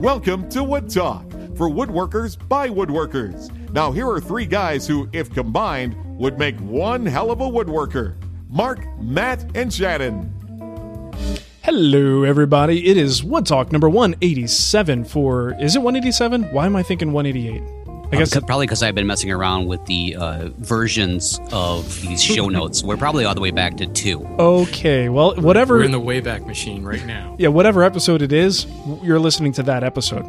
Welcome 0.00 0.48
to 0.50 0.64
Wood 0.64 0.88
Talk 0.88 1.30
for 1.56 1.68
woodworkers 1.68 2.38
by 2.48 2.68
woodworkers. 2.68 3.50
Now, 3.72 3.92
here 3.92 4.08
are 4.08 4.20
three 4.20 4.46
guys 4.46 4.86
who, 4.86 5.08
if 5.12 5.30
combined, 5.32 5.96
would 6.18 6.38
make 6.38 6.58
one 6.60 7.04
hell 7.04 7.30
of 7.30 7.40
a 7.40 7.44
woodworker 7.44 8.14
Mark, 8.48 8.86
Matt, 8.98 9.44
and 9.54 9.72
Shannon. 9.72 10.32
Hello, 11.62 12.22
everybody. 12.22 12.86
It 12.88 12.96
is 12.96 13.22
Wood 13.22 13.44
Talk 13.44 13.72
number 13.72 13.90
187 13.90 15.04
for. 15.04 15.54
Is 15.60 15.76
it 15.76 15.80
187? 15.80 16.44
Why 16.44 16.64
am 16.64 16.76
I 16.76 16.82
thinking 16.82 17.12
188? 17.12 17.77
I 18.10 18.16
guess 18.16 18.34
Uh, 18.34 18.40
probably 18.40 18.66
because 18.66 18.82
I've 18.82 18.94
been 18.94 19.06
messing 19.06 19.30
around 19.30 19.66
with 19.66 19.84
the 19.86 20.16
uh, 20.16 20.48
versions 20.58 21.38
of 21.52 22.00
these 22.00 22.22
show 22.22 22.48
notes. 22.58 22.82
We're 22.82 22.96
probably 22.96 23.24
all 23.24 23.34
the 23.34 23.40
way 23.40 23.50
back 23.50 23.76
to 23.78 23.86
two. 23.86 24.24
Okay, 24.38 25.08
well, 25.08 25.34
whatever. 25.36 25.76
We're 25.76 25.84
in 25.84 25.92
the 25.92 26.00
Wayback 26.00 26.46
Machine 26.46 26.84
right 26.84 27.04
now. 27.04 27.36
yeah, 27.38 27.48
whatever 27.48 27.82
episode 27.82 28.22
it 28.22 28.32
is, 28.32 28.66
you're 29.02 29.18
listening 29.20 29.52
to 29.52 29.62
that 29.64 29.84
episode. 29.84 30.24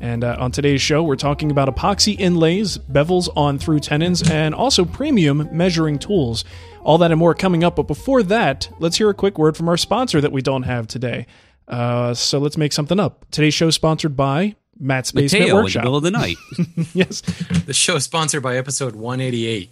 And 0.00 0.22
uh, 0.24 0.36
on 0.38 0.52
today's 0.52 0.80
show, 0.80 1.02
we're 1.02 1.16
talking 1.16 1.50
about 1.50 1.68
epoxy 1.74 2.18
inlays, 2.18 2.78
bevels 2.78 3.28
on 3.36 3.58
through 3.58 3.80
tenons, 3.80 4.22
and 4.30 4.54
also 4.54 4.84
premium 4.84 5.48
measuring 5.52 5.98
tools. 5.98 6.44
All 6.82 6.98
that 6.98 7.10
and 7.10 7.18
more 7.18 7.34
coming 7.34 7.64
up. 7.64 7.76
But 7.76 7.88
before 7.88 8.22
that, 8.22 8.70
let's 8.78 8.96
hear 8.96 9.10
a 9.10 9.14
quick 9.14 9.36
word 9.38 9.56
from 9.56 9.68
our 9.68 9.76
sponsor 9.76 10.20
that 10.20 10.30
we 10.32 10.40
don't 10.40 10.62
have 10.62 10.86
today. 10.86 11.26
Uh, 11.66 12.14
so 12.14 12.38
let's 12.38 12.56
make 12.56 12.72
something 12.72 12.98
up. 13.00 13.26
Today's 13.32 13.52
show 13.54 13.66
is 13.66 13.74
sponsored 13.74 14.16
by 14.16 14.54
Matt's 14.80 15.12
Basement 15.12 15.42
Mateo 15.44 15.58
in 15.58 15.72
the 15.72 15.78
middle 15.78 15.96
of 15.96 16.02
the 16.02 16.10
night. 16.10 16.36
yes, 16.94 17.20
The 17.66 17.74
show 17.74 17.96
is 17.96 18.04
sponsored 18.04 18.42
by 18.42 18.56
episode 18.56 18.94
188. 18.94 19.70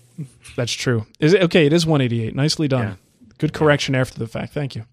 that's 0.57 0.73
true. 0.73 1.07
Is 1.21 1.33
it 1.35 1.43
okay? 1.43 1.67
It 1.67 1.73
is 1.73 1.87
188. 1.87 2.35
Nicely 2.35 2.69
done. 2.69 2.83
Yeah. 2.89 2.95
Good 3.39 3.53
correction 3.53 3.95
after 3.95 4.19
the 4.19 4.27
fact. 4.27 4.53
Thank 4.53 4.75
you. 4.75 4.85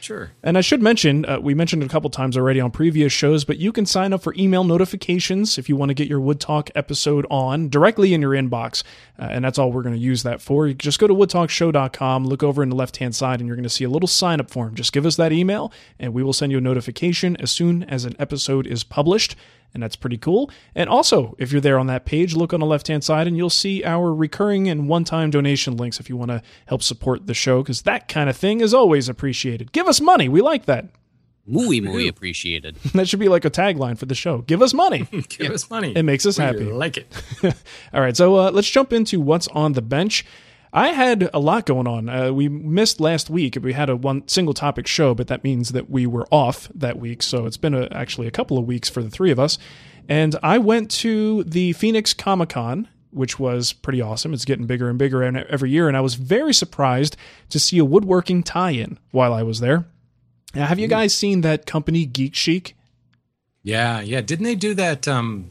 Sure. 0.00 0.32
And 0.42 0.58
I 0.58 0.60
should 0.60 0.82
mention, 0.82 1.24
uh, 1.26 1.38
we 1.40 1.54
mentioned 1.54 1.82
it 1.82 1.86
a 1.86 1.88
couple 1.88 2.10
times 2.10 2.36
already 2.36 2.60
on 2.60 2.70
previous 2.70 3.12
shows, 3.12 3.44
but 3.44 3.58
you 3.58 3.72
can 3.72 3.86
sign 3.86 4.12
up 4.12 4.22
for 4.22 4.34
email 4.36 4.64
notifications 4.64 5.58
if 5.58 5.68
you 5.68 5.76
want 5.76 5.90
to 5.90 5.94
get 5.94 6.08
your 6.08 6.20
Wood 6.20 6.40
Talk 6.40 6.70
episode 6.74 7.26
on 7.30 7.68
directly 7.68 8.14
in 8.14 8.20
your 8.20 8.32
inbox. 8.32 8.82
Uh, 9.18 9.28
and 9.30 9.44
that's 9.44 9.58
all 9.58 9.72
we're 9.72 9.82
going 9.82 9.94
to 9.94 10.00
use 10.00 10.22
that 10.22 10.40
for. 10.40 10.66
You 10.66 10.74
just 10.74 10.98
go 10.98 11.06
to 11.06 11.14
woodtalkshow.com, 11.14 12.26
look 12.26 12.42
over 12.42 12.62
in 12.62 12.70
the 12.70 12.76
left 12.76 12.96
hand 12.98 13.14
side, 13.14 13.40
and 13.40 13.46
you're 13.46 13.56
going 13.56 13.64
to 13.64 13.70
see 13.70 13.84
a 13.84 13.90
little 13.90 14.08
sign 14.08 14.40
up 14.40 14.50
form. 14.50 14.74
Just 14.74 14.92
give 14.92 15.06
us 15.06 15.16
that 15.16 15.32
email, 15.32 15.72
and 15.98 16.14
we 16.14 16.22
will 16.22 16.32
send 16.32 16.52
you 16.52 16.58
a 16.58 16.62
notification 16.62 17.36
as 17.36 17.50
soon 17.50 17.82
as 17.84 18.04
an 18.04 18.16
episode 18.18 18.66
is 18.66 18.84
published 18.84 19.36
and 19.74 19.82
that's 19.82 19.96
pretty 19.96 20.18
cool. 20.18 20.50
And 20.74 20.88
also, 20.88 21.34
if 21.38 21.52
you're 21.52 21.60
there 21.60 21.78
on 21.78 21.86
that 21.86 22.04
page, 22.04 22.34
look 22.34 22.52
on 22.52 22.60
the 22.60 22.66
left 22.66 22.88
hand 22.88 23.04
side 23.04 23.26
and 23.26 23.36
you'll 23.36 23.50
see 23.50 23.84
our 23.84 24.12
recurring 24.12 24.68
and 24.68 24.88
one 24.88 25.04
time 25.04 25.30
donation 25.30 25.76
links 25.76 26.00
if 26.00 26.08
you 26.08 26.16
want 26.16 26.30
to 26.30 26.42
help 26.66 26.82
support 26.82 27.26
the 27.26 27.34
show, 27.34 27.62
because 27.62 27.82
that 27.82 28.08
kind 28.08 28.28
of 28.28 28.36
thing 28.36 28.60
is 28.60 28.74
always 28.74 29.08
appreciated. 29.08 29.72
Give 29.72 29.86
us 29.86 30.00
money. 30.00 30.28
We 30.28 30.40
like 30.40 30.66
that. 30.66 30.86
Muy, 31.46 31.80
muy 31.80 32.06
appreciated. 32.06 32.76
That 32.94 33.08
should 33.08 33.18
be 33.18 33.28
like 33.28 33.44
a 33.44 33.50
tagline 33.50 33.98
for 33.98 34.06
the 34.06 34.14
show. 34.14 34.38
Give 34.42 34.62
us 34.62 34.72
money. 34.74 35.08
Give 35.28 35.50
us 35.50 35.68
money. 35.70 35.92
It 35.96 36.04
makes 36.04 36.24
us 36.26 36.38
We 36.38 36.44
happy. 36.44 36.64
like 36.64 36.96
it. 36.98 37.12
All 37.92 38.00
right, 38.00 38.16
so 38.16 38.36
uh, 38.36 38.50
let's 38.52 38.68
jump 38.70 38.92
into 38.92 39.20
what's 39.20 39.48
on 39.48 39.72
the 39.72 39.82
bench. 39.82 40.24
I 40.72 40.88
had 40.88 41.28
a 41.34 41.40
lot 41.40 41.66
going 41.66 41.86
on. 41.86 42.08
Uh, 42.08 42.32
we 42.32 42.48
missed 42.48 43.00
last 43.00 43.28
week. 43.28 43.58
We 43.60 43.72
had 43.72 43.90
a 43.90 43.96
one 43.96 44.26
single 44.28 44.54
topic 44.54 44.86
show, 44.86 45.14
but 45.14 45.26
that 45.26 45.42
means 45.42 45.70
that 45.70 45.90
we 45.90 46.06
were 46.06 46.26
off 46.30 46.68
that 46.74 46.98
week. 46.98 47.22
So 47.22 47.46
it's 47.46 47.56
been 47.56 47.74
a, 47.74 47.88
actually 47.90 48.28
a 48.28 48.30
couple 48.30 48.56
of 48.56 48.66
weeks 48.66 48.88
for 48.88 49.02
the 49.02 49.10
three 49.10 49.30
of 49.30 49.40
us. 49.40 49.58
And 50.08 50.36
I 50.42 50.58
went 50.58 50.90
to 50.92 51.44
the 51.44 51.72
Phoenix 51.72 52.14
Comic 52.14 52.50
Con, 52.50 52.88
which 53.10 53.38
was 53.38 53.72
pretty 53.72 54.00
awesome. 54.00 54.32
It's 54.32 54.44
getting 54.44 54.66
bigger 54.66 54.88
and 54.88 54.98
bigger 54.98 55.22
every 55.22 55.70
year. 55.70 55.88
And 55.88 55.96
I 55.96 56.00
was 56.00 56.14
very 56.14 56.54
surprised 56.54 57.16
to 57.48 57.58
see 57.58 57.78
a 57.78 57.84
woodworking 57.84 58.42
tie 58.42 58.70
in 58.70 58.98
while 59.10 59.32
I 59.32 59.42
was 59.42 59.60
there. 59.60 59.86
Now, 60.54 60.66
have 60.66 60.78
you 60.78 60.88
guys 60.88 61.14
seen 61.14 61.42
that 61.42 61.66
company, 61.66 62.06
Geek 62.06 62.34
Chic? 62.34 62.76
Yeah, 63.62 64.00
yeah. 64.00 64.20
Didn't 64.20 64.44
they 64.44 64.54
do 64.54 64.74
that 64.74 65.06
um, 65.06 65.50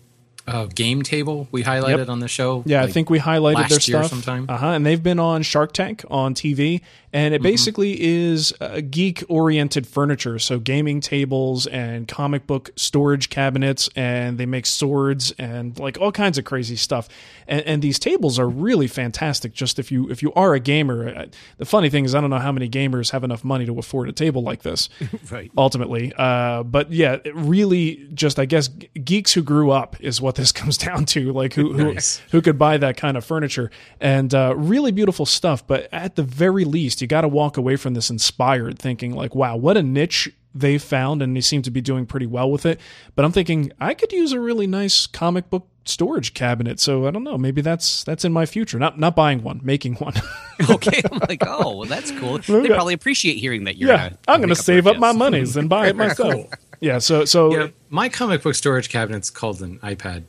uh, 0.49 0.65
game 0.67 1.01
table 1.03 1.47
we 1.51 1.63
highlighted 1.63 1.97
Yep. 1.99 2.09
on 2.09 2.19
the 2.19 2.27
show? 2.27 2.63
Yeah, 2.65 2.83
I 2.83 2.87
think 2.87 3.09
we 3.09 3.19
highlighted 3.19 3.55
last 3.55 3.69
their 3.69 3.95
year 3.97 4.03
stuff. 4.03 4.09
sometime. 4.09 4.45
Uh 4.49 4.57
huh. 4.57 4.67
And 4.69 4.85
they've 4.85 5.01
been 5.01 5.19
on 5.19 5.41
Shark 5.43 5.71
Tank 5.73 6.03
on 6.09 6.33
TV, 6.33 6.81
and 7.13 7.33
it 7.33 7.41
basically 7.41 7.99
is 8.01 8.53
uh, 8.61 8.81
geek-oriented 8.89 9.87
furniture. 9.87 10.39
So 10.39 10.59
gaming 10.59 11.01
tables 11.01 11.67
and 11.67 12.07
comic 12.07 12.47
book 12.47 12.71
storage 12.75 13.29
cabinets, 13.29 13.89
and 13.95 14.37
they 14.37 14.45
make 14.45 14.65
swords 14.65 15.31
and 15.39 15.77
like 15.79 15.97
all 15.99 16.11
kinds 16.11 16.37
of 16.37 16.45
crazy 16.45 16.75
stuff. 16.75 17.07
And, 17.47 17.61
and 17.65 17.81
these 17.81 17.99
tables 17.99 18.37
are 18.39 18.47
really 18.47 18.87
fantastic. 18.87 19.53
Just 19.53 19.79
if 19.79 19.91
you 19.91 20.09
if 20.09 20.21
you 20.21 20.31
are 20.33 20.53
a 20.53 20.59
gamer, 20.59 21.09
Uh, 21.09 21.25
the 21.57 21.65
funny 21.65 21.89
thing 21.89 22.05
is 22.05 22.13
I 22.15 22.21
don't 22.21 22.29
know 22.29 22.37
how 22.39 22.51
many 22.51 22.69
gamers 22.69 23.11
have 23.11 23.23
enough 23.23 23.43
money 23.43 23.65
to 23.65 23.77
afford 23.79 24.07
a 24.09 24.11
table 24.13 24.41
like 24.43 24.61
this 24.63 24.89
right. 25.31 25.51
ultimately. 25.57 26.13
Uh, 26.17 26.63
but 26.63 26.91
yeah, 26.91 27.17
it 27.23 27.35
really 27.35 28.07
just 28.13 28.37
I 28.39 28.45
guess 28.45 28.69
geeks 29.03 29.33
who 29.33 29.41
grew 29.41 29.71
up 29.71 29.95
is 29.99 30.21
what 30.21 30.35
this 30.39 30.51
comes 30.53 30.77
down 30.77 31.05
to, 31.05 31.31
like 31.33 31.53
who 31.53 31.73
Nice. 31.73 32.17
who, 32.31 32.37
who 32.37 32.41
could 32.41 32.57
buy 32.57 32.77
that 32.77 32.97
kind 32.97 33.17
of 33.17 33.25
furniture 33.25 33.69
and 33.99 34.33
uh, 34.33 34.53
really 34.55 34.91
beautiful 34.91 35.25
stuff. 35.25 35.65
But 35.65 35.87
at 35.91 36.15
the 36.15 36.23
very 36.23 36.65
least, 36.65 37.01
you 37.01 37.07
got 37.07 37.21
to 37.21 37.27
walk 37.27 37.57
away 37.57 37.75
from 37.75 37.93
this 37.93 38.09
inspired, 38.09 38.79
thinking 38.79 39.13
like, 39.13 39.35
wow, 39.35 39.55
what 39.55 39.77
a 39.77 39.83
niche 39.83 40.29
they 40.55 40.77
found, 40.79 41.21
and 41.21 41.35
they 41.35 41.41
seem 41.41 41.61
to 41.61 41.69
be 41.71 41.79
doing 41.81 42.05
pretty 42.07 42.25
well 42.25 42.49
with 42.51 42.65
it. 42.65 42.79
But 43.15 43.23
I'm 43.23 43.31
thinking 43.31 43.71
I 43.79 43.93
could 43.93 44.11
use 44.11 44.31
a 44.31 44.39
really 44.39 44.65
nice 44.65 45.05
comic 45.05 45.49
book 45.51 45.67
storage 45.85 46.33
cabinet. 46.33 46.79
So 46.79 47.05
I 47.07 47.11
don't 47.11 47.23
know, 47.23 47.37
maybe 47.37 47.61
that's 47.61 48.03
that's 48.03 48.25
in 48.25 48.33
my 48.33 48.45
future. 48.47 48.79
Not 48.79 48.99
not 48.99 49.15
buying 49.15 49.43
one, 49.43 49.59
making 49.63 49.95
one. 49.95 50.13
Okay. 50.69 51.01
I'm 51.09 51.19
like, 51.19 51.41
oh, 51.47 51.77
well, 51.77 51.87
that's 51.87 52.11
cool. 52.11 52.37
They 52.61 52.67
probably 52.67 52.93
appreciate 52.93 53.37
hearing 53.37 53.63
that 53.63 53.77
you're. 53.77 53.91
yeah, 53.91 54.09
gonna 54.09 54.17
I'm 54.27 54.39
going 54.41 54.49
to 54.49 54.55
save 54.55 54.87
up 54.87 54.97
my 54.97 55.13
monies 55.13 55.55
and 55.55 55.69
buy 55.69 55.87
it 55.87 55.95
myself. 55.95 56.47
Yeah, 56.79 56.99
so 56.99 57.25
so 57.25 57.53
Yeah, 57.53 57.67
my 57.89 58.09
comic 58.09 58.43
book 58.43 58.55
storage 58.55 58.89
cabinet's 58.89 59.29
called 59.29 59.61
an 59.61 59.79
iPad. 59.79 60.23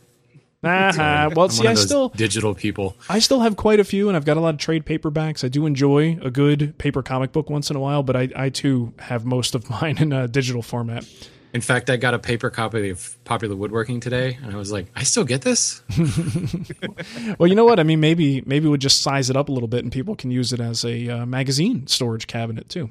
Uh-huh. 0.62 1.30
Well, 1.34 1.46
I'm 1.46 1.50
see, 1.50 1.66
I 1.66 1.74
still 1.74 2.10
digital 2.10 2.54
people. 2.54 2.94
I 3.08 3.18
still 3.18 3.40
have 3.40 3.56
quite 3.56 3.80
a 3.80 3.84
few, 3.84 4.08
and 4.08 4.16
I've 4.16 4.26
got 4.26 4.36
a 4.36 4.40
lot 4.40 4.54
of 4.54 4.60
trade 4.60 4.84
paperbacks. 4.84 5.42
I 5.42 5.48
do 5.48 5.64
enjoy 5.64 6.18
a 6.22 6.30
good 6.30 6.76
paper 6.76 7.02
comic 7.02 7.32
book 7.32 7.48
once 7.48 7.70
in 7.70 7.76
a 7.76 7.80
while, 7.80 8.02
but 8.02 8.14
I, 8.14 8.28
I 8.36 8.48
too 8.50 8.92
have 8.98 9.24
most 9.24 9.54
of 9.54 9.70
mine 9.82 9.96
in 9.98 10.12
a 10.12 10.28
digital 10.28 10.62
format. 10.62 11.06
In 11.52 11.60
fact, 11.60 11.90
I 11.90 11.96
got 11.96 12.14
a 12.14 12.18
paper 12.18 12.50
copy 12.50 12.90
of 12.90 13.22
Popular 13.24 13.56
Woodworking 13.56 14.00
today, 14.00 14.38
and 14.42 14.52
I 14.52 14.56
was 14.56 14.70
like, 14.70 14.86
I 14.94 15.02
still 15.02 15.24
get 15.24 15.42
this. 15.42 15.82
Well, 17.38 17.48
you 17.48 17.54
know 17.54 17.64
what? 17.64 17.80
I 17.80 17.84
mean, 17.84 18.00
maybe 18.00 18.42
maybe 18.44 18.68
we'll 18.68 18.76
just 18.76 19.02
size 19.02 19.30
it 19.30 19.36
up 19.36 19.48
a 19.48 19.52
little 19.52 19.68
bit, 19.68 19.82
and 19.82 19.92
people 19.92 20.14
can 20.16 20.30
use 20.30 20.52
it 20.52 20.60
as 20.60 20.84
a 20.84 21.08
uh, 21.08 21.26
magazine 21.26 21.86
storage 21.86 22.26
cabinet 22.26 22.68
too. 22.68 22.90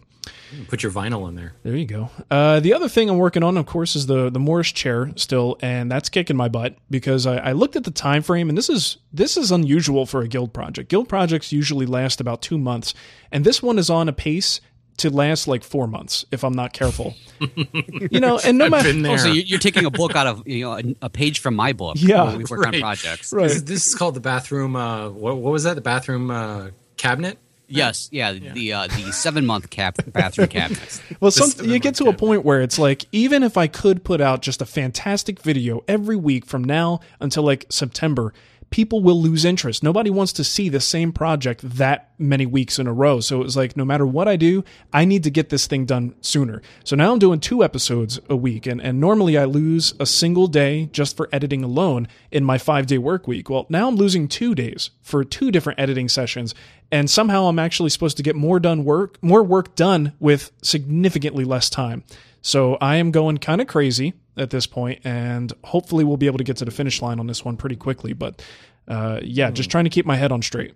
Put 0.67 0.83
your 0.83 0.91
vinyl 0.91 1.27
in 1.27 1.35
there. 1.35 1.53
There 1.63 1.75
you 1.75 1.85
go. 1.85 2.09
Uh, 2.29 2.59
the 2.59 2.73
other 2.73 2.89
thing 2.89 3.09
I'm 3.09 3.17
working 3.17 3.43
on, 3.43 3.57
of 3.57 3.65
course, 3.65 3.95
is 3.95 4.07
the 4.07 4.29
the 4.29 4.39
Morris 4.39 4.71
chair 4.71 5.11
still, 5.15 5.57
and 5.61 5.91
that's 5.91 6.09
kicking 6.09 6.35
my 6.35 6.47
butt 6.47 6.75
because 6.89 7.25
I, 7.25 7.37
I 7.37 7.51
looked 7.51 7.75
at 7.75 7.83
the 7.83 7.91
time 7.91 8.21
frame, 8.21 8.49
and 8.49 8.57
this 8.57 8.69
is 8.69 8.97
this 9.13 9.37
is 9.37 9.51
unusual 9.51 10.05
for 10.05 10.21
a 10.21 10.27
guild 10.27 10.53
project. 10.53 10.89
Guild 10.89 11.09
projects 11.09 11.51
usually 11.51 11.85
last 11.85 12.19
about 12.19 12.41
two 12.41 12.57
months, 12.57 12.93
and 13.31 13.45
this 13.45 13.61
one 13.61 13.77
is 13.77 13.89
on 13.89 14.09
a 14.09 14.13
pace 14.13 14.61
to 14.99 15.09
last 15.09 15.47
like 15.47 15.63
four 15.63 15.87
months 15.87 16.25
if 16.31 16.43
I'm 16.43 16.53
not 16.53 16.73
careful. 16.73 17.15
you 18.11 18.19
know, 18.19 18.39
and 18.43 18.57
no 18.57 18.69
matter. 18.69 18.91
Oh, 19.05 19.17
so 19.17 19.27
you- 19.31 19.41
you're 19.43 19.59
taking 19.59 19.85
a 19.85 19.91
book 19.91 20.15
out 20.15 20.27
of 20.27 20.47
you 20.47 20.65
know 20.65 20.73
a, 20.77 20.83
a 21.03 21.09
page 21.09 21.39
from 21.39 21.55
my 21.55 21.73
book. 21.73 21.95
Yeah. 21.99 22.23
when 22.25 22.37
we 22.37 22.43
work 22.45 22.65
on 22.67 22.79
projects. 22.79 23.33
right. 23.33 23.47
This, 23.49 23.61
this 23.63 23.87
is 23.87 23.95
called 23.95 24.15
the 24.15 24.19
bathroom. 24.19 24.75
Uh, 24.75 25.09
what, 25.09 25.37
what 25.37 25.51
was 25.51 25.63
that? 25.63 25.73
The 25.75 25.81
bathroom 25.81 26.29
uh, 26.31 26.69
cabinet. 26.97 27.37
Yes, 27.71 28.09
yeah, 28.11 28.33
the 28.33 28.73
uh, 28.73 28.87
the 28.87 29.11
seven 29.13 29.45
month 29.45 29.69
cap 29.69 29.99
bathroom 30.07 30.47
cabinets. 30.57 31.01
Well, 31.19 31.29
some, 31.29 31.69
you 31.69 31.77
get 31.77 31.89
month 31.89 31.97
to 31.97 32.05
a 32.05 32.13
point 32.13 32.43
where 32.43 32.61
it's 32.61 32.79
like, 32.79 33.05
even 33.11 33.43
if 33.43 33.57
I 33.57 33.67
could 33.67 34.03
put 34.03 34.21
out 34.21 34.41
just 34.41 34.59
a 34.59 34.65
fantastic 34.65 35.39
video 35.39 35.83
every 35.87 36.15
week 36.15 36.47
from 36.47 36.63
now 36.63 36.99
until 37.19 37.43
like 37.43 37.67
September, 37.69 38.33
people 38.69 39.01
will 39.01 39.21
lose 39.21 39.45
interest. 39.45 39.83
Nobody 39.83 40.09
wants 40.09 40.33
to 40.33 40.43
see 40.43 40.69
the 40.69 40.79
same 40.79 41.11
project 41.11 41.61
that 41.63 42.11
many 42.17 42.45
weeks 42.45 42.77
in 42.77 42.87
a 42.87 42.93
row. 42.93 43.19
So 43.19 43.39
it 43.39 43.43
was 43.43 43.57
like, 43.57 43.77
no 43.77 43.85
matter 43.85 44.05
what 44.05 44.27
I 44.27 44.35
do, 44.35 44.63
I 44.93 45.05
need 45.05 45.23
to 45.23 45.31
get 45.31 45.49
this 45.49 45.67
thing 45.67 45.85
done 45.85 46.15
sooner. 46.21 46.61
So 46.83 46.95
now 46.95 47.11
I'm 47.11 47.19
doing 47.19 47.39
two 47.39 47.63
episodes 47.63 48.19
a 48.29 48.35
week, 48.35 48.65
and, 48.65 48.81
and 48.81 48.99
normally 48.99 49.37
I 49.37 49.45
lose 49.45 49.93
a 49.99 50.05
single 50.05 50.47
day 50.47 50.87
just 50.91 51.15
for 51.15 51.29
editing 51.31 51.63
alone 51.63 52.07
in 52.31 52.43
my 52.43 52.57
five 52.57 52.87
day 52.87 52.97
work 52.97 53.27
week. 53.27 53.49
Well, 53.49 53.65
now 53.69 53.87
I'm 53.87 53.95
losing 53.95 54.27
two 54.27 54.53
days 54.53 54.91
for 55.01 55.23
two 55.23 55.51
different 55.51 55.79
editing 55.79 56.09
sessions, 56.09 56.53
and 56.91 57.09
somehow 57.09 57.45
I'm 57.45 57.59
actually 57.59 57.89
supposed 57.89 58.17
to 58.17 58.23
get 58.23 58.35
more 58.35 58.59
done 58.59 58.83
work, 58.83 59.21
more 59.23 59.43
work 59.43 59.75
done 59.75 60.13
with 60.19 60.51
significantly 60.61 61.43
less 61.43 61.69
time. 61.69 62.03
So 62.41 62.75
I 62.75 62.95
am 62.95 63.11
going 63.11 63.37
kind 63.37 63.61
of 63.61 63.67
crazy 63.67 64.13
at 64.39 64.49
this 64.49 64.65
point, 64.65 65.01
and 65.03 65.51
hopefully 65.63 66.03
we'll 66.03 66.17
be 66.17 66.27
able 66.27 66.37
to 66.37 66.43
get 66.43 66.57
to 66.57 66.65
the 66.65 66.71
finish 66.71 67.01
line 67.01 67.19
on 67.19 67.27
this 67.27 67.43
one 67.45 67.57
pretty 67.57 67.75
quickly. 67.75 68.13
But 68.13 68.41
uh, 68.87 69.19
yeah, 69.23 69.51
just 69.51 69.69
trying 69.69 69.83
to 69.83 69.89
keep 69.89 70.05
my 70.05 70.15
head 70.15 70.31
on 70.31 70.41
straight. 70.41 70.73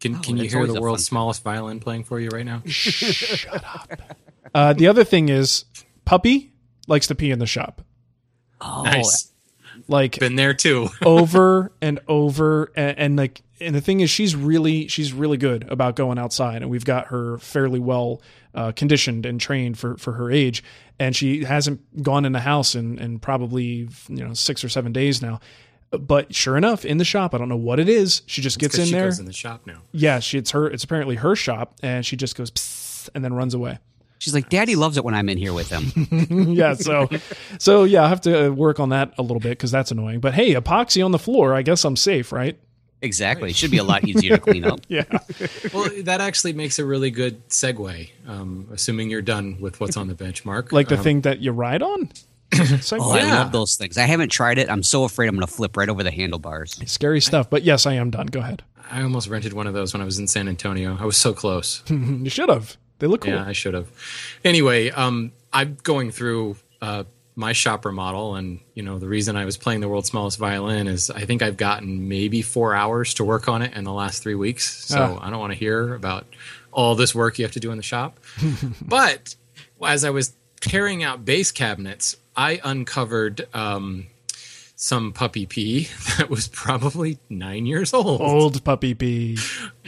Can, 0.00 0.18
can 0.20 0.36
you 0.36 0.48
hear 0.48 0.66
the 0.66 0.80
world's 0.80 1.02
fun 1.04 1.12
smallest 1.12 1.42
violin 1.44 1.78
playing 1.78 2.04
for 2.04 2.18
you 2.18 2.28
right 2.30 2.44
now? 2.44 2.62
Shut 2.66 3.62
up. 3.64 3.92
Uh, 4.54 4.72
the 4.72 4.88
other 4.88 5.04
thing 5.04 5.28
is, 5.28 5.64
Puppy 6.04 6.52
likes 6.88 7.06
to 7.06 7.14
pee 7.14 7.30
in 7.30 7.38
the 7.38 7.46
shop, 7.46 7.82
Oh, 8.60 8.82
nice. 8.82 9.32
like 9.88 10.18
Been 10.18 10.34
there 10.36 10.54
too. 10.54 10.88
over 11.04 11.72
and 11.80 12.00
over, 12.08 12.72
and, 12.74 12.98
and 12.98 13.16
like, 13.16 13.42
and 13.62 13.74
the 13.74 13.80
thing 13.80 14.00
is, 14.00 14.10
she's 14.10 14.34
really, 14.36 14.88
she's 14.88 15.12
really 15.12 15.36
good 15.36 15.70
about 15.70 15.96
going 15.96 16.18
outside, 16.18 16.62
and 16.62 16.70
we've 16.70 16.84
got 16.84 17.06
her 17.06 17.38
fairly 17.38 17.80
well 17.80 18.20
uh, 18.54 18.72
conditioned 18.72 19.24
and 19.24 19.40
trained 19.40 19.78
for 19.78 19.96
for 19.96 20.12
her 20.12 20.30
age, 20.30 20.62
and 20.98 21.16
she 21.16 21.44
hasn't 21.44 22.02
gone 22.02 22.24
in 22.24 22.32
the 22.32 22.40
house 22.40 22.74
in 22.74 22.98
in 22.98 23.18
probably 23.18 23.88
you 24.08 24.24
know 24.24 24.34
six 24.34 24.62
or 24.64 24.68
seven 24.68 24.92
days 24.92 25.22
now. 25.22 25.40
But 25.90 26.34
sure 26.34 26.56
enough, 26.56 26.84
in 26.86 26.96
the 26.96 27.04
shop, 27.04 27.34
I 27.34 27.38
don't 27.38 27.50
know 27.50 27.56
what 27.56 27.78
it 27.78 27.88
is. 27.88 28.22
She 28.26 28.40
just 28.40 28.58
gets 28.58 28.78
in 28.78 28.86
she 28.86 28.92
there. 28.92 29.04
goes 29.04 29.18
in 29.18 29.26
the 29.26 29.32
shop 29.32 29.66
now. 29.66 29.82
yeah, 29.92 30.20
she 30.20 30.38
it's 30.38 30.50
her. 30.52 30.66
It's 30.66 30.84
apparently 30.84 31.16
her 31.16 31.36
shop, 31.36 31.74
and 31.82 32.04
she 32.04 32.16
just 32.16 32.34
goes 32.36 32.50
Psst, 32.50 33.10
and 33.14 33.22
then 33.24 33.34
runs 33.34 33.52
away. 33.52 33.78
she's 34.18 34.32
like, 34.32 34.48
Daddy 34.48 34.74
loves 34.74 34.96
it 34.96 35.04
when 35.04 35.14
I'm 35.14 35.28
in 35.28 35.36
here 35.36 35.52
with 35.52 35.68
him. 35.68 36.08
yeah, 36.54 36.74
so 36.74 37.08
so 37.58 37.84
yeah, 37.84 38.04
I 38.04 38.08
have 38.08 38.22
to 38.22 38.50
work 38.50 38.80
on 38.80 38.88
that 38.88 39.12
a 39.18 39.22
little 39.22 39.40
bit 39.40 39.50
because 39.50 39.70
that's 39.70 39.90
annoying. 39.90 40.20
But 40.20 40.32
hey, 40.32 40.54
epoxy 40.54 41.04
on 41.04 41.10
the 41.12 41.18
floor. 41.18 41.54
I 41.54 41.60
guess 41.62 41.84
I'm 41.84 41.96
safe, 41.96 42.32
right? 42.32 42.58
Exactly. 43.02 43.50
It 43.50 43.56
should 43.56 43.70
be 43.70 43.78
a 43.78 43.84
lot 43.84 44.04
easier 44.08 44.36
to 44.36 44.40
clean 44.42 44.64
up. 44.64 44.80
Yeah. 44.88 45.04
Well, 45.74 45.88
that 46.04 46.20
actually 46.20 46.52
makes 46.54 46.78
a 46.78 46.84
really 46.84 47.10
good 47.10 47.46
segue. 47.48 48.10
Um, 48.26 48.68
assuming 48.72 49.10
you're 49.10 49.22
done 49.22 49.58
with 49.60 49.80
what's 49.80 49.96
on 49.96 50.08
the 50.08 50.14
benchmark, 50.14 50.72
Like 50.72 50.88
the 50.88 50.96
Um, 50.98 51.02
thing 51.02 51.20
that 51.22 51.40
you 51.40 51.52
ride 51.52 51.82
on. 51.82 52.10
It's 52.52 52.92
like, 52.92 53.00
Oh, 53.00 53.12
I 53.12 53.22
love 53.22 53.52
those 53.52 53.76
things. 53.76 53.96
I 53.98 54.02
haven't 54.04 54.28
tried 54.30 54.58
it. 54.58 54.68
I'm 54.70 54.82
so 54.82 55.04
afraid 55.04 55.28
I'm 55.28 55.34
going 55.36 55.46
to 55.46 55.52
flip 55.52 55.76
right 55.76 55.88
over 55.88 56.02
the 56.02 56.10
handlebars. 56.10 56.80
Scary 56.90 57.20
stuff. 57.20 57.48
But 57.48 57.62
yes, 57.62 57.86
I 57.86 57.94
am 57.94 58.10
done. 58.10 58.26
Go 58.26 58.40
ahead. 58.40 58.62
I 58.90 59.02
almost 59.02 59.28
rented 59.28 59.54
one 59.54 59.66
of 59.66 59.72
those 59.74 59.94
when 59.94 60.02
I 60.02 60.04
was 60.04 60.18
in 60.18 60.28
San 60.28 60.48
Antonio. 60.48 60.96
I 61.00 61.04
was 61.06 61.16
so 61.16 61.32
close. 61.32 61.82
You 61.90 62.28
should 62.28 62.50
have. 62.50 62.76
They 62.98 63.06
look 63.06 63.22
cool. 63.22 63.32
Yeah, 63.32 63.44
I 63.46 63.52
should 63.52 63.72
have. 63.74 63.88
Anyway, 64.44 64.90
um, 64.90 65.32
I'm 65.52 65.76
going 65.82 66.10
through 66.12 66.56
uh, 66.82 67.04
my 67.34 67.52
shop 67.52 67.84
model 67.86 68.34
and 68.34 68.60
you 68.74 68.82
know 68.82 68.98
the 68.98 69.08
reason 69.08 69.36
I 69.36 69.44
was 69.46 69.56
playing 69.56 69.80
the 69.80 69.88
world's 69.88 70.10
smallest 70.10 70.38
violin 70.38 70.86
is 70.86 71.10
I 71.10 71.24
think 71.24 71.40
I've 71.42 71.56
gotten 71.56 72.08
maybe 72.08 72.42
four 72.42 72.74
hours 72.74 73.14
to 73.14 73.24
work 73.24 73.48
on 73.48 73.62
it 73.62 73.74
in 73.74 73.84
the 73.84 73.92
last 73.92 74.22
three 74.22 74.34
weeks. 74.34 74.84
So 74.86 75.18
Ah. 75.20 75.26
I 75.26 75.30
don't 75.30 75.40
want 75.40 75.52
to 75.52 75.58
hear 75.58 75.94
about 75.94 76.26
all 76.72 76.94
this 76.94 77.14
work 77.14 77.38
you 77.38 77.44
have 77.44 77.52
to 77.52 77.60
do 77.60 77.70
in 77.70 77.76
the 77.78 77.82
shop. 77.82 78.18
but 78.82 79.34
as 79.82 80.04
I 80.04 80.10
was 80.10 80.34
tearing 80.60 81.02
out 81.02 81.24
base 81.24 81.50
cabinets, 81.52 82.16
I 82.36 82.60
uncovered 82.64 83.46
um, 83.54 84.06
some 84.76 85.12
puppy 85.12 85.46
pee 85.46 85.88
that 86.18 86.28
was 86.30 86.48
probably 86.48 87.18
nine 87.30 87.64
years 87.66 87.94
old 87.94 88.20
Old 88.20 88.62
puppy 88.64 88.94
pee. 88.94 89.38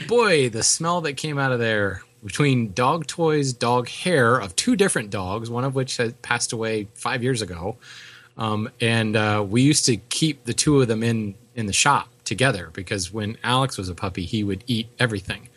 boy, 0.07 0.49
the 0.49 0.63
smell 0.63 1.01
that 1.01 1.13
came 1.13 1.37
out 1.37 1.51
of 1.51 1.59
there 1.59 2.01
between 2.25 2.73
dog 2.73 3.05
toys, 3.05 3.53
dog 3.53 3.87
hair 3.87 4.37
of 4.37 4.55
two 4.55 4.75
different 4.75 5.11
dogs, 5.11 5.49
one 5.49 5.63
of 5.63 5.75
which 5.75 5.97
had 5.97 6.19
passed 6.23 6.51
away 6.51 6.87
five 6.95 7.21
years 7.21 7.41
ago, 7.41 7.77
um, 8.37 8.67
and 8.81 9.15
uh, 9.15 9.45
we 9.47 9.61
used 9.61 9.85
to 9.85 9.97
keep 9.97 10.43
the 10.45 10.53
two 10.53 10.81
of 10.81 10.87
them 10.87 11.03
in 11.03 11.35
in 11.53 11.67
the 11.67 11.73
shop 11.73 12.09
together 12.25 12.71
because 12.73 13.13
when 13.13 13.37
Alex 13.43 13.77
was 13.77 13.87
a 13.87 13.95
puppy, 13.95 14.25
he 14.25 14.43
would 14.43 14.63
eat 14.67 14.87
everything, 14.99 15.47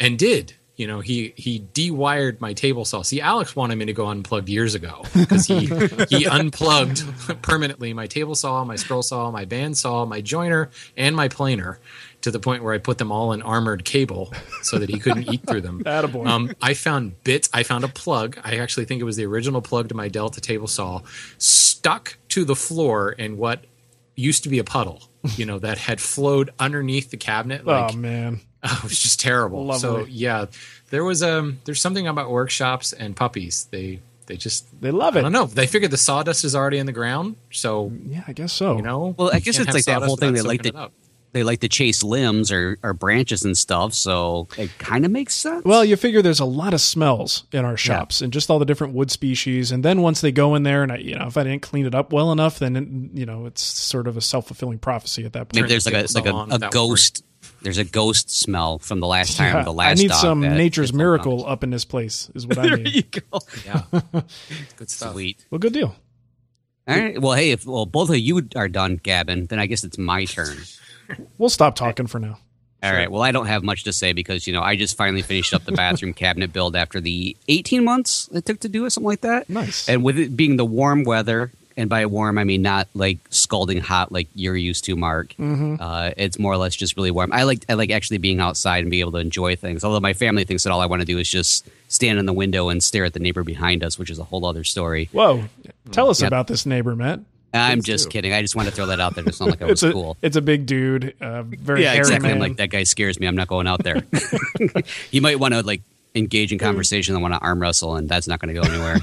and 0.00 0.18
did. 0.18 0.54
You 0.76 0.86
know, 0.86 1.00
he 1.00 1.32
he 1.36 1.64
dewired 1.72 2.38
my 2.40 2.52
table 2.52 2.84
saw. 2.84 3.00
See, 3.00 3.20
Alex 3.20 3.56
wanted 3.56 3.76
me 3.76 3.86
to 3.86 3.94
go 3.94 4.08
unplugged 4.08 4.48
years 4.50 4.74
ago 4.74 5.04
because 5.14 5.46
he 5.46 5.66
he 6.10 6.26
unplugged 6.26 7.02
permanently 7.42 7.94
my 7.94 8.06
table 8.06 8.34
saw, 8.34 8.62
my 8.64 8.76
scroll 8.76 9.02
saw, 9.02 9.30
my 9.30 9.46
band 9.46 9.78
saw, 9.78 10.04
my 10.04 10.20
joiner, 10.20 10.68
and 10.96 11.16
my 11.16 11.28
planer 11.28 11.78
to 12.26 12.32
the 12.32 12.40
point 12.40 12.64
where 12.64 12.74
I 12.74 12.78
put 12.78 12.98
them 12.98 13.12
all 13.12 13.32
in 13.32 13.40
armored 13.40 13.84
cable 13.84 14.32
so 14.60 14.80
that 14.80 14.90
he 14.90 14.98
couldn't 14.98 15.32
eat 15.32 15.46
through 15.46 15.60
them. 15.60 15.80
Attaboy. 15.86 16.26
Um, 16.26 16.50
I 16.60 16.74
found 16.74 17.22
bits. 17.22 17.48
I 17.54 17.62
found 17.62 17.84
a 17.84 17.88
plug. 17.88 18.36
I 18.42 18.56
actually 18.56 18.84
think 18.84 19.00
it 19.00 19.04
was 19.04 19.14
the 19.14 19.24
original 19.26 19.62
plug 19.62 19.90
to 19.90 19.94
my 19.94 20.08
Delta 20.08 20.40
table 20.40 20.66
saw, 20.66 21.02
stuck 21.38 22.18
to 22.30 22.44
the 22.44 22.56
floor 22.56 23.12
in 23.12 23.36
what 23.36 23.64
used 24.16 24.42
to 24.42 24.48
be 24.48 24.58
a 24.58 24.64
puddle. 24.64 25.02
You 25.36 25.46
know 25.46 25.60
that 25.60 25.78
had 25.78 26.00
flowed 26.00 26.50
underneath 26.58 27.12
the 27.12 27.16
cabinet. 27.16 27.64
Like 27.64 27.94
oh 27.94 27.96
man. 27.96 28.40
Oh, 28.64 28.80
it 28.84 28.90
was 28.90 28.98
just 28.98 29.20
terrible. 29.20 29.72
So 29.74 30.04
yeah, 30.06 30.46
there 30.90 31.04
was 31.04 31.22
um 31.22 31.60
there's 31.64 31.80
something 31.80 32.08
about 32.08 32.28
workshops 32.28 32.92
and 32.92 33.14
puppies. 33.14 33.68
They 33.70 34.00
they 34.26 34.36
just 34.36 34.80
They 34.80 34.90
love 34.90 35.14
it. 35.14 35.20
I 35.20 35.22
don't 35.22 35.32
know. 35.32 35.46
They 35.46 35.68
figured 35.68 35.92
the 35.92 35.96
sawdust 35.96 36.44
is 36.44 36.56
already 36.56 36.78
in 36.78 36.86
the 36.86 36.92
ground, 36.92 37.36
so 37.52 37.92
Yeah, 38.04 38.24
I 38.26 38.32
guess 38.32 38.52
so. 38.52 38.76
you 38.76 38.82
know. 38.82 39.14
Well, 39.16 39.30
I 39.32 39.38
guess 39.38 39.60
it's 39.60 39.72
like 39.72 39.84
that 39.84 40.02
whole 40.02 40.16
thing 40.16 40.32
without 40.32 40.42
they 40.42 40.48
like 40.48 40.60
soaking 40.60 40.72
to 40.72 40.78
it 40.78 40.82
up. 40.82 40.92
They 41.36 41.42
like 41.42 41.60
to 41.60 41.68
chase 41.68 42.02
limbs 42.02 42.50
or, 42.50 42.78
or 42.82 42.94
branches 42.94 43.44
and 43.44 43.56
stuff. 43.56 43.92
So 43.92 44.48
it 44.56 44.70
kind 44.78 45.04
of 45.04 45.10
makes 45.10 45.34
sense. 45.34 45.64
Well, 45.64 45.84
you 45.84 45.96
figure 45.96 46.22
there's 46.22 46.40
a 46.40 46.46
lot 46.46 46.72
of 46.72 46.80
smells 46.80 47.44
in 47.52 47.64
our 47.64 47.76
shops 47.76 48.22
and 48.22 48.32
just 48.32 48.50
all 48.50 48.58
the 48.58 48.64
different 48.64 48.94
wood 48.94 49.10
species. 49.10 49.70
And 49.70 49.84
then 49.84 50.00
once 50.00 50.22
they 50.22 50.32
go 50.32 50.54
in 50.54 50.62
there, 50.62 50.82
and 50.82 50.90
I, 50.90 50.96
you 50.96 51.14
know, 51.14 51.26
if 51.26 51.36
I 51.36 51.44
didn't 51.44 51.60
clean 51.60 51.84
it 51.84 51.94
up 51.94 52.10
well 52.10 52.32
enough, 52.32 52.58
then 52.58 52.76
it, 52.76 53.18
you 53.18 53.26
know 53.26 53.44
it's 53.44 53.62
sort 53.62 54.06
of 54.06 54.16
a 54.16 54.22
self 54.22 54.46
fulfilling 54.46 54.78
prophecy 54.78 55.26
at 55.26 55.34
that 55.34 55.48
point. 55.48 55.56
maybe 55.56 55.68
there's 55.68 55.84
like 55.84 55.94
a 55.94 56.00
Turns 56.00 56.14
like 56.14 56.26
a, 56.26 56.30
a 56.30 56.46
without 56.46 56.72
ghost. 56.72 57.22
There's 57.60 57.78
a 57.78 57.84
ghost 57.84 58.30
smell 58.30 58.78
from 58.78 59.00
the 59.00 59.06
last 59.06 59.36
time 59.36 59.54
Yeah, 59.54 59.62
the 59.62 59.72
last. 59.72 59.98
I 59.98 60.02
need 60.02 60.08
dog 60.08 60.20
some 60.20 60.40
nature's 60.40 60.92
miracle 60.92 61.46
up 61.46 61.62
in 61.62 61.70
this 61.70 61.84
place. 61.84 62.30
Is 62.34 62.46
what 62.46 62.58
I 62.58 62.62
need. 62.62 62.70
There 62.70 62.78
need. 62.78 62.94
you 62.94 63.20
go. 63.20 63.40
Yeah, 63.66 63.82
good 64.76 64.88
stuff. 64.90 65.12
Sweet. 65.12 65.44
Well, 65.50 65.58
good 65.58 65.74
deal. 65.74 65.94
All 66.88 66.96
right. 66.96 67.20
Well, 67.20 67.32
hey, 67.34 67.50
if 67.50 67.66
well 67.66 67.84
both 67.84 68.08
of 68.08 68.18
you 68.18 68.48
are 68.56 68.68
done, 68.68 68.96
Gavin, 68.96 69.46
then 69.46 69.58
I 69.58 69.66
guess 69.66 69.84
it's 69.84 69.98
my 69.98 70.24
turn. 70.24 70.56
We'll 71.38 71.48
stop 71.50 71.76
talking 71.76 72.06
for 72.06 72.18
now. 72.18 72.38
All 72.82 72.92
right. 72.92 73.10
Well, 73.10 73.22
I 73.22 73.32
don't 73.32 73.46
have 73.46 73.64
much 73.64 73.84
to 73.84 73.92
say 73.92 74.12
because 74.12 74.46
you 74.46 74.52
know 74.52 74.60
I 74.62 74.76
just 74.76 74.96
finally 74.96 75.22
finished 75.22 75.52
up 75.54 75.64
the 75.64 75.72
bathroom 75.72 76.12
cabinet 76.22 76.52
build 76.52 76.76
after 76.76 77.00
the 77.00 77.36
18 77.48 77.84
months 77.84 78.28
it 78.32 78.44
took 78.44 78.60
to 78.60 78.68
do 78.68 78.84
it, 78.84 78.90
something 78.90 79.08
like 79.08 79.22
that. 79.22 79.48
Nice. 79.50 79.88
And 79.88 80.04
with 80.04 80.18
it 80.18 80.36
being 80.36 80.56
the 80.56 80.64
warm 80.64 81.02
weather, 81.04 81.50
and 81.78 81.90
by 81.90 82.06
warm 82.06 82.38
I 82.38 82.44
mean 82.44 82.62
not 82.62 82.86
like 82.94 83.18
scalding 83.30 83.80
hot 83.80 84.12
like 84.12 84.28
you're 84.34 84.56
used 84.56 84.84
to, 84.84 84.94
Mark. 84.94 85.30
Mm-hmm. 85.38 85.76
Uh, 85.80 86.10
it's 86.16 86.38
more 86.38 86.52
or 86.52 86.56
less 86.58 86.76
just 86.76 86.96
really 86.96 87.10
warm. 87.10 87.32
I 87.32 87.42
like 87.42 87.64
I 87.68 87.74
like 87.74 87.90
actually 87.90 88.18
being 88.18 88.40
outside 88.40 88.80
and 88.84 88.90
be 88.90 89.00
able 89.00 89.12
to 89.12 89.18
enjoy 89.18 89.56
things. 89.56 89.82
Although 89.82 90.00
my 90.00 90.12
family 90.12 90.44
thinks 90.44 90.62
that 90.62 90.70
all 90.70 90.80
I 90.80 90.86
want 90.86 91.00
to 91.00 91.06
do 91.06 91.18
is 91.18 91.28
just 91.28 91.66
stand 91.88 92.18
in 92.18 92.26
the 92.26 92.32
window 92.32 92.68
and 92.68 92.82
stare 92.82 93.04
at 93.04 93.14
the 93.14 93.20
neighbor 93.20 93.42
behind 93.42 93.82
us, 93.82 93.98
which 93.98 94.10
is 94.10 94.18
a 94.18 94.24
whole 94.24 94.44
other 94.46 94.64
story. 94.64 95.08
Whoa. 95.12 95.44
Tell 95.92 96.08
us 96.10 96.20
Yeah. 96.20 96.28
about 96.28 96.46
this 96.46 96.66
neighbor, 96.66 96.94
Matt. 96.94 97.20
I'm 97.56 97.78
Please 97.78 97.84
just 97.84 98.04
do. 98.04 98.10
kidding. 98.10 98.32
I 98.32 98.42
just 98.42 98.54
want 98.56 98.68
to 98.68 98.74
throw 98.74 98.86
that 98.86 99.00
out 99.00 99.14
there 99.14 99.24
to 99.24 99.32
sound 99.32 99.50
like 99.50 99.62
I 99.62 99.66
was 99.66 99.72
It's 99.82 99.82
a 99.84 99.92
cool. 99.92 100.16
it's 100.22 100.36
a 100.36 100.42
big 100.42 100.66
dude, 100.66 101.14
uh, 101.20 101.42
very 101.42 101.82
Yeah, 101.82 101.94
exactly. 101.94 102.30
I'm 102.30 102.38
like 102.38 102.56
that 102.56 102.70
guy 102.70 102.82
scares 102.84 103.18
me. 103.20 103.26
I'm 103.26 103.36
not 103.36 103.48
going 103.48 103.66
out 103.66 103.82
there. 103.82 104.02
you 105.10 105.20
might 105.20 105.38
want 105.38 105.54
to 105.54 105.62
like 105.62 105.82
engage 106.14 106.52
in 106.52 106.58
conversation 106.58 107.14
and 107.14 107.22
want 107.22 107.34
to 107.34 107.40
arm 107.40 107.60
wrestle, 107.60 107.96
and 107.96 108.08
that's 108.08 108.26
not 108.26 108.40
going 108.40 108.54
to 108.54 108.60
go 108.60 108.66
anywhere. 108.66 108.96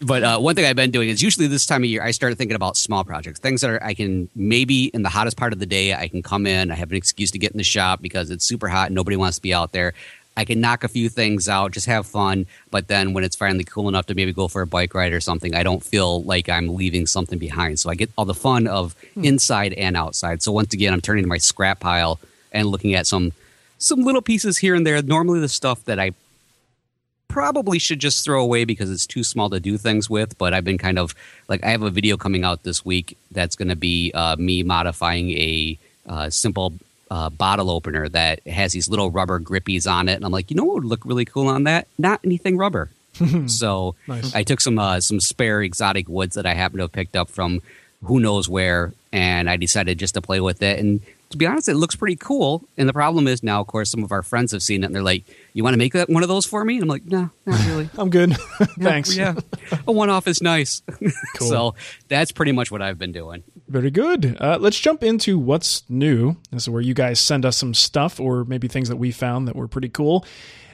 but 0.00 0.22
uh, 0.24 0.38
one 0.38 0.54
thing 0.54 0.64
I've 0.64 0.76
been 0.76 0.90
doing 0.90 1.08
is 1.08 1.22
usually 1.22 1.46
this 1.46 1.64
time 1.66 1.82
of 1.82 1.88
year 1.90 2.02
I 2.02 2.10
start 2.10 2.36
thinking 2.36 2.54
about 2.56 2.76
small 2.76 3.04
projects, 3.04 3.38
things 3.38 3.60
that 3.60 3.70
are 3.70 3.82
I 3.82 3.94
can 3.94 4.28
maybe 4.34 4.86
in 4.86 5.02
the 5.02 5.08
hottest 5.08 5.36
part 5.36 5.52
of 5.52 5.58
the 5.58 5.66
day 5.66 5.94
I 5.94 6.08
can 6.08 6.22
come 6.22 6.46
in. 6.46 6.70
I 6.70 6.74
have 6.74 6.90
an 6.90 6.96
excuse 6.96 7.30
to 7.32 7.38
get 7.38 7.52
in 7.52 7.58
the 7.58 7.64
shop 7.64 8.02
because 8.02 8.30
it's 8.30 8.44
super 8.44 8.68
hot 8.68 8.86
and 8.86 8.94
nobody 8.94 9.16
wants 9.16 9.36
to 9.38 9.42
be 9.42 9.54
out 9.54 9.72
there. 9.72 9.94
I 10.36 10.44
can 10.44 10.60
knock 10.60 10.82
a 10.82 10.88
few 10.88 11.08
things 11.08 11.48
out, 11.48 11.72
just 11.72 11.86
have 11.86 12.06
fun. 12.06 12.46
But 12.70 12.88
then 12.88 13.12
when 13.12 13.24
it's 13.24 13.36
finally 13.36 13.64
cool 13.64 13.88
enough 13.88 14.06
to 14.06 14.14
maybe 14.14 14.32
go 14.32 14.48
for 14.48 14.62
a 14.62 14.66
bike 14.66 14.94
ride 14.94 15.12
or 15.12 15.20
something, 15.20 15.54
I 15.54 15.62
don't 15.62 15.82
feel 15.82 16.22
like 16.22 16.48
I'm 16.48 16.74
leaving 16.74 17.06
something 17.06 17.38
behind. 17.38 17.78
So 17.80 17.90
I 17.90 17.94
get 17.94 18.10
all 18.16 18.24
the 18.24 18.34
fun 18.34 18.66
of 18.66 18.94
inside 19.16 19.74
and 19.74 19.96
outside. 19.96 20.42
So 20.42 20.52
once 20.52 20.72
again, 20.72 20.92
I'm 20.92 21.00
turning 21.00 21.24
to 21.24 21.28
my 21.28 21.38
scrap 21.38 21.80
pile 21.80 22.18
and 22.50 22.68
looking 22.68 22.94
at 22.94 23.06
some 23.06 23.32
some 23.78 24.02
little 24.02 24.22
pieces 24.22 24.58
here 24.58 24.74
and 24.74 24.86
there. 24.86 25.02
Normally 25.02 25.40
the 25.40 25.48
stuff 25.48 25.84
that 25.84 25.98
I 25.98 26.12
probably 27.28 27.78
should 27.78 27.98
just 27.98 28.24
throw 28.24 28.42
away 28.42 28.64
because 28.64 28.90
it's 28.90 29.06
too 29.06 29.24
small 29.24 29.50
to 29.50 29.58
do 29.58 29.76
things 29.76 30.08
with. 30.08 30.38
But 30.38 30.54
I've 30.54 30.64
been 30.64 30.78
kind 30.78 30.98
of 30.98 31.14
like 31.48 31.64
I 31.64 31.70
have 31.70 31.82
a 31.82 31.90
video 31.90 32.16
coming 32.16 32.44
out 32.44 32.62
this 32.62 32.84
week 32.84 33.18
that's 33.32 33.56
going 33.56 33.68
to 33.68 33.76
be 33.76 34.12
uh, 34.14 34.36
me 34.36 34.62
modifying 34.62 35.30
a 35.32 35.78
uh, 36.06 36.30
simple 36.30 36.74
uh, 37.12 37.28
bottle 37.28 37.68
opener 37.70 38.08
that 38.08 38.40
has 38.46 38.72
these 38.72 38.88
little 38.88 39.10
rubber 39.10 39.38
grippies 39.38 39.90
on 39.90 40.08
it, 40.08 40.14
and 40.14 40.24
I'm 40.24 40.32
like, 40.32 40.50
you 40.50 40.56
know 40.56 40.64
what 40.64 40.76
would 40.76 40.84
look 40.86 41.04
really 41.04 41.26
cool 41.26 41.46
on 41.48 41.64
that? 41.64 41.86
Not 41.98 42.20
anything 42.24 42.56
rubber. 42.56 42.88
so 43.46 43.94
Nice. 44.08 44.34
I 44.34 44.42
took 44.44 44.60
some 44.62 44.78
uh, 44.78 44.98
some 45.00 45.20
spare 45.20 45.62
exotic 45.62 46.08
woods 46.08 46.34
that 46.36 46.46
I 46.46 46.54
happen 46.54 46.78
to 46.78 46.84
have 46.84 46.92
picked 46.92 47.14
up 47.14 47.28
from 47.28 47.60
who 48.04 48.18
knows 48.18 48.48
where, 48.48 48.94
and 49.12 49.50
I 49.50 49.58
decided 49.58 49.98
just 49.98 50.14
to 50.14 50.22
play 50.22 50.40
with 50.40 50.62
it. 50.62 50.78
And 50.78 51.00
to 51.30 51.36
be 51.36 51.46
honest, 51.46 51.68
it 51.68 51.74
looks 51.74 51.96
pretty 51.96 52.16
cool. 52.16 52.62
And 52.78 52.88
the 52.88 52.92
problem 52.92 53.26
is 53.28 53.42
now, 53.42 53.60
of 53.60 53.66
course, 53.66 53.90
some 53.90 54.04
of 54.04 54.12
our 54.12 54.22
friends 54.22 54.52
have 54.52 54.62
seen 54.62 54.82
it 54.82 54.86
and 54.86 54.94
they're 54.94 55.02
like, 55.02 55.24
"You 55.52 55.62
want 55.64 55.74
to 55.74 55.78
make 55.78 55.92
that 55.92 56.08
one 56.08 56.22
of 56.22 56.28
those 56.30 56.46
for 56.46 56.64
me?" 56.64 56.74
And 56.76 56.82
I'm 56.84 56.88
like, 56.88 57.04
"No, 57.04 57.28
not 57.44 57.66
really." 57.66 57.90
I'm 57.98 58.08
good. 58.10 58.36
Thanks. 58.80 59.14
yeah, 59.14 59.34
a 59.86 59.92
one-off 59.92 60.26
is 60.26 60.40
nice. 60.40 60.80
Cool. 61.36 61.48
so 61.48 61.74
that's 62.08 62.32
pretty 62.32 62.52
much 62.52 62.70
what 62.70 62.80
I've 62.80 62.98
been 62.98 63.12
doing. 63.12 63.42
Very 63.72 63.90
good. 63.90 64.36
Uh, 64.38 64.58
let's 64.60 64.78
jump 64.78 65.02
into 65.02 65.38
what's 65.38 65.88
new. 65.88 66.36
This 66.50 66.64
is 66.64 66.68
where 66.68 66.82
you 66.82 66.92
guys 66.92 67.18
send 67.18 67.46
us 67.46 67.56
some 67.56 67.72
stuff, 67.72 68.20
or 68.20 68.44
maybe 68.44 68.68
things 68.68 68.90
that 68.90 68.96
we 68.96 69.12
found 69.12 69.48
that 69.48 69.56
were 69.56 69.66
pretty 69.66 69.88
cool. 69.88 70.26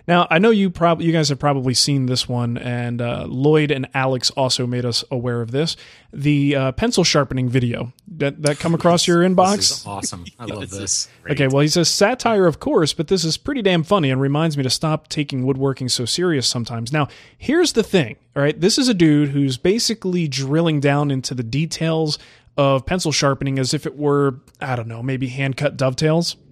Now, 0.09 0.27
I 0.31 0.41
know 0.41 0.51
you 0.51 0.69
probably 0.69 1.07
you 1.07 1.13
guys 1.13 1.29
have 1.29 1.39
probably 1.39 1.75
seen 1.75 2.07
this 2.07 2.29
one, 2.29 2.59
and 2.59 3.01
uh, 3.01 3.27
Lloyd 3.29 3.71
and 3.71 3.89
Alex 3.95 4.31
also 4.31 4.67
made 4.67 4.85
us 4.85 5.05
aware 5.13 5.43
of 5.43 5.53
this. 5.53 5.77
The 6.13 6.57
uh, 6.57 6.73
pencil 6.73 7.05
sharpening 7.05 7.49
video 7.49 7.93
that 8.17 8.43
that 8.43 8.59
come 8.59 8.75
across 8.75 9.07
your 9.07 9.19
inbox. 9.19 9.57
This 9.57 9.71
is 9.71 9.87
awesome. 9.87 10.25
I 10.37 10.47
love 10.47 10.71
this. 10.71 11.09
Okay, 11.31 11.47
well, 11.47 11.61
he 11.61 11.69
says 11.69 11.89
satire, 11.89 12.47
of 12.47 12.59
course, 12.59 12.95
but 12.95 13.07
this 13.07 13.23
is 13.23 13.37
pretty 13.37 13.63
damn 13.63 13.85
funny 13.85 14.11
and 14.11 14.21
reminds 14.21 14.57
me 14.57 14.65
to 14.65 14.71
stop 14.71 15.07
taking 15.07 15.47
woodworking 15.47 15.89
so 15.89 16.05
serious 16.05 16.49
sometimes. 16.49 16.93
Now, 16.93 17.07
here's 17.37 17.75
the 17.75 17.85
thing, 17.85 18.17
all 18.35 18.43
right? 18.43 18.61
This 18.61 18.77
is 18.77 18.89
a 18.89 18.95
dude 18.95 19.29
who's 19.29 19.57
basically 19.57 20.27
drilling 20.27 20.81
down 20.81 21.13
into 21.13 21.33
the 21.33 21.45
details 21.45 22.19
of 22.59 22.85
pencil 22.85 23.13
sharpening 23.13 23.59
as 23.59 23.73
if 23.73 23.87
it 23.87 23.97
were, 23.97 24.41
I 24.61 24.75
don't 24.77 24.89
know, 24.89 25.03
maybe 25.03 25.29
hand 25.29 25.57
cut 25.57 25.77
dovetails. 25.77 26.37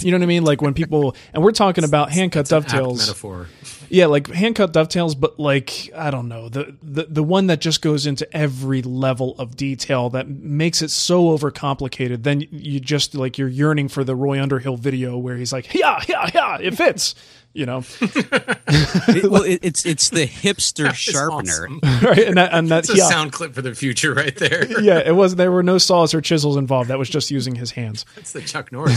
You 0.00 0.12
know 0.12 0.18
what 0.18 0.22
I 0.22 0.26
mean? 0.26 0.44
Like 0.44 0.62
when 0.62 0.74
people, 0.74 1.16
and 1.32 1.42
we're 1.42 1.50
talking 1.52 1.82
about 1.82 2.12
hand 2.12 2.30
cut 2.30 2.46
dovetails. 2.46 2.98
metaphor. 3.00 3.48
Yeah, 3.92 4.06
like 4.06 4.28
hand 4.28 4.56
cut 4.56 4.72
dovetails, 4.72 5.14
but 5.14 5.38
like 5.38 5.90
I 5.94 6.10
don't 6.10 6.26
know 6.28 6.48
the, 6.48 6.74
the 6.82 7.04
the 7.04 7.22
one 7.22 7.46
that 7.48 7.60
just 7.60 7.82
goes 7.82 8.06
into 8.06 8.26
every 8.34 8.80
level 8.80 9.34
of 9.38 9.54
detail 9.54 10.08
that 10.10 10.28
makes 10.28 10.80
it 10.80 10.90
so 10.90 11.24
overcomplicated. 11.36 12.22
Then 12.22 12.40
you 12.50 12.80
just 12.80 13.14
like 13.14 13.36
you're 13.36 13.48
yearning 13.48 13.88
for 13.88 14.02
the 14.02 14.16
Roy 14.16 14.40
Underhill 14.42 14.78
video 14.78 15.18
where 15.18 15.36
he's 15.36 15.52
like, 15.52 15.74
yeah, 15.74 16.00
yeah, 16.08 16.30
yeah, 16.34 16.56
it 16.58 16.74
fits. 16.74 17.14
You 17.54 17.66
know, 17.66 17.84
It- 18.00 19.30
well, 19.30 19.42
it, 19.42 19.58
it's 19.62 19.84
it's 19.84 20.08
the 20.08 20.26
hipster 20.26 20.88
It's 20.90 20.96
sharpener. 20.98 21.52
awesome. 21.52 21.80
right? 22.02 22.26
And 22.26 22.38
that, 22.38 22.54
and 22.54 22.68
that 22.70 22.84
It's 22.84 22.94
a 22.94 22.96
yeah, 22.96 23.08
sound 23.10 23.32
clip 23.32 23.54
for 23.54 23.60
the 23.60 23.74
future 23.74 24.14
right 24.14 24.34
there. 24.34 24.80
yeah, 24.80 25.02
it 25.04 25.14
was. 25.14 25.34
There 25.36 25.52
were 25.52 25.62
no 25.62 25.76
saws 25.76 26.14
or 26.14 26.22
chisels 26.22 26.56
involved. 26.56 26.88
That 26.88 26.98
was 26.98 27.10
just 27.10 27.30
using 27.30 27.54
his 27.56 27.72
hands. 27.72 28.06
That's 28.16 28.32
the 28.32 28.40
Chuck 28.40 28.72
Norris. 28.72 28.96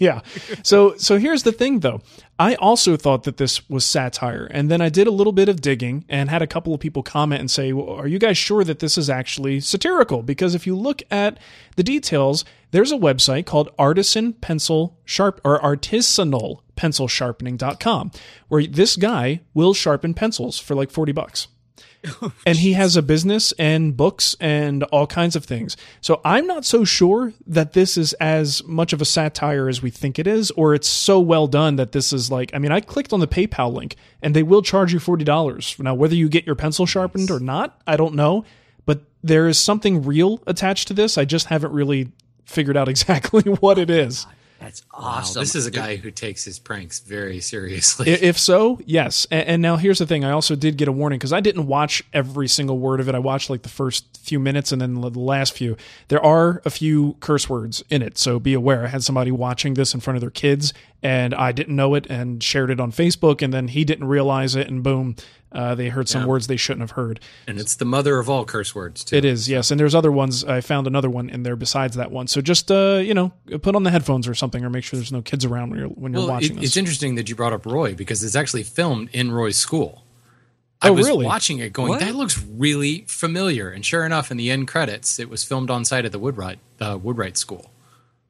yeah. 0.00 0.22
So 0.64 0.96
so 0.96 1.18
here's 1.18 1.44
the 1.44 1.52
thing 1.52 1.78
though. 1.80 2.00
I 2.40 2.54
also 2.56 2.96
thought 2.96 3.22
that 3.24 3.36
this 3.36 3.68
was 3.68 3.84
satire, 4.08 4.48
and 4.50 4.70
then 4.70 4.80
I 4.80 4.88
did 4.88 5.06
a 5.06 5.12
little 5.12 5.32
bit 5.32 5.48
of 5.48 5.60
digging 5.60 6.04
and 6.08 6.30
had 6.30 6.42
a 6.42 6.46
couple 6.46 6.74
of 6.74 6.80
people 6.80 7.02
comment 7.02 7.40
and 7.40 7.50
say, 7.50 7.72
well, 7.72 7.90
"Are 7.90 8.08
you 8.08 8.18
guys 8.18 8.38
sure 8.38 8.64
that 8.64 8.78
this 8.78 8.96
is 8.96 9.10
actually 9.10 9.60
satirical?" 9.60 10.22
Because 10.22 10.54
if 10.54 10.66
you 10.66 10.76
look 10.76 11.02
at 11.10 11.38
the 11.76 11.82
details, 11.82 12.44
there's 12.70 12.92
a 12.92 12.96
website 12.96 13.46
called 13.46 13.70
Artisan 13.78 14.32
Pencil 14.34 14.98
Sharp 15.04 15.40
or 15.44 15.60
Artisanal 15.60 16.60
Pencil 16.76 17.08
Sharpening.com 17.08 18.10
where 18.48 18.66
this 18.66 18.96
guy 18.96 19.40
will 19.54 19.74
sharpen 19.74 20.14
pencils 20.14 20.58
for 20.58 20.74
like 20.74 20.90
40 20.90 21.12
bucks 21.12 21.48
and 22.46 22.58
he 22.58 22.72
has 22.74 22.96
a 22.96 23.02
business 23.02 23.52
and 23.58 23.96
books 23.96 24.36
and 24.40 24.82
all 24.84 25.06
kinds 25.06 25.36
of 25.36 25.44
things. 25.44 25.76
So 26.00 26.20
I'm 26.24 26.46
not 26.46 26.64
so 26.64 26.84
sure 26.84 27.32
that 27.46 27.72
this 27.72 27.96
is 27.96 28.12
as 28.14 28.64
much 28.64 28.92
of 28.92 29.00
a 29.00 29.04
satire 29.04 29.68
as 29.68 29.82
we 29.82 29.90
think 29.90 30.18
it 30.18 30.26
is, 30.26 30.50
or 30.52 30.74
it's 30.74 30.88
so 30.88 31.20
well 31.20 31.46
done 31.46 31.76
that 31.76 31.92
this 31.92 32.12
is 32.12 32.30
like. 32.30 32.50
I 32.54 32.58
mean, 32.58 32.72
I 32.72 32.80
clicked 32.80 33.12
on 33.12 33.20
the 33.20 33.26
PayPal 33.26 33.72
link 33.72 33.96
and 34.22 34.34
they 34.34 34.42
will 34.42 34.62
charge 34.62 34.92
you 34.92 34.98
forty 34.98 35.24
dollars 35.24 35.76
now. 35.78 35.94
Whether 35.94 36.14
you 36.14 36.28
get 36.28 36.46
your 36.46 36.54
pencil 36.54 36.86
sharpened 36.86 37.30
or 37.30 37.40
not, 37.40 37.80
I 37.86 37.96
don't 37.96 38.14
know, 38.14 38.44
but 38.86 39.02
there 39.22 39.48
is 39.48 39.58
something 39.58 40.04
real 40.04 40.42
attached 40.46 40.88
to 40.88 40.94
this. 40.94 41.18
I 41.18 41.24
just 41.24 41.46
haven't 41.46 41.72
really 41.72 42.12
figured 42.44 42.76
out 42.76 42.88
exactly 42.88 43.42
what 43.42 43.78
it 43.78 43.90
is. 43.90 44.26
That's 44.60 44.82
Wow, 44.92 44.98
awesome. 45.00 45.40
this 45.40 45.54
is 45.54 45.66
a 45.66 45.70
guy 45.70 45.96
who 45.96 46.10
takes 46.10 46.44
his 46.44 46.58
pranks 46.58 46.98
very 47.00 47.40
seriously. 47.40 48.10
If 48.28 48.38
so, 48.38 48.80
yes. 48.84 49.26
And, 49.30 49.48
and 49.48 49.62
now 49.62 49.76
here's 49.76 49.98
the 50.00 50.06
thing: 50.06 50.24
I 50.24 50.30
also 50.32 50.56
did 50.56 50.76
get 50.76 50.88
a 50.88 50.92
warning 50.92 51.18
because 51.18 51.32
I 51.32 51.40
didn't 51.40 51.66
watch 51.66 52.02
every 52.12 52.48
single 52.48 52.78
word 52.78 52.98
of 53.00 53.08
it. 53.08 53.14
I 53.14 53.20
watched 53.20 53.50
like 53.50 53.62
the 53.62 53.68
first 53.68 54.18
few 54.20 54.38
minutes 54.40 54.72
and 54.72 54.80
then 54.80 55.00
the 55.00 55.10
last 55.10 55.52
few. 55.52 55.76
There 56.08 56.24
are 56.24 56.60
a 56.64 56.70
few 56.70 57.16
curse 57.20 57.48
words 57.48 57.84
in 57.88 58.02
it, 58.02 58.18
so 58.18 58.38
be 58.40 58.52
aware. 58.54 58.84
I 58.84 58.88
had 58.88 59.04
somebody 59.04 59.30
watching 59.30 59.74
this 59.74 59.94
in 59.94 60.00
front 60.00 60.16
of 60.16 60.20
their 60.20 60.30
kids, 60.30 60.74
and 61.02 61.34
I 61.34 61.52
didn't 61.52 61.76
know 61.76 61.94
it 61.94 62.06
and 62.10 62.42
shared 62.42 62.70
it 62.70 62.80
on 62.80 62.90
Facebook, 62.90 63.40
and 63.42 63.52
then 63.54 63.68
he 63.68 63.84
didn't 63.84 64.08
realize 64.08 64.56
it, 64.56 64.68
and 64.68 64.82
boom, 64.82 65.14
uh, 65.52 65.74
they 65.74 65.88
heard 65.88 66.08
some 66.08 66.22
Yeah. 66.22 66.26
words 66.28 66.46
they 66.46 66.56
shouldn't 66.56 66.82
have 66.82 66.92
heard. 66.92 67.20
and 67.46 67.58
it's 67.58 67.74
the 67.76 67.84
mother 67.84 68.18
of 68.18 68.28
all 68.28 68.44
curse 68.44 68.74
words, 68.74 69.04
too. 69.04 69.16
It 69.16 69.24
is, 69.24 69.48
yes. 69.48 69.70
And 69.70 69.78
there's 69.80 69.94
other 69.94 70.12
ones. 70.12 70.44
I 70.44 70.60
found 70.60 70.86
another 70.86 71.08
one 71.10 71.30
in 71.30 71.42
there 71.42 71.56
besides 71.56 71.96
that 71.96 72.10
one. 72.10 72.26
So 72.26 72.40
just 72.40 72.70
uh, 72.70 73.00
you 73.02 73.14
know, 73.14 73.32
put 73.62 73.74
on 73.74 73.82
the 73.84 73.90
headphones 73.90 74.28
or 74.28 74.34
something, 74.34 74.64
or 74.64 74.70
make 74.70 74.84
sure 74.84 74.98
there's 74.98 75.12
no 75.12 75.22
kids 75.22 75.44
around 75.44 75.70
when 75.70 75.78
you're 75.78 75.88
when 75.88 76.12
you're 76.12 76.28
watching 76.28 76.52
it- 76.52 76.60
this. 76.60 76.70
it's 76.70 76.76
interesting 76.76 77.14
that 77.14 77.28
you 77.28 77.34
brought 77.34 77.52
up 77.52 77.64
Roy 77.66 77.94
because 77.94 78.22
it's 78.22 78.36
actually 78.36 78.62
filmed 78.62 79.08
in 79.12 79.32
Roy's 79.32 79.56
school. 79.56 80.04
I 80.80 80.90
Oh, 80.90 80.92
was 80.92 81.08
really? 81.08 81.26
watching 81.26 81.58
it 81.58 81.72
going, 81.72 81.88
What? 81.88 82.00
that 82.00 82.14
looks 82.14 82.40
really 82.40 83.04
familiar. 83.08 83.68
And 83.68 83.84
sure 83.84 84.06
enough, 84.06 84.30
in 84.30 84.36
the 84.36 84.48
end 84.48 84.68
credits, 84.68 85.18
it 85.18 85.28
was 85.28 85.42
filmed 85.42 85.70
on 85.70 85.84
site 85.84 86.04
at 86.04 86.12
the 86.12 86.20
Woodwright, 86.20 86.58
uh, 86.80 86.96
Woodwright 87.02 87.36
School. 87.36 87.72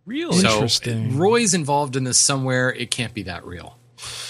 really 0.06 0.38
So 0.38 0.54
Interesting. 0.54 1.18
Roy's 1.18 1.52
involved 1.52 1.94
in 1.94 2.04
this 2.04 2.16
somewhere. 2.16 2.72
It 2.72 2.90
can't 2.90 3.12
be 3.12 3.22
that 3.24 3.44
real. 3.44 3.76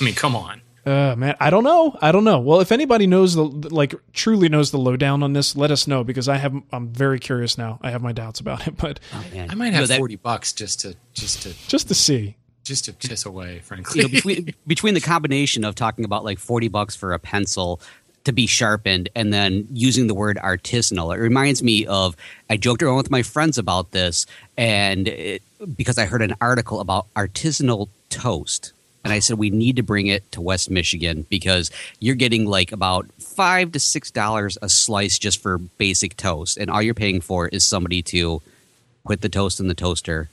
I 0.00 0.04
mean, 0.04 0.14
come 0.14 0.35
on. 0.35 0.62
Uh, 0.88 1.14
man, 1.16 1.37
I 1.38 1.50
don't 1.50 1.64
know. 1.64 1.97
I 2.00 2.12
don't 2.12 2.25
know. 2.25 2.38
Well, 2.38 2.61
if 2.61 2.73
anybody 2.73 3.07
knows 3.07 3.35
the 3.35 3.42
like 3.45 3.95
truly 4.12 4.49
knows 4.49 4.71
the 4.71 4.78
lowdown 4.78 5.23
on 5.23 5.33
this, 5.35 5.54
let 5.57 5.71
us 5.71 5.87
know 5.87 6.02
because 6.04 6.28
I 6.28 6.37
have. 6.38 6.54
I'm 6.73 6.88
very 6.88 7.18
curious 7.18 7.59
now. 7.59 7.78
I 7.83 7.90
have 7.90 8.00
my 8.02 8.12
doubts 8.12 8.40
about 8.40 8.66
it, 8.66 8.76
but 8.85 8.99
Man. 9.35 9.50
I 9.50 9.54
might 9.54 9.66
You 9.66 9.73
know, 9.73 9.78
have 9.80 9.88
that- 9.88 9.99
forty 9.99 10.16
bucks 10.16 10.52
just 10.52 10.80
to 10.80 10.97
just 11.12 11.42
to 11.42 11.52
just 11.68 11.88
to 11.88 11.95
see. 11.95 12.37
just 12.64 12.85
to 12.87 12.92
piss 12.92 13.26
away, 13.26 13.54
you 13.57 13.61
frankly. 13.61 14.02
know, 14.02 14.09
between 14.09 14.54
between 14.66 14.95
the 14.95 15.00
combination 15.00 15.64
of 15.64 15.75
talking 15.75 16.04
about 16.04 16.25
like 16.25 16.38
forty 16.38 16.68
bucks 16.68 16.97
for 16.97 17.12
a 17.12 17.18
pencil 17.18 17.80
to 18.25 18.33
be 18.33 18.47
sharpened 18.47 19.09
and 19.14 19.33
then 19.33 19.66
using 19.73 20.07
the 20.07 20.14
word 20.14 20.38
artisanal, 20.42 21.14
it 21.14 21.18
reminds 21.21 21.62
me 21.62 21.87
of 21.87 22.16
I 22.50 22.57
joked 22.57 22.83
around 22.83 22.97
with 22.97 23.11
my 23.11 23.23
friends 23.23 23.59
about 23.59 23.90
this, 23.92 24.26
and 24.57 25.07
it, 25.09 25.42
because 25.76 25.99
I 25.99 26.04
heard 26.07 26.23
an 26.23 26.35
article 26.40 26.80
about 26.80 27.07
artisanal 27.14 27.88
toast. 28.11 28.73
And 29.09 29.15
I 29.15 29.21
said 29.21 29.38
we 29.38 29.49
need 29.49 29.77
to 29.77 29.83
bring 29.83 30.07
it 30.09 30.31
to 30.33 30.43
West 30.43 30.71
Michigan 30.71 31.25
because 31.31 31.71
you're 31.99 32.15
getting 32.15 32.45
like 32.45 32.73
about 32.73 33.07
five 33.19 33.73
to 33.73 33.81
six 33.81 34.11
dollars 34.11 34.59
a 34.61 34.69
slice 34.69 35.19
just 35.19 35.41
for 35.41 35.57
basic 35.57 36.15
toast, 36.17 36.59
and 36.59 36.71
all 36.71 36.83
you're 36.83 36.93
paying 36.93 37.23
for 37.23 37.49
is 37.49 37.65
somebody 37.65 38.03
to 38.03 38.43
put 39.07 39.23
the 39.23 39.31
toast 39.31 39.61
in 39.61 39.69
the 39.69 39.75
toaster 39.75 40.29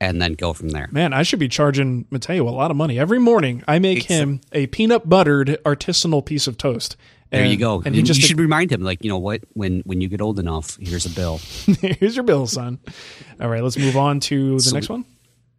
and 0.00 0.20
then 0.20 0.32
go 0.34 0.52
from 0.52 0.70
there. 0.70 0.88
Man, 0.90 1.12
I 1.12 1.22
should 1.22 1.38
be 1.38 1.48
charging 1.48 2.06
Mateo 2.10 2.48
a 2.48 2.50
lot 2.50 2.70
of 2.72 2.76
money 2.76 2.98
every 2.98 3.20
morning. 3.20 3.62
I 3.68 3.78
make 3.78 4.02
him 4.04 4.40
a 4.52 4.66
peanut 4.66 5.08
buttered 5.08 5.56
artisanal 5.64 6.24
piece 6.24 6.46
of 6.48 6.58
toast. 6.58 6.96
There 7.30 7.42
And- 7.42 7.50
you 7.52 7.56
go. 7.56 7.82
And 7.84 7.94
And 7.94 8.04
just 8.06 8.20
you 8.20 8.26
should 8.26 8.40
remind 8.40 8.72
him, 8.72 8.80
like, 8.82 9.04
you 9.04 9.10
know 9.10 9.18
what? 9.18 9.42
When 9.54 9.80
when 9.80 10.00
you 10.00 10.08
get 10.08 10.20
old 10.20 10.38
enough, 10.40 10.76
here's 10.80 11.06
a 11.06 11.10
bill. 11.10 11.38
here's 11.80 12.16
your 12.16 12.24
bill, 12.24 12.46
son. 12.48 12.78
All 13.40 13.48
right, 13.48 13.62
let's 13.62 13.76
move 13.78 13.96
on 13.96 14.18
to 14.20 14.54
the 14.54 14.60
So- 14.62 14.74
next 14.74 14.88
one. 14.88 15.04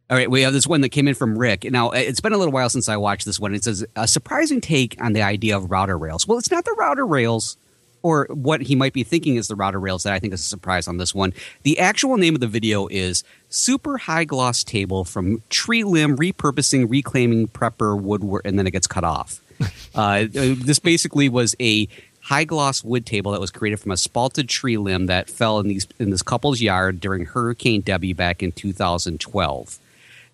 All 0.10 0.18
right, 0.18 0.30
we 0.30 0.42
have 0.42 0.54
this 0.54 0.66
one 0.66 0.82
that 0.82 0.90
came 0.90 1.08
in 1.08 1.14
from 1.14 1.38
Rick. 1.38 1.66
Now, 1.66 1.92
it's 1.92 2.20
been 2.20 2.34
a 2.34 2.38
little 2.38 2.52
while 2.52 2.70
since 2.70 2.90
I 2.90 2.98
watched 2.98 3.26
this 3.26 3.40
one. 3.40 3.54
It 3.54 3.64
says 3.64 3.86
a 3.96 4.08
surprising 4.08 4.60
take 4.60 5.00
on 5.00 5.14
the 5.14 5.22
idea 5.22 5.56
of 5.56 5.70
router 5.70 5.98
rails. 5.98 6.28
Well, 6.28 6.40
it's 6.40 6.50
not 6.50 6.66
the 6.66 6.76
router 6.80 7.06
rails 7.06 7.58
or 8.02 8.28
what 8.32 8.62
he 8.62 8.76
might 8.76 8.94
be 8.94 9.04
thinking 9.04 9.36
is 9.36 9.48
the 9.48 9.56
router 9.56 9.80
rails 9.80 10.04
that 10.04 10.14
I 10.14 10.20
think 10.20 10.34
is 10.34 10.42
a 10.42 10.44
surprise 10.44 10.88
on 10.88 10.98
this 10.98 11.14
one. 11.14 11.34
The 11.64 11.78
actual 11.80 12.18
name 12.18 12.34
of 12.34 12.42
the 12.42 12.48
video 12.48 12.88
is 12.88 13.24
Super 13.50 13.98
High 13.98 14.24
Gloss 14.24 14.64
Table 14.64 15.04
from 15.04 15.44
Tree 15.50 15.84
Limb 15.84 16.18
Repurposing, 16.18 16.90
Reclaiming, 16.90 17.48
Prepper, 17.48 18.00
Woodwork, 18.00 18.46
and 18.46 18.58
then 18.58 18.66
it 18.66 18.72
gets 18.72 18.88
cut 18.88 19.04
off. 19.04 19.42
uh, 19.96 20.26
this 20.32 20.80
basically 20.80 21.30
was 21.30 21.56
a 21.60 21.88
high 22.22 22.46
gloss 22.46 22.84
wood 22.84 23.06
table 23.06 23.32
that 23.34 23.42
was 23.42 23.52
created 23.52 23.80
from 23.80 23.92
a 23.92 23.96
spalted 23.96 24.48
tree 24.48 24.78
limb 24.78 25.08
that 25.08 25.30
fell 25.30 25.60
in 25.60 25.68
these 25.68 25.88
in 26.00 26.10
this 26.12 26.22
couple's 26.22 26.62
yard 26.62 27.00
during 27.00 27.26
Hurricane 27.26 27.82
Debby 27.82 28.14
back 28.14 28.42
in 28.42 28.52
2012. 28.52 29.80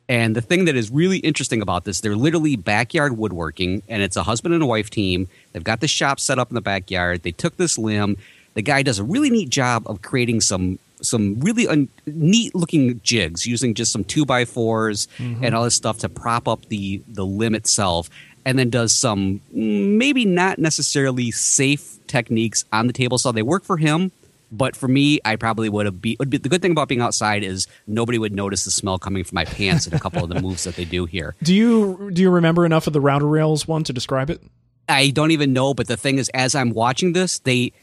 And 0.08 0.36
the 0.36 0.42
thing 0.42 0.66
that 0.66 0.76
is 0.76 0.92
really 0.92 1.18
interesting 1.20 1.62
about 1.62 1.84
this, 1.86 2.02
they're 2.02 2.16
literally 2.16 2.56
backyard 2.56 3.18
woodworking, 3.18 3.82
and 3.90 4.04
it's 4.04 4.16
a 4.16 4.24
husband 4.24 4.54
and 4.54 4.62
a 4.62 4.66
wife 4.68 4.90
team. 4.90 5.28
They've 5.52 5.64
got 5.64 5.80
the 5.80 5.88
shop 5.88 6.20
set 6.20 6.38
up 6.38 6.50
in 6.52 6.56
the 6.56 6.62
backyard. 6.62 7.24
They 7.24 7.32
took 7.32 7.58
this 7.58 7.78
limb. 7.78 8.18
The 8.54 8.62
guy 8.62 8.84
does 8.84 9.00
a 9.00 9.04
really 9.04 9.30
neat 9.30 9.50
job 9.50 9.84
of 9.88 10.02
creating 10.02 10.42
some 10.42 10.80
some 11.02 11.40
really 11.42 11.68
un- 11.68 11.90
neat 12.06 12.56
looking 12.56 13.00
jigs 13.04 13.46
using 13.46 13.74
just 13.74 13.92
some 13.92 14.04
two 14.04 14.26
by 14.26 14.46
4s 14.46 15.08
and 15.44 15.54
all 15.54 15.64
this 15.66 15.76
stuff 15.76 16.00
to 16.00 16.10
prop 16.10 16.48
up 16.48 16.66
the 16.68 17.02
the 17.08 17.26
limb 17.26 17.56
itself, 17.56 18.10
and 18.46 18.58
then 18.60 18.70
does 18.70 18.96
some 18.96 19.42
mm, 19.56 19.98
maybe 19.98 20.24
not 20.24 20.60
necessarily 20.60 21.32
safe 21.32 21.98
techniques 22.08 22.64
on 22.72 22.88
the 22.88 22.94
table 22.94 23.18
saw. 23.18 23.32
They 23.32 23.42
work 23.42 23.64
for 23.64 23.78
him, 23.78 24.12
but 24.52 24.76
for 24.76 24.88
me, 24.88 25.20
I 25.26 25.36
probably 25.36 25.70
would 25.70 25.86
have 25.86 26.02
be, 26.02 26.16
would 26.20 26.30
be. 26.30 26.38
The 26.38 26.50
good 26.50 26.62
thing 26.62 26.72
about 26.72 26.88
being 26.88 27.02
outside 27.02 27.44
is 27.44 27.68
nobody 27.88 28.18
would 28.18 28.34
notice 28.34 28.66
the 28.66 28.72
smell 28.72 28.98
coming 28.98 29.24
from 29.24 29.36
my 29.36 29.46
pants 29.46 29.86
and 29.86 29.94
a 29.94 30.00
couple 30.00 30.24
of 30.24 30.30
the 30.30 30.42
moves 30.42 30.64
that 30.64 30.76
they 30.76 30.86
do 30.86 31.06
here. 31.06 31.36
Do 31.44 31.54
you 31.54 32.12
do 32.14 32.22
you 32.22 32.30
remember 32.30 32.66
enough 32.66 32.88
of 32.88 32.94
the 32.94 33.02
router 33.02 33.28
rails 33.28 33.68
one 33.68 33.84
to 33.86 33.94
describe 33.94 34.30
it? 34.30 34.42
I 34.88 35.10
don't 35.10 35.32
even 35.32 35.54
know, 35.54 35.74
but 35.74 35.88
the 35.88 35.98
thing 35.98 36.20
is, 36.20 36.30
as 36.30 36.54
I'm 36.54 36.72
watching 36.72 37.14
this, 37.14 37.40
they 37.40 37.74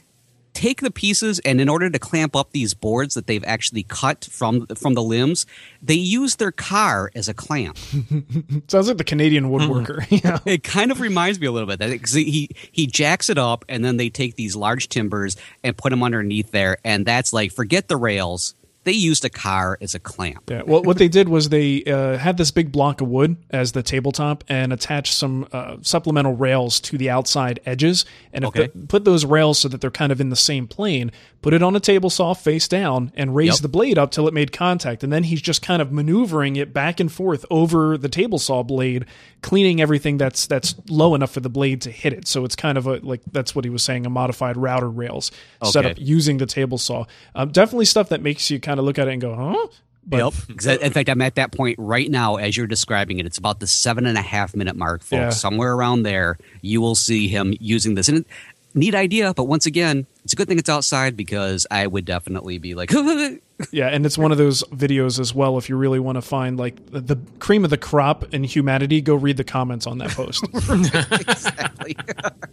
take 0.54 0.80
the 0.80 0.90
pieces 0.90 1.38
and 1.40 1.60
in 1.60 1.68
order 1.68 1.88
to 1.88 1.98
clamp 1.98 2.36
up 2.36 2.52
these 2.52 2.74
boards 2.74 3.14
that 3.14 3.26
they've 3.26 3.44
actually 3.44 3.84
cut 3.84 4.24
from 4.24 4.66
from 4.66 4.94
the 4.94 5.02
limbs, 5.02 5.46
they 5.82 5.94
use 5.94 6.36
their 6.36 6.52
car 6.52 7.10
as 7.14 7.28
a 7.28 7.34
clamp. 7.34 7.76
Sounds 8.68 8.88
like 8.88 8.98
the 8.98 9.04
Canadian 9.04 9.44
mm-hmm. 9.44 9.72
woodworker. 9.72 10.06
yeah. 10.24 10.38
It 10.44 10.62
kind 10.62 10.90
of 10.90 11.00
reminds 11.00 11.40
me 11.40 11.46
a 11.46 11.52
little 11.52 11.68
bit 11.68 11.78
that 11.78 11.90
because 11.90 12.12
he 12.12 12.50
he 12.70 12.86
jacks 12.86 13.30
it 13.30 13.38
up 13.38 13.64
and 13.68 13.84
then 13.84 13.96
they 13.96 14.10
take 14.10 14.36
these 14.36 14.56
large 14.56 14.88
timbers 14.88 15.36
and 15.62 15.76
put 15.76 15.90
them 15.90 16.02
underneath 16.02 16.50
there, 16.50 16.78
and 16.84 17.06
that's 17.06 17.32
like 17.32 17.52
forget 17.52 17.88
the 17.88 17.96
rails. 17.96 18.54
They 18.84 18.92
used 18.92 19.24
a 19.24 19.30
car 19.30 19.78
as 19.80 19.94
a 19.94 20.00
clamp. 20.00 20.50
Yeah. 20.50 20.62
Well, 20.66 20.82
what 20.82 20.98
they 20.98 21.06
did 21.08 21.28
was 21.28 21.50
they 21.50 21.84
uh, 21.84 22.18
had 22.18 22.36
this 22.36 22.50
big 22.50 22.72
block 22.72 23.00
of 23.00 23.06
wood 23.08 23.36
as 23.50 23.72
the 23.72 23.82
tabletop 23.82 24.42
and 24.48 24.72
attached 24.72 25.14
some 25.14 25.46
uh, 25.52 25.76
supplemental 25.82 26.34
rails 26.34 26.80
to 26.80 26.98
the 26.98 27.08
outside 27.08 27.60
edges, 27.64 28.04
and 28.32 28.44
Okay. 28.44 28.66
the- 28.74 28.86
put 28.88 29.04
those 29.04 29.24
rails 29.24 29.58
so 29.58 29.68
that 29.68 29.80
they're 29.80 29.90
kind 29.90 30.10
of 30.10 30.20
in 30.20 30.30
the 30.30 30.36
same 30.36 30.66
plane. 30.66 31.12
Put 31.42 31.52
it 31.54 31.62
on 31.62 31.74
a 31.76 31.80
table 31.80 32.08
saw 32.08 32.34
face 32.34 32.68
down 32.68 33.12
and 33.16 33.34
raise 33.34 33.54
Yep. 33.54 33.58
the 33.62 33.68
blade 33.68 33.98
up 33.98 34.10
till 34.12 34.26
it 34.28 34.32
made 34.34 34.52
contact, 34.52 35.02
and 35.02 35.12
then 35.12 35.24
he's 35.24 35.42
just 35.42 35.60
kind 35.60 35.82
of 35.82 35.90
maneuvering 35.92 36.56
it 36.56 36.72
back 36.72 37.00
and 37.00 37.10
forth 37.12 37.44
over 37.50 37.98
the 37.98 38.08
table 38.08 38.38
saw 38.38 38.62
blade, 38.62 39.04
cleaning 39.42 39.80
everything 39.80 40.18
that's 40.18 40.46
that's 40.46 40.74
low 40.88 41.14
enough 41.14 41.32
for 41.32 41.40
the 41.40 41.50
blade 41.50 41.80
to 41.82 41.90
hit 41.90 42.12
it. 42.12 42.28
So 42.28 42.44
it's 42.44 42.54
kind 42.56 42.78
of 42.78 42.86
a 42.86 43.00
like 43.02 43.20
that's 43.32 43.54
what 43.54 43.64
he 43.64 43.70
was 43.70 43.82
saying 43.82 44.06
a 44.06 44.10
modified 44.10 44.56
router 44.56 44.88
rails 44.88 45.30
Okay. 45.62 45.90
up 45.90 45.96
using 45.98 46.38
the 46.38 46.46
table 46.46 46.78
saw. 46.78 47.04
Um, 47.34 47.50
definitely 47.50 47.86
stuff 47.86 48.08
that 48.10 48.22
makes 48.22 48.50
you 48.50 48.60
kind 48.60 48.78
of 48.78 48.86
look 48.86 48.98
at 48.98 49.08
it 49.08 49.12
and 49.12 49.20
go, 49.20 49.34
huh. 49.34 49.66
But 50.04 50.16
Yep. 50.48 50.80
in 50.82 50.90
fact, 50.92 51.08
I'm 51.08 51.22
at 51.22 51.36
that 51.36 51.52
point 51.52 51.76
right 51.78 52.10
now 52.10 52.34
as 52.34 52.56
you're 52.56 52.66
describing 52.66 53.20
it. 53.20 53.26
It's 53.26 53.38
about 53.38 53.60
the 53.60 53.68
seven 53.68 54.04
and 54.04 54.18
a 54.18 54.22
half 54.22 54.54
minute 54.56 54.74
mark, 54.74 55.02
folks. 55.02 55.12
Yeah. 55.12 55.30
Somewhere 55.30 55.74
around 55.74 56.02
there, 56.02 56.38
you 56.60 56.80
will 56.80 56.96
see 56.96 57.28
him 57.28 57.54
using 57.60 57.94
this. 57.94 58.08
And 58.08 58.24
neat 58.74 58.94
idea, 58.94 59.34
but 59.34 59.44
once 59.44 59.66
again, 59.66 60.06
it's 60.24 60.32
a 60.32 60.36
good 60.36 60.48
thing 60.48 60.58
it's 60.58 60.68
outside 60.68 61.16
because 61.16 61.66
I 61.70 61.86
would 61.86 62.04
definitely 62.04 62.58
be 62.58 62.74
like, 62.74 62.92
Yeah, 63.70 63.88
and 63.88 64.04
it's 64.04 64.18
one 64.18 64.32
of 64.32 64.38
those 64.38 64.64
videos 64.64 65.20
as 65.20 65.34
well. 65.34 65.56
If 65.58 65.68
you 65.68 65.76
really 65.76 66.00
want 66.00 66.16
to 66.16 66.22
find 66.22 66.58
like 66.58 66.84
the, 66.90 67.00
the 67.00 67.16
cream 67.38 67.64
of 67.64 67.70
the 67.70 67.78
crop 67.78 68.32
in 68.34 68.42
humanity, 68.44 69.00
go 69.00 69.14
read 69.14 69.36
the 69.36 69.44
comments 69.44 69.86
on 69.86 69.98
that 69.98 70.10
post. 70.10 70.42
exactly. 70.52 71.96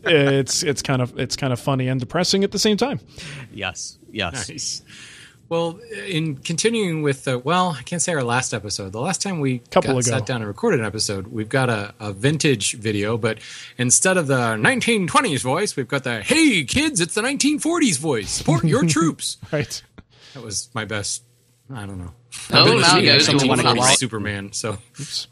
it's 0.03 0.61
it's 0.61 0.81
kind 0.81 1.01
of 1.01 1.17
it's 1.17 1.35
kind 1.35 1.51
of 1.51 1.59
funny 1.59 1.87
and 1.87 1.99
depressing 1.99 2.43
at 2.43 2.51
the 2.51 2.59
same 2.59 2.77
time. 2.77 2.99
yes, 3.51 3.97
yes. 4.11 4.49
Nice. 4.49 4.83
Well, 5.49 5.79
in 6.07 6.37
continuing 6.37 7.01
with 7.01 7.23
the 7.23 7.39
well, 7.39 7.75
I 7.77 7.81
can't 7.81 8.01
say 8.01 8.13
our 8.13 8.23
last 8.23 8.53
episode. 8.53 8.91
The 8.91 9.01
last 9.01 9.19
time 9.21 9.39
we 9.39 9.59
Couple 9.71 9.93
got, 9.93 10.05
ago. 10.07 10.17
sat 10.17 10.25
down 10.27 10.37
and 10.41 10.47
recorded 10.47 10.79
an 10.79 10.85
episode, 10.85 11.27
we've 11.27 11.49
got 11.49 11.69
a, 11.69 11.93
a 11.99 12.13
vintage 12.13 12.73
video, 12.73 13.17
but 13.17 13.39
instead 13.77 14.17
of 14.17 14.27
the 14.27 14.35
1920s 14.55 15.41
voice, 15.41 15.75
we've 15.75 15.87
got 15.87 16.03
the 16.03 16.21
"Hey 16.21 16.63
kids, 16.65 17.01
it's 17.01 17.15
the 17.15 17.21
1940s 17.21 17.97
voice. 17.99 18.29
Support 18.29 18.63
your 18.63 18.85
troops." 18.87 19.37
Right. 19.51 19.81
That 20.35 20.43
was 20.43 20.69
my 20.75 20.85
best. 20.85 21.23
I 21.73 21.85
don't 21.87 21.97
know. 21.97 22.13
Oh, 22.51 22.59
I've 22.59 22.65
been 22.65 22.81
now 22.81 22.93
seeing 22.93 23.05
goes 23.05 23.25
something 23.25 23.39
to 23.45 23.49
wanna 23.49 23.63
go 23.63 23.69
Fox. 23.69 23.79
watch 23.79 23.97
Superman. 23.97 24.53
So 24.53 24.77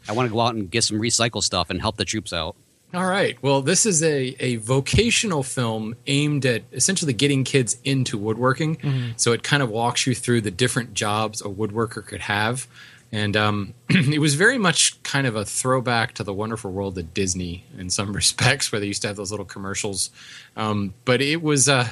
I 0.08 0.12
want 0.12 0.28
to 0.28 0.32
go 0.32 0.40
out 0.40 0.54
and 0.56 0.68
get 0.70 0.82
some 0.84 0.98
recycle 0.98 1.42
stuff 1.42 1.70
and 1.70 1.80
help 1.80 1.96
the 1.96 2.04
troops 2.04 2.32
out. 2.32 2.56
All 2.94 3.06
right. 3.06 3.36
Well, 3.42 3.60
this 3.60 3.84
is 3.84 4.02
a, 4.02 4.34
a 4.40 4.56
vocational 4.56 5.42
film 5.42 5.94
aimed 6.06 6.46
at 6.46 6.62
essentially 6.72 7.12
getting 7.12 7.44
kids 7.44 7.76
into 7.84 8.16
woodworking. 8.16 8.78
So 9.16 9.32
it 9.32 9.42
kind 9.42 9.62
of 9.62 9.68
walks 9.68 10.06
you 10.06 10.14
through 10.14 10.40
the 10.40 10.50
different 10.50 10.94
jobs 10.94 11.42
a 11.42 11.48
woodworker 11.48 12.04
could 12.04 12.22
have. 12.22 12.66
And 13.12 13.36
um, 13.36 13.74
it 13.90 14.20
was 14.20 14.34
very 14.36 14.56
much 14.56 15.02
kind 15.02 15.26
of 15.26 15.36
a 15.36 15.44
throwback 15.44 16.14
to 16.14 16.24
the 16.24 16.32
wonderful 16.32 16.72
world 16.72 16.96
of 16.96 17.12
Disney 17.12 17.64
in 17.76 17.90
some 17.90 18.12
respects, 18.14 18.72
where 18.72 18.80
they 18.80 18.86
used 18.86 19.02
to 19.02 19.08
have 19.08 19.16
those 19.16 19.30
little 19.30 19.46
commercials. 19.46 20.10
Um, 20.56 20.94
but 21.04 21.20
it 21.20 21.42
was, 21.42 21.68
uh, 21.68 21.88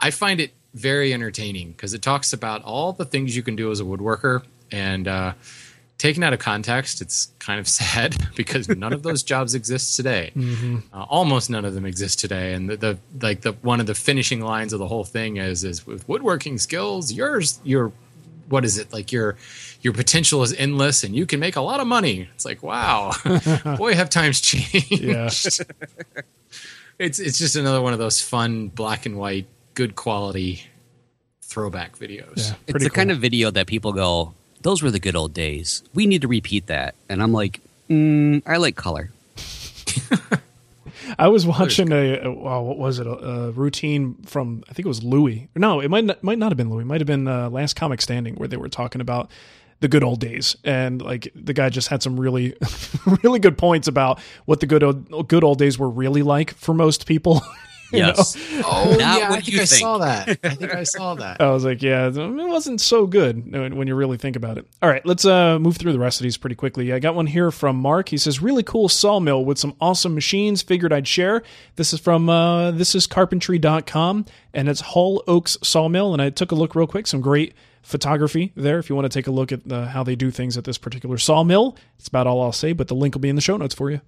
I 0.00 0.10
find 0.10 0.40
it 0.40 0.52
very 0.74 1.12
entertaining 1.12 1.72
because 1.72 1.94
it 1.94 2.02
talks 2.02 2.32
about 2.32 2.62
all 2.64 2.92
the 2.92 3.04
things 3.04 3.36
you 3.36 3.42
can 3.42 3.56
do 3.56 3.70
as 3.70 3.78
a 3.78 3.84
woodworker. 3.84 4.42
And 4.70 5.06
uh, 5.06 5.34
taken 6.02 6.24
out 6.24 6.32
of 6.32 6.40
context, 6.40 7.00
it's 7.00 7.32
kind 7.38 7.60
of 7.60 7.68
sad 7.80 8.16
because 8.34 8.68
none 8.68 8.92
of 8.92 9.02
those 9.02 9.22
jobs 9.22 9.54
exist 9.54 9.96
today. 9.96 10.32
Uh, 10.92 11.04
almost 11.08 11.48
none 11.48 11.64
of 11.64 11.74
them 11.74 11.84
exist 11.86 12.18
today. 12.18 12.52
And 12.54 12.68
the, 12.68 12.76
the 12.76 12.98
like 13.20 13.42
the 13.42 13.52
one 13.62 13.80
of 13.80 13.86
the 13.86 13.94
finishing 13.94 14.40
lines 14.40 14.72
of 14.72 14.78
the 14.78 14.86
whole 14.86 15.04
thing 15.04 15.36
is 15.36 15.64
is 15.64 15.86
with 15.86 16.06
woodworking 16.08 16.58
skills, 16.58 17.12
yours 17.12 17.60
your 17.64 17.92
what 18.48 18.64
is 18.64 18.78
it 18.78 18.92
like 18.92 19.12
your 19.12 19.36
your 19.80 19.92
potential 19.92 20.42
is 20.42 20.52
endless 20.54 21.04
and 21.04 21.14
you 21.14 21.24
can 21.24 21.40
make 21.40 21.56
a 21.56 21.60
lot 21.60 21.80
of 21.80 21.86
money. 21.86 22.28
It's 22.34 22.44
like 22.44 22.62
wow, 22.62 23.12
boy, 23.76 23.94
have 23.94 24.10
times 24.10 24.40
changed. 24.40 24.90
Yeah. 24.90 25.30
It's 26.98 27.18
it's 27.18 27.38
just 27.38 27.56
another 27.56 27.80
one 27.80 27.92
of 27.92 27.98
those 27.98 28.20
fun 28.20 28.68
black 28.68 29.06
and 29.06 29.16
white, 29.16 29.46
good 29.74 29.94
quality 29.94 30.64
throwback 31.42 31.98
videos. 31.98 32.36
Yeah. 32.36 32.54
It's 32.66 32.70
Pretty 32.72 32.84
the 32.84 32.90
kind 32.90 33.10
of 33.10 33.18
video 33.18 33.50
that 33.50 33.66
people 33.66 33.92
go, 33.92 34.34
"Those 34.62 34.82
were 34.82 34.90
the 34.90 35.00
good 35.00 35.16
old 35.16 35.32
days. 35.32 35.82
We 35.94 36.06
need 36.06 36.22
to 36.22 36.28
repeat 36.28 36.66
that." 36.66 36.94
And 37.08 37.22
I'm 37.22 37.32
like, 37.32 37.60
mm, 37.88 38.42
"I 38.46 38.56
like 38.56 38.76
color." 38.76 39.10
I 41.18 41.28
was 41.28 41.46
watching 41.46 41.92
a, 41.92 42.20
a 42.20 42.30
wow, 42.32 42.62
what 42.62 42.78
was 42.78 42.98
it? 42.98 43.06
A, 43.06 43.10
a 43.10 43.50
routine 43.50 44.14
from 44.24 44.62
I 44.68 44.72
think 44.72 44.86
it 44.86 44.88
was 44.88 45.02
Louis. 45.02 45.48
No, 45.56 45.80
it 45.80 45.88
might 45.88 46.04
not, 46.04 46.22
might 46.22 46.38
not 46.38 46.50
have 46.52 46.56
been 46.56 46.70
Louis. 46.70 46.82
It 46.82 46.86
might 46.86 47.00
have 47.00 47.06
been 47.06 47.28
uh, 47.28 47.50
Last 47.50 47.74
Comic 47.74 48.00
Standing 48.00 48.34
where 48.36 48.48
they 48.48 48.56
were 48.56 48.68
talking 48.68 49.00
about 49.00 49.30
the 49.80 49.88
good 49.88 50.04
old 50.04 50.20
days, 50.20 50.56
and 50.64 51.02
like 51.02 51.30
the 51.34 51.52
guy 51.52 51.68
just 51.68 51.88
had 51.88 52.02
some 52.02 52.18
really 52.18 52.54
really 53.22 53.38
good 53.38 53.58
points 53.58 53.88
about 53.88 54.20
what 54.44 54.60
the 54.60 54.66
good 54.66 54.82
old 54.82 55.28
good 55.28 55.44
old 55.44 55.58
days 55.58 55.78
were 55.78 55.90
really 55.90 56.22
like 56.22 56.54
for 56.54 56.72
most 56.72 57.06
people. 57.06 57.42
you 57.98 58.02
know? 58.02 58.14
Oh 58.64 58.96
Not 58.98 59.18
yeah, 59.20 59.26
I 59.26 59.30
what 59.30 59.44
think 59.44 59.54
I 59.56 59.64
think. 59.66 59.80
saw 59.80 59.98
that. 59.98 60.28
I 60.42 60.48
think 60.54 60.74
I 60.74 60.82
saw 60.84 61.14
that. 61.14 61.40
I 61.40 61.50
was 61.50 61.64
like, 61.64 61.82
yeah, 61.82 62.06
it 62.08 62.14
wasn't 62.16 62.80
so 62.80 63.06
good 63.06 63.50
when 63.52 63.76
when 63.76 63.88
you 63.88 63.94
really 63.94 64.16
think 64.16 64.36
about 64.36 64.58
it. 64.58 64.66
All 64.82 64.88
right, 64.88 65.04
let's 65.06 65.24
uh, 65.24 65.58
move 65.58 65.76
through 65.76 65.92
the 65.92 65.98
rest 65.98 66.20
of 66.20 66.24
these 66.24 66.36
pretty 66.36 66.56
quickly. 66.56 66.92
I 66.92 66.98
got 66.98 67.14
one 67.14 67.26
here 67.26 67.50
from 67.50 67.76
Mark. 67.76 68.08
He 68.08 68.16
says, 68.18 68.40
really 68.40 68.62
cool 68.62 68.88
sawmill 68.88 69.44
with 69.44 69.58
some 69.58 69.74
awesome 69.80 70.14
machines. 70.14 70.62
Figured 70.62 70.92
I'd 70.92 71.08
share. 71.08 71.42
This 71.76 71.92
is 71.92 72.00
from 72.00 72.28
uh, 72.28 72.70
this 72.72 72.94
is 72.94 73.06
carpentry.com 73.06 74.24
and 74.54 74.68
it's 74.68 74.80
Hull 74.80 75.22
Oaks 75.26 75.58
Sawmill. 75.62 76.12
And 76.12 76.22
I 76.22 76.30
took 76.30 76.52
a 76.52 76.54
look 76.54 76.74
real 76.74 76.86
quick. 76.86 77.06
Some 77.06 77.20
great 77.20 77.54
photography 77.82 78.52
there 78.54 78.78
if 78.78 78.88
you 78.88 78.94
want 78.94 79.10
to 79.10 79.18
take 79.18 79.26
a 79.26 79.30
look 79.32 79.50
at 79.52 79.66
the, 79.68 79.86
how 79.86 80.04
they 80.04 80.14
do 80.14 80.30
things 80.30 80.56
at 80.56 80.64
this 80.64 80.78
particular 80.78 81.18
sawmill. 81.18 81.76
It's 81.98 82.08
about 82.08 82.26
all 82.26 82.40
I'll 82.42 82.52
say, 82.52 82.72
but 82.72 82.88
the 82.88 82.94
link 82.94 83.14
will 83.14 83.20
be 83.20 83.28
in 83.28 83.34
the 83.36 83.42
show 83.42 83.56
notes 83.56 83.74
for 83.74 83.90
you. 83.90 84.00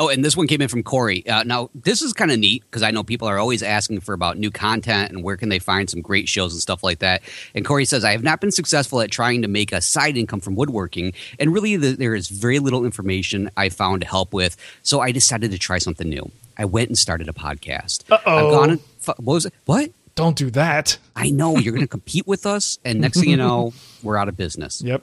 Oh, 0.00 0.08
and 0.08 0.24
this 0.24 0.36
one 0.36 0.46
came 0.46 0.62
in 0.62 0.68
from 0.68 0.84
Corey. 0.84 1.26
Uh, 1.26 1.42
now, 1.42 1.70
this 1.74 2.02
is 2.02 2.12
kind 2.12 2.30
of 2.30 2.38
neat 2.38 2.62
because 2.62 2.82
I 2.84 2.92
know 2.92 3.02
people 3.02 3.26
are 3.26 3.36
always 3.38 3.64
asking 3.64 3.98
for 4.00 4.12
about 4.12 4.38
new 4.38 4.50
content 4.52 5.10
and 5.10 5.24
where 5.24 5.36
can 5.36 5.48
they 5.48 5.58
find 5.58 5.90
some 5.90 6.00
great 6.00 6.28
shows 6.28 6.52
and 6.52 6.62
stuff 6.62 6.84
like 6.84 7.00
that. 7.00 7.22
And 7.54 7.64
Corey 7.64 7.84
says, 7.84 8.04
I 8.04 8.12
have 8.12 8.22
not 8.22 8.40
been 8.40 8.52
successful 8.52 9.00
at 9.00 9.10
trying 9.10 9.42
to 9.42 9.48
make 9.48 9.72
a 9.72 9.80
side 9.80 10.16
income 10.16 10.38
from 10.38 10.54
woodworking, 10.54 11.14
and 11.40 11.52
really 11.52 11.76
the, 11.76 11.96
there 11.96 12.14
is 12.14 12.28
very 12.28 12.60
little 12.60 12.84
information 12.84 13.50
I 13.56 13.70
found 13.70 14.02
to 14.02 14.06
help 14.06 14.32
with. 14.32 14.56
So 14.84 15.00
I 15.00 15.10
decided 15.10 15.50
to 15.50 15.58
try 15.58 15.78
something 15.78 16.08
new. 16.08 16.30
I 16.56 16.64
went 16.64 16.88
and 16.90 16.96
started 16.96 17.28
a 17.28 17.32
podcast. 17.32 18.04
Uh-oh. 18.10 18.36
I've 18.46 18.52
gone 18.52 18.70
and, 18.70 18.80
what 19.18 19.18
was 19.34 19.46
it? 19.46 19.54
What? 19.66 19.90
Don't 20.14 20.36
do 20.36 20.50
that. 20.50 20.96
I 21.16 21.30
know 21.30 21.58
you're 21.58 21.72
going 21.72 21.84
to 21.84 21.88
compete 21.88 22.26
with 22.26 22.46
us, 22.46 22.78
and 22.84 23.00
next 23.00 23.18
thing 23.20 23.30
you 23.30 23.36
know, 23.36 23.72
we're 24.02 24.16
out 24.16 24.28
of 24.28 24.36
business, 24.36 24.80
Yep. 24.80 25.02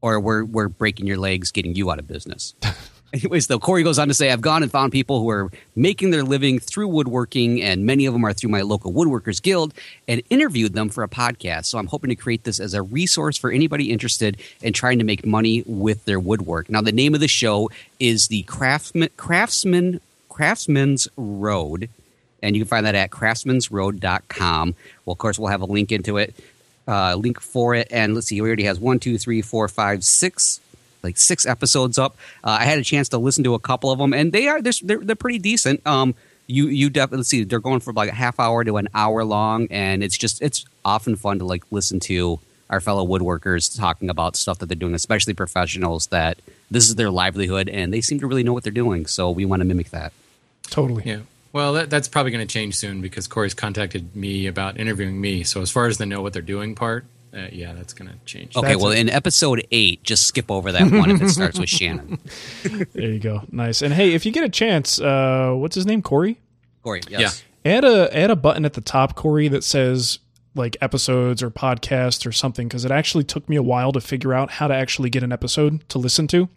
or 0.00 0.18
we're 0.20 0.44
we're 0.44 0.68
breaking 0.68 1.06
your 1.06 1.16
legs, 1.18 1.50
getting 1.52 1.74
you 1.76 1.90
out 1.92 1.98
of 2.00 2.08
business. 2.08 2.54
Anyways, 3.12 3.46
though, 3.46 3.58
Corey 3.58 3.82
goes 3.82 3.98
on 3.98 4.08
to 4.08 4.14
say, 4.14 4.30
I've 4.30 4.40
gone 4.40 4.62
and 4.62 4.72
found 4.72 4.90
people 4.90 5.20
who 5.20 5.28
are 5.28 5.50
making 5.76 6.10
their 6.10 6.22
living 6.22 6.58
through 6.58 6.88
woodworking, 6.88 7.60
and 7.60 7.84
many 7.84 8.06
of 8.06 8.14
them 8.14 8.24
are 8.24 8.32
through 8.32 8.48
my 8.48 8.62
local 8.62 8.90
Woodworkers 8.90 9.42
Guild, 9.42 9.74
and 10.08 10.22
interviewed 10.30 10.72
them 10.72 10.88
for 10.88 11.04
a 11.04 11.08
podcast. 11.08 11.66
So 11.66 11.76
I'm 11.76 11.88
hoping 11.88 12.08
to 12.08 12.16
create 12.16 12.44
this 12.44 12.58
as 12.58 12.72
a 12.72 12.80
resource 12.80 13.36
for 13.36 13.50
anybody 13.50 13.90
interested 13.90 14.38
in 14.62 14.72
trying 14.72 14.98
to 14.98 15.04
make 15.04 15.26
money 15.26 15.62
with 15.66 16.06
their 16.06 16.18
woodwork. 16.18 16.70
Now, 16.70 16.80
the 16.80 16.90
name 16.90 17.12
of 17.12 17.20
the 17.20 17.28
show 17.28 17.70
is 18.00 18.28
the 18.28 18.44
Craftsman, 18.44 19.10
Craftsman, 19.18 20.00
Craftsman's 20.30 21.06
Road, 21.16 21.90
and 22.42 22.56
you 22.56 22.62
can 22.62 22.68
find 22.68 22.86
that 22.86 22.94
at 22.94 23.10
craftsmansroad.com. 23.10 24.74
Well, 25.04 25.12
of 25.12 25.18
course, 25.18 25.38
we'll 25.38 25.50
have 25.50 25.60
a 25.60 25.66
link 25.66 25.92
into 25.92 26.16
it, 26.16 26.34
uh, 26.88 27.14
link 27.16 27.40
for 27.40 27.74
it, 27.74 27.88
and 27.90 28.14
let's 28.14 28.28
see, 28.28 28.36
he 28.36 28.40
already 28.40 28.64
has 28.64 28.80
one, 28.80 28.98
two, 29.00 29.18
three, 29.18 29.42
four, 29.42 29.68
five, 29.68 30.02
six 30.02 30.61
like 31.02 31.16
six 31.16 31.46
episodes 31.46 31.98
up. 31.98 32.16
Uh, 32.44 32.58
I 32.60 32.64
had 32.64 32.78
a 32.78 32.84
chance 32.84 33.08
to 33.10 33.18
listen 33.18 33.44
to 33.44 33.54
a 33.54 33.58
couple 33.58 33.90
of 33.90 33.98
them, 33.98 34.12
and 34.12 34.32
they 34.32 34.48
are 34.48 34.60
they're 34.60 34.72
they're, 34.82 34.98
they're 34.98 35.16
pretty 35.16 35.38
decent. 35.38 35.86
Um, 35.86 36.14
you 36.46 36.66
you 36.66 36.90
definitely 36.90 37.24
see 37.24 37.44
they're 37.44 37.60
going 37.60 37.80
from 37.80 37.94
like 37.94 38.10
a 38.10 38.14
half 38.14 38.38
hour 38.38 38.64
to 38.64 38.76
an 38.76 38.88
hour 38.94 39.24
long, 39.24 39.68
and 39.70 40.02
it's 40.02 40.16
just 40.16 40.42
it's 40.42 40.64
often 40.84 41.16
fun 41.16 41.38
to 41.38 41.44
like 41.44 41.64
listen 41.70 42.00
to 42.00 42.40
our 42.70 42.80
fellow 42.80 43.06
woodworkers 43.06 43.78
talking 43.78 44.08
about 44.08 44.34
stuff 44.34 44.58
that 44.58 44.66
they're 44.66 44.76
doing, 44.76 44.94
especially 44.94 45.34
professionals 45.34 46.06
that 46.08 46.40
this 46.70 46.88
is 46.88 46.94
their 46.94 47.10
livelihood, 47.10 47.68
and 47.68 47.92
they 47.92 48.00
seem 48.00 48.18
to 48.20 48.26
really 48.26 48.42
know 48.42 48.52
what 48.52 48.64
they're 48.64 48.72
doing. 48.72 49.06
So 49.06 49.30
we 49.30 49.44
want 49.44 49.60
to 49.60 49.64
mimic 49.64 49.90
that. 49.90 50.12
Totally. 50.70 51.02
Yeah. 51.04 51.20
Well, 51.52 51.74
that, 51.74 51.90
that's 51.90 52.08
probably 52.08 52.32
going 52.32 52.46
to 52.46 52.50
change 52.50 52.76
soon 52.76 53.02
because 53.02 53.26
Corey's 53.26 53.52
contacted 53.52 54.16
me 54.16 54.46
about 54.46 54.80
interviewing 54.80 55.20
me. 55.20 55.44
So 55.44 55.60
as 55.60 55.70
far 55.70 55.86
as 55.86 55.98
the 55.98 56.06
know 56.06 56.22
what 56.22 56.32
they're 56.32 56.40
doing 56.40 56.74
part, 56.74 57.04
uh, 57.34 57.48
yeah, 57.50 57.72
that's 57.72 57.94
going 57.94 58.10
to 58.10 58.16
change. 58.26 58.56
Okay, 58.56 58.68
That's 58.68 58.82
well, 58.82 58.92
it. 58.92 58.98
in 58.98 59.08
episode 59.08 59.66
eight, 59.70 60.02
just 60.02 60.26
skip 60.26 60.50
over 60.50 60.70
that 60.70 60.90
one 60.92 61.10
if 61.10 61.22
it 61.22 61.30
starts 61.30 61.58
with 61.58 61.68
Shannon. 61.68 62.18
There 62.92 63.10
you 63.10 63.18
go. 63.18 63.42
Nice. 63.50 63.80
And 63.80 63.94
hey, 63.94 64.12
if 64.12 64.26
you 64.26 64.32
get 64.32 64.44
a 64.44 64.48
chance, 64.48 65.00
uh, 65.00 65.52
what's 65.54 65.74
his 65.74 65.86
name? 65.86 66.02
Corey. 66.02 66.38
Corey, 66.82 67.00
yes. 67.08 67.42
Add 67.64 67.84
a 67.84 68.14
add 68.16 68.30
a 68.30 68.36
button 68.36 68.64
at 68.64 68.74
the 68.74 68.80
top, 68.80 69.14
Corey, 69.14 69.48
that 69.48 69.64
says 69.64 70.18
like 70.54 70.76
episodes 70.82 71.42
or 71.42 71.50
podcasts 71.50 72.26
or 72.26 72.32
something, 72.32 72.68
because 72.68 72.84
it 72.84 72.90
actually 72.90 73.24
took 73.24 73.48
me 73.48 73.56
a 73.56 73.62
while 73.62 73.92
to 73.92 74.00
figure 74.00 74.34
out 74.34 74.50
how 74.52 74.68
to 74.68 74.74
actually 74.74 75.08
get 75.08 75.22
an 75.22 75.32
episode 75.32 75.88
to 75.88 75.98
listen 75.98 76.26
to. 76.28 76.48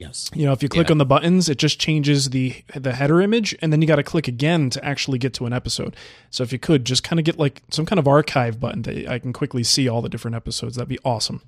Yes. 0.00 0.30
You 0.34 0.46
know, 0.46 0.52
if 0.52 0.62
you 0.62 0.68
click 0.70 0.88
Yeah. 0.88 0.92
on 0.92 0.98
the 0.98 1.04
buttons, 1.04 1.48
it 1.50 1.58
just 1.58 1.78
changes 1.78 2.30
the 2.30 2.54
the 2.74 2.92
header 2.94 3.20
image, 3.20 3.54
and 3.60 3.70
then 3.70 3.82
you 3.82 3.86
got 3.86 3.96
to 3.96 4.02
click 4.02 4.26
again 4.26 4.70
to 4.70 4.82
actually 4.84 5.18
get 5.18 5.34
to 5.34 5.44
an 5.46 5.52
episode. 5.52 5.94
So 6.30 6.42
if 6.42 6.52
you 6.52 6.58
could 6.58 6.86
just 6.86 7.04
kind 7.04 7.18
of 7.20 7.24
get 7.26 7.38
like 7.38 7.60
some 7.70 7.84
kind 7.84 7.98
of 7.98 8.08
archive 8.08 8.58
button 8.58 8.80
that 8.82 9.06
I 9.06 9.18
can 9.18 9.32
quickly 9.34 9.62
see 9.62 9.88
all 9.88 10.00
the 10.00 10.08
different 10.08 10.34
episodes, 10.36 10.76
that'd 10.76 10.88
be 10.88 10.98
awesome. 11.04 11.42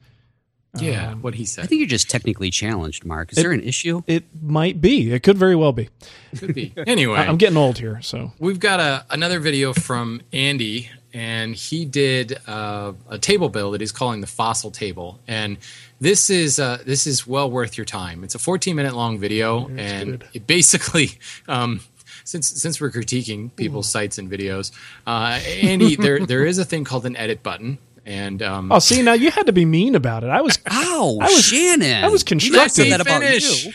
Yeah, 0.79 1.13
um, 1.13 1.23
what 1.23 1.35
he 1.35 1.45
said. 1.45 1.65
I 1.65 1.67
think 1.67 1.81
you're 1.81 1.89
just 1.89 2.09
technically 2.09 2.51
challenged, 2.51 3.05
Mark. 3.05 3.33
Is 3.33 3.37
there 3.37 3.53
an 3.53 3.61
issue? 3.63 4.03
It 4.07 4.25
might 4.43 4.81
be. 4.81 5.13
It 5.13 5.23
could 5.23 5.37
very 5.37 5.55
well 5.57 5.73
be. 5.73 5.89
Could 6.37 6.55
be. 6.55 6.73
Anyway, 6.87 7.19
I- 7.19 7.27
I'm 7.27 7.37
getting 7.37 7.59
old 7.59 7.79
here, 7.79 8.01
so 8.03 8.33
We've 8.39 8.59
got 8.61 8.81
a, 8.81 9.05
another 9.11 9.39
video 9.39 9.73
from 9.75 10.23
Andy, 10.33 10.89
and 11.15 11.55
he 11.55 11.85
did 11.85 12.39
uh, 12.47 12.93
a 13.09 13.19
table 13.19 13.49
build 13.49 13.75
that 13.75 13.81
he's 13.81 13.93
calling 13.93 14.21
the 14.21 14.27
fossil 14.27 14.71
table. 14.71 15.21
And 15.29 15.59
this 16.01 16.31
is 16.31 16.59
uh, 16.59 16.79
this 16.87 17.07
is 17.07 17.27
well 17.27 17.51
worth 17.51 17.77
your 17.79 17.85
time. 17.85 18.25
It's 18.25 18.35
a 18.35 18.39
14 18.39 18.75
minute 18.77 18.95
long 18.95 19.19
video, 19.19 19.69
and 19.77 20.21
good. 20.21 20.29
it 20.35 20.47
basically. 20.47 21.11
Um, 21.49 21.81
since 22.25 22.49
since 22.49 22.81
we're 22.81 22.91
critiquing 22.91 23.51
people's 23.57 23.89
sites 23.89 24.17
and 24.19 24.31
videos, 24.31 24.71
uh, 25.07 25.41
Andy, 25.63 25.97
there 25.97 26.25
there 26.27 26.45
is 26.47 26.59
a 26.59 26.65
thing 26.65 26.85
called 26.85 27.05
an 27.05 27.17
edit 27.17 27.43
button, 27.43 27.79
and 28.07 28.41
um, 28.43 28.71
Oh, 28.71 28.79
see, 28.79 29.03
now 29.03 29.13
you 29.15 29.31
had 29.33 29.47
to 29.47 29.53
be 29.53 29.65
mean 29.65 29.95
about 29.97 30.23
it. 30.23 30.31
I 30.31 30.41
was 30.41 30.59
Ow, 30.71 31.19
I 31.21 31.25
was- 31.27 31.45
Shannon. 31.45 32.05
I 32.05 32.09
was 32.09 32.23
You 32.23 32.27
constructive. 32.27 32.71
said 32.73 32.93
that 32.93 33.01
about 33.01 33.23
finish. 33.23 33.67
you. 33.67 33.73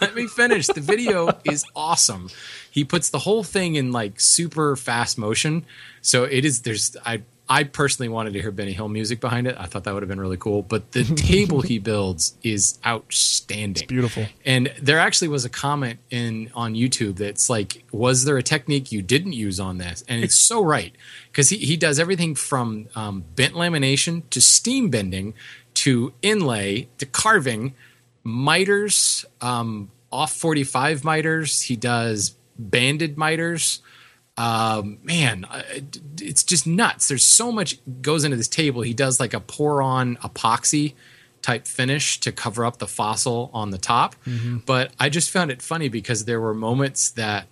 Let 0.00 0.14
me 0.14 0.26
finish. 0.28 0.66
The 0.68 0.80
video 0.80 1.30
is 1.44 1.62
awesome. 1.76 2.30
He 2.70 2.84
puts 2.84 3.10
the 3.10 3.20
whole 3.20 3.42
thing 3.42 3.74
in 3.74 3.92
like 3.92 4.20
super 4.20 4.76
fast 4.76 5.18
motion. 5.18 5.64
So 6.02 6.24
it 6.24 6.44
is 6.44 6.62
there's 6.62 6.96
I 7.04 7.22
I 7.50 7.64
personally 7.64 8.08
wanted 8.08 8.34
to 8.34 8.40
hear 8.40 8.52
Benny 8.52 8.72
Hill 8.72 8.88
music 8.88 9.18
behind 9.18 9.48
it. 9.48 9.56
I 9.58 9.66
thought 9.66 9.82
that 9.82 9.92
would 9.92 10.04
have 10.04 10.08
been 10.08 10.20
really 10.20 10.36
cool. 10.36 10.62
But 10.62 10.92
the 10.92 11.02
table 11.16 11.62
he 11.62 11.80
builds 11.80 12.36
is 12.44 12.78
outstanding. 12.86 13.88
beautiful. 13.88 14.26
And 14.46 14.72
there 14.80 15.00
actually 15.00 15.28
was 15.28 15.44
a 15.44 15.48
comment 15.48 15.98
in 16.10 16.52
on 16.54 16.74
YouTube 16.74 17.16
that's 17.16 17.50
like, 17.50 17.82
was 17.90 18.24
there 18.24 18.38
a 18.38 18.42
technique 18.42 18.92
you 18.92 19.02
didn't 19.02 19.32
use 19.32 19.58
on 19.58 19.78
this? 19.78 20.04
And 20.08 20.22
it's 20.22 20.36
so 20.36 20.62
right 20.62 20.94
because 21.32 21.48
he, 21.48 21.56
he 21.56 21.76
does 21.76 21.98
everything 21.98 22.36
from 22.36 22.88
um, 22.94 23.24
bent 23.34 23.54
lamination 23.54 24.22
to 24.30 24.40
steam 24.40 24.88
bending 24.88 25.34
to 25.74 26.12
inlay 26.22 26.88
to 26.98 27.06
carving, 27.06 27.74
miters, 28.22 29.24
um, 29.40 29.90
off 30.12 30.32
45 30.32 31.02
miters. 31.02 31.62
He 31.62 31.74
does 31.74 32.36
banded 32.60 33.16
miters. 33.16 33.80
Um, 34.36 34.98
man, 35.02 35.46
it's 36.20 36.42
just 36.42 36.66
nuts. 36.66 37.08
There's 37.08 37.24
so 37.24 37.52
much 37.52 37.78
goes 38.00 38.24
into 38.24 38.36
this 38.36 38.48
table. 38.48 38.82
He 38.82 38.94
does 38.94 39.20
like 39.20 39.34
a 39.34 39.40
pour 39.40 39.82
on 39.82 40.16
epoxy 40.16 40.94
type 41.42 41.66
finish 41.66 42.20
to 42.20 42.32
cover 42.32 42.64
up 42.64 42.78
the 42.78 42.86
fossil 42.86 43.50
on 43.52 43.70
the 43.70 43.78
top. 43.78 44.14
But 44.66 44.92
I 44.98 45.08
just 45.08 45.30
found 45.30 45.50
it 45.50 45.62
funny 45.62 45.88
because 45.88 46.24
there 46.24 46.40
were 46.40 46.54
moments 46.54 47.10
that 47.12 47.46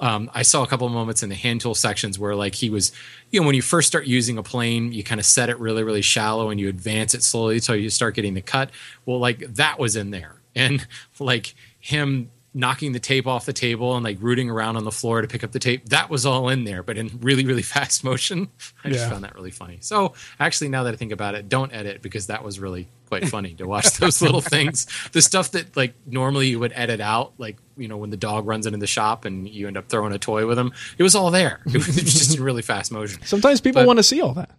um, 0.00 0.30
I 0.32 0.42
saw 0.42 0.62
a 0.62 0.66
couple 0.66 0.86
of 0.86 0.92
moments 0.92 1.22
in 1.22 1.28
the 1.28 1.34
hand 1.34 1.60
tool 1.60 1.74
sections 1.74 2.18
where 2.18 2.36
like 2.36 2.54
he 2.54 2.70
was, 2.70 2.92
you 3.30 3.40
know, 3.40 3.46
when 3.46 3.56
you 3.56 3.62
first 3.62 3.88
start 3.88 4.06
using 4.06 4.38
a 4.38 4.42
plane, 4.42 4.92
you 4.92 5.02
kind 5.02 5.20
of 5.20 5.26
set 5.26 5.48
it 5.48 5.58
really, 5.58 5.82
really 5.82 6.02
shallow 6.02 6.50
and 6.50 6.60
you 6.60 6.68
advance 6.68 7.14
it 7.14 7.22
slowly 7.22 7.56
until 7.56 7.76
you 7.76 7.90
start 7.90 8.14
getting 8.14 8.34
the 8.34 8.40
cut. 8.40 8.70
Well, 9.06 9.18
like 9.18 9.40
that 9.54 9.78
was 9.78 9.96
in 9.96 10.10
there. 10.10 10.36
And 10.54 10.86
like 11.18 11.54
him 11.78 12.30
knocking 12.54 12.92
the 12.92 12.98
tape 12.98 13.26
off 13.26 13.44
the 13.46 13.52
table 13.52 13.94
and 13.94 14.02
like 14.04 14.16
rooting 14.20 14.48
around 14.50 14.76
on 14.76 14.84
the 14.84 14.90
floor 14.90 15.20
to 15.20 15.28
pick 15.28 15.44
up 15.44 15.52
the 15.52 15.58
tape, 15.58 15.88
that 15.90 16.08
was 16.10 16.24
all 16.26 16.48
in 16.48 16.64
there, 16.64 16.82
but 16.82 16.96
in 16.96 17.10
really, 17.20 17.44
really 17.44 17.62
fast 17.76 18.02
motion. 18.04 18.48
I 18.84 18.90
just 18.90 19.08
found 19.08 19.24
that 19.24 19.34
really 19.34 19.50
funny. 19.50 19.78
So 19.80 20.14
actually, 20.40 20.68
now 20.70 20.84
that 20.84 20.94
I 20.94 20.96
think 20.96 21.12
about 21.12 21.34
it, 21.34 21.48
don't 21.48 21.72
edit 21.72 22.02
because 22.02 22.26
that 22.28 22.42
was 22.42 22.58
really 22.58 22.88
quite 23.08 23.28
funny 23.30 23.54
to 23.54 23.66
watch 23.66 23.96
those 23.98 24.20
little 24.22 24.40
things. 24.40 24.86
The 25.12 25.22
stuff 25.22 25.52
that 25.52 25.76
like 25.76 25.94
normally 26.06 26.48
you 26.48 26.58
would 26.58 26.72
edit 26.74 27.00
out, 27.00 27.32
like 27.38 27.56
you 27.76 27.86
know 27.88 27.96
when 27.96 28.10
the 28.10 28.16
dog 28.16 28.46
runs 28.46 28.66
into 28.66 28.78
the 28.78 28.86
shop 28.86 29.24
and 29.24 29.48
you 29.48 29.66
end 29.66 29.76
up 29.76 29.88
throwing 29.88 30.12
a 30.12 30.18
toy 30.18 30.46
with 30.46 30.58
him. 30.58 30.72
It 30.96 31.02
was 31.02 31.14
all 31.14 31.30
there. 31.30 31.60
It 31.66 31.74
was 31.74 31.86
just 31.96 32.36
in 32.36 32.42
really 32.42 32.62
fast 32.62 32.90
motion. 32.90 33.22
Sometimes 33.24 33.60
people 33.60 33.82
But- 33.82 33.86
want 33.86 33.98
to 33.98 34.02
see 34.02 34.20
all 34.20 34.34
that. 34.34 34.50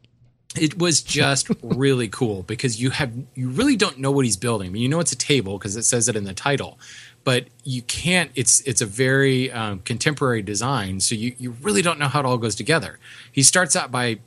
It 0.60 0.80
was 0.80 1.04
just 1.04 1.48
really 1.62 2.08
cool 2.08 2.42
because 2.42 2.82
you 2.82 2.90
have 2.90 3.12
you 3.36 3.50
really 3.50 3.76
don't 3.76 4.00
know 4.00 4.10
what 4.10 4.26
he's 4.26 4.36
building. 4.36 4.70
I 4.70 4.72
mean, 4.72 4.82
you 4.82 4.90
know 4.90 5.00
it's 5.00 5.12
a 5.12 5.16
table 5.16 5.60
because 5.60 5.76
it 5.76 5.84
says 5.84 6.10
it 6.10 6.16
in 6.16 6.24
the 6.24 6.34
title, 6.34 6.80
but 7.30 7.46
you 7.64 7.84
can't. 7.84 8.32
It's 8.34 8.60
it's 8.62 8.82
a 8.82 8.88
very 8.88 9.52
um, 9.52 9.82
contemporary 9.82 10.42
design, 10.42 11.00
so 11.00 11.14
you 11.14 11.36
you 11.38 11.52
really 11.62 11.84
don't 11.84 12.00
know 12.00 12.08
how 12.08 12.22
it 12.22 12.26
all 12.26 12.40
goes 12.40 12.56
together. 12.56 12.98
He 13.32 13.44
starts 13.44 13.76
out 13.76 13.92
by 13.92 14.18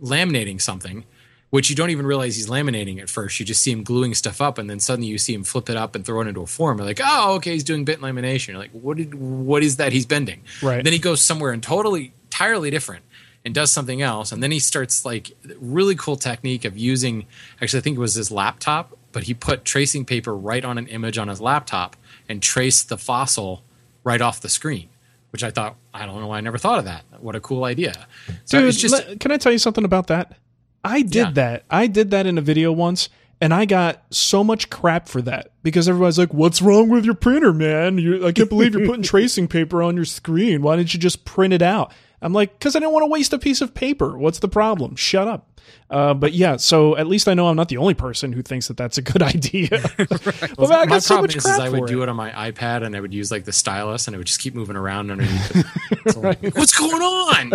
laminating 0.00 0.60
something, 0.60 1.04
which 1.50 1.70
you 1.70 1.74
don't 1.74 1.90
even 1.90 2.06
realize 2.06 2.36
he's 2.36 2.48
laminating 2.48 3.00
at 3.02 3.10
first. 3.10 3.40
You 3.40 3.46
just 3.46 3.62
see 3.62 3.72
him 3.72 3.82
gluing 3.82 4.14
stuff 4.14 4.40
up, 4.40 4.58
and 4.58 4.70
then 4.70 4.78
suddenly 4.78 5.08
you 5.08 5.18
see 5.18 5.34
him 5.34 5.42
flip 5.42 5.68
it 5.70 5.76
up 5.76 5.96
and 5.96 6.06
throw 6.06 6.20
it 6.20 6.28
into 6.28 6.40
a 6.40 6.46
form. 6.46 6.78
You're 6.78 6.86
like, 6.86 7.00
oh, 7.02 7.34
okay, 7.34 7.50
he's 7.50 7.64
doing 7.64 7.84
bent 7.84 8.00
lamination. 8.00 8.50
You're 8.50 8.58
like, 8.58 8.70
what 8.70 8.96
did 8.96 9.16
what 9.16 9.64
is 9.64 9.78
that 9.78 9.92
he's 9.92 10.06
bending? 10.06 10.42
Right. 10.62 10.84
Then 10.84 10.92
he 10.92 11.00
goes 11.00 11.20
somewhere 11.20 11.50
and 11.50 11.64
totally 11.64 12.12
entirely 12.26 12.70
different 12.70 13.04
and 13.44 13.52
does 13.52 13.72
something 13.72 14.02
else, 14.02 14.30
and 14.30 14.40
then 14.40 14.52
he 14.52 14.60
starts 14.60 15.04
like 15.04 15.32
really 15.58 15.96
cool 15.96 16.14
technique 16.14 16.64
of 16.64 16.78
using. 16.78 17.26
Actually, 17.60 17.80
I 17.80 17.82
think 17.82 17.96
it 17.96 18.00
was 18.00 18.14
his 18.14 18.30
laptop, 18.30 18.96
but 19.10 19.24
he 19.24 19.34
put 19.34 19.64
tracing 19.64 20.04
paper 20.04 20.32
right 20.32 20.64
on 20.64 20.78
an 20.78 20.86
image 20.86 21.18
on 21.18 21.26
his 21.26 21.40
laptop 21.40 21.96
and 22.32 22.42
trace 22.42 22.82
the 22.82 22.96
fossil 22.96 23.62
right 24.02 24.20
off 24.20 24.40
the 24.40 24.48
screen. 24.48 24.88
Which 25.30 25.42
I 25.44 25.50
thought, 25.50 25.76
I 25.94 26.04
don't 26.06 26.20
know 26.20 26.26
why 26.26 26.38
I 26.38 26.40
never 26.42 26.58
thought 26.58 26.78
of 26.78 26.84
that. 26.86 27.04
What 27.20 27.36
a 27.36 27.40
cool 27.40 27.64
idea! 27.64 28.06
So 28.44 28.58
Dude, 28.58 28.68
it's 28.68 28.78
just 28.78 29.08
le- 29.08 29.16
can 29.16 29.30
I 29.30 29.36
tell 29.38 29.52
you 29.52 29.58
something 29.58 29.84
about 29.84 30.08
that? 30.08 30.36
I 30.84 31.02
did 31.02 31.14
Yeah. 31.14 31.30
that. 31.32 31.64
I 31.70 31.86
did 31.86 32.10
that 32.10 32.26
in 32.26 32.36
a 32.36 32.42
video 32.42 32.70
once, 32.72 33.08
and 33.40 33.54
I 33.54 33.64
got 33.64 34.02
so 34.10 34.44
much 34.44 34.68
crap 34.68 35.08
for 35.08 35.22
that 35.22 35.52
because 35.62 35.88
everybody's 35.88 36.18
like, 36.18 36.34
"What's 36.34 36.60
wrong 36.60 36.88
with 36.90 37.04
your 37.06 37.14
printer, 37.14 37.52
man? 37.54 37.96
You, 37.98 38.26
I 38.26 38.32
can't 38.32 38.48
believe 38.50 38.74
you're 38.74 38.84
putting 38.86 39.02
tracing 39.14 39.48
paper 39.48 39.82
on 39.82 39.96
your 39.96 40.04
screen. 40.04 40.60
Why 40.60 40.76
didn't 40.76 40.92
you 40.92 41.00
just 41.00 41.24
print 41.24 41.54
it 41.54 41.62
out?" 41.62 41.92
I'm 42.22 42.32
like, 42.32 42.58
"Cause 42.60 42.74
I 42.76 42.78
didn't 42.78 42.92
want 42.92 43.02
to 43.02 43.08
waste 43.08 43.32
a 43.32 43.38
piece 43.38 43.60
of 43.60 43.74
paper. 43.74 44.16
What's 44.16 44.38
the 44.38 44.48
problem? 44.48 44.96
Shut 44.96 45.28
up." 45.28 45.48
Uh, 45.90 46.14
but 46.14 46.32
yeah, 46.32 46.56
so 46.56 46.96
at 46.96 47.06
least 47.06 47.28
I 47.28 47.34
know 47.34 47.48
I'm 47.48 47.56
not 47.56 47.68
the 47.68 47.76
only 47.76 47.92
person 47.94 48.32
who 48.32 48.42
thinks 48.42 48.68
that 48.68 48.76
that's 48.76 48.96
a 48.98 49.02
good 49.02 49.22
idea. 49.22 49.68
but 49.98 50.58
man, 50.58 50.72
I 50.72 50.84
my 50.86 50.98
so 50.98 51.14
problem 51.14 51.22
much 51.28 51.36
is, 51.36 51.44
is 51.44 51.58
I 51.58 51.68
would 51.68 51.80
for 51.80 51.86
do 51.86 52.00
it. 52.00 52.04
it 52.04 52.08
on 52.08 52.16
my 52.16 52.30
iPad 52.30 52.84
and 52.84 52.96
I 52.96 53.00
would 53.00 53.12
use 53.12 53.30
like 53.30 53.44
the 53.44 53.52
stylus 53.52 54.06
and 54.06 54.14
it 54.14 54.18
would 54.18 54.26
just 54.26 54.40
keep 54.40 54.54
moving 54.54 54.76
around 54.76 55.10
underneath. 55.10 55.64
it. 56.06 56.16
Like, 56.16 56.42
What's 56.56 56.76
going 56.76 57.02
on? 57.02 57.52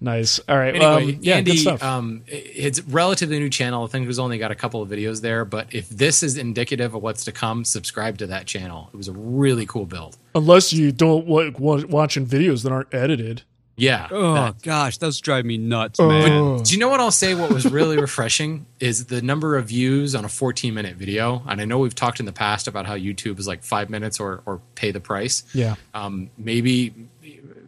Nice. 0.00 0.40
All 0.48 0.58
right. 0.58 0.74
Anyway, 0.74 1.14
um, 1.14 1.18
yeah, 1.22 1.36
Andy, 1.36 1.52
good 1.52 1.58
stuff. 1.60 1.82
um, 1.82 2.22
it's 2.26 2.82
relatively 2.82 3.38
new 3.38 3.48
channel. 3.48 3.84
I 3.84 3.86
think 3.86 4.06
who's 4.06 4.18
only 4.18 4.38
got 4.38 4.50
a 4.50 4.56
couple 4.56 4.82
of 4.82 4.88
videos 4.88 5.20
there, 5.20 5.44
but 5.44 5.72
if 5.72 5.88
this 5.88 6.22
is 6.22 6.36
indicative 6.36 6.94
of 6.94 7.02
what's 7.02 7.24
to 7.24 7.32
come, 7.32 7.64
subscribe 7.64 8.18
to 8.18 8.26
that 8.26 8.46
channel. 8.46 8.90
It 8.92 8.96
was 8.96 9.08
a 9.08 9.12
really 9.12 9.66
cool 9.66 9.86
build. 9.86 10.16
Unless 10.34 10.72
you 10.72 10.92
don't 10.92 11.28
like 11.28 11.58
watching 11.58 12.26
videos 12.26 12.62
that 12.64 12.72
aren't 12.72 12.92
edited. 12.92 13.42
Yeah. 13.76 14.08
Oh 14.10 14.34
that- 14.34 14.62
gosh, 14.62 14.98
those 14.98 15.20
drive 15.20 15.44
me 15.44 15.58
nuts, 15.58 16.00
man. 16.00 16.62
Do 16.62 16.72
you 16.72 16.80
know 16.80 16.88
what 16.88 17.00
I'll 17.00 17.10
say? 17.10 17.34
What 17.34 17.52
was 17.52 17.70
really 17.70 17.96
refreshing 18.00 18.66
is 18.80 19.06
the 19.06 19.20
number 19.20 19.56
of 19.56 19.66
views 19.66 20.14
on 20.14 20.24
a 20.24 20.28
14 20.28 20.72
minute 20.72 20.96
video. 20.96 21.42
And 21.46 21.60
I 21.60 21.66
know 21.66 21.78
we've 21.78 21.94
talked 21.94 22.18
in 22.18 22.26
the 22.26 22.32
past 22.32 22.66
about 22.68 22.86
how 22.86 22.96
YouTube 22.96 23.38
is 23.38 23.46
like 23.46 23.62
five 23.62 23.90
minutes 23.90 24.18
or 24.18 24.42
or 24.46 24.60
pay 24.74 24.90
the 24.92 25.00
price. 25.00 25.44
Yeah. 25.52 25.74
Um, 25.92 26.30
maybe 26.38 26.94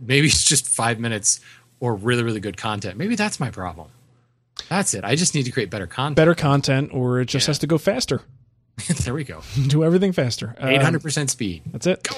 maybe 0.01 0.27
it's 0.29 0.45
just 0.45 0.67
five 0.67 0.99
minutes 0.99 1.41
or 1.81 1.95
really 1.95 2.23
really 2.23 2.41
good 2.41 2.57
content. 2.57 2.97
Maybe 2.97 3.15
that's 3.15 3.39
my 3.39 3.51
problem. 3.51 3.89
That's 4.69 4.95
it. 4.95 5.05
I 5.05 5.15
just 5.15 5.35
need 5.35 5.45
to 5.45 5.53
create 5.53 5.71
better 5.71 5.87
content. 5.87 6.17
Better 6.17 6.35
content, 6.35 6.91
or 6.93 7.21
it 7.21 7.27
just 7.27 7.47
has 7.47 7.59
to 7.61 7.67
go 7.67 7.79
faster. 7.79 8.23
there 9.05 9.15
we 9.15 9.25
go. 9.25 9.43
Do 9.69 9.85
everything 9.85 10.13
faster. 10.13 10.55
Um, 10.59 10.69
800 10.71 11.03
percent 11.03 11.31
speed. 11.31 11.63
That's 11.71 11.87
it. 11.87 12.09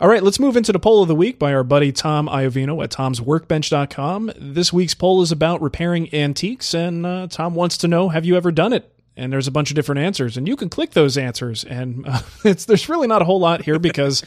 All 0.00 0.08
right, 0.08 0.24
let's 0.24 0.40
move 0.40 0.56
into 0.56 0.72
the 0.72 0.80
poll 0.80 1.02
of 1.02 1.08
the 1.08 1.14
week 1.14 1.38
by 1.38 1.54
our 1.54 1.62
buddy 1.62 1.92
Tom 1.92 2.26
Iovino 2.26 2.82
at 2.82 2.90
tomsworkbench.com. 2.90 4.32
This 4.36 4.72
week's 4.72 4.94
poll 4.94 5.22
is 5.22 5.30
about 5.30 5.62
repairing 5.62 6.12
antiques, 6.12 6.74
and 6.74 7.06
uh, 7.06 7.28
Tom 7.30 7.54
wants 7.54 7.78
to 7.78 7.88
know 7.88 8.08
have 8.08 8.24
you 8.24 8.36
ever 8.36 8.50
done 8.50 8.72
it? 8.72 8.90
And 9.16 9.32
there's 9.32 9.46
a 9.46 9.52
bunch 9.52 9.70
of 9.70 9.76
different 9.76 10.00
answers, 10.00 10.36
and 10.36 10.48
you 10.48 10.56
can 10.56 10.68
click 10.68 10.90
those 10.90 11.16
answers. 11.16 11.62
And 11.62 12.08
uh, 12.08 12.22
it's 12.44 12.64
there's 12.64 12.88
really 12.88 13.06
not 13.06 13.22
a 13.22 13.24
whole 13.24 13.38
lot 13.38 13.62
here 13.62 13.78
because 13.78 14.24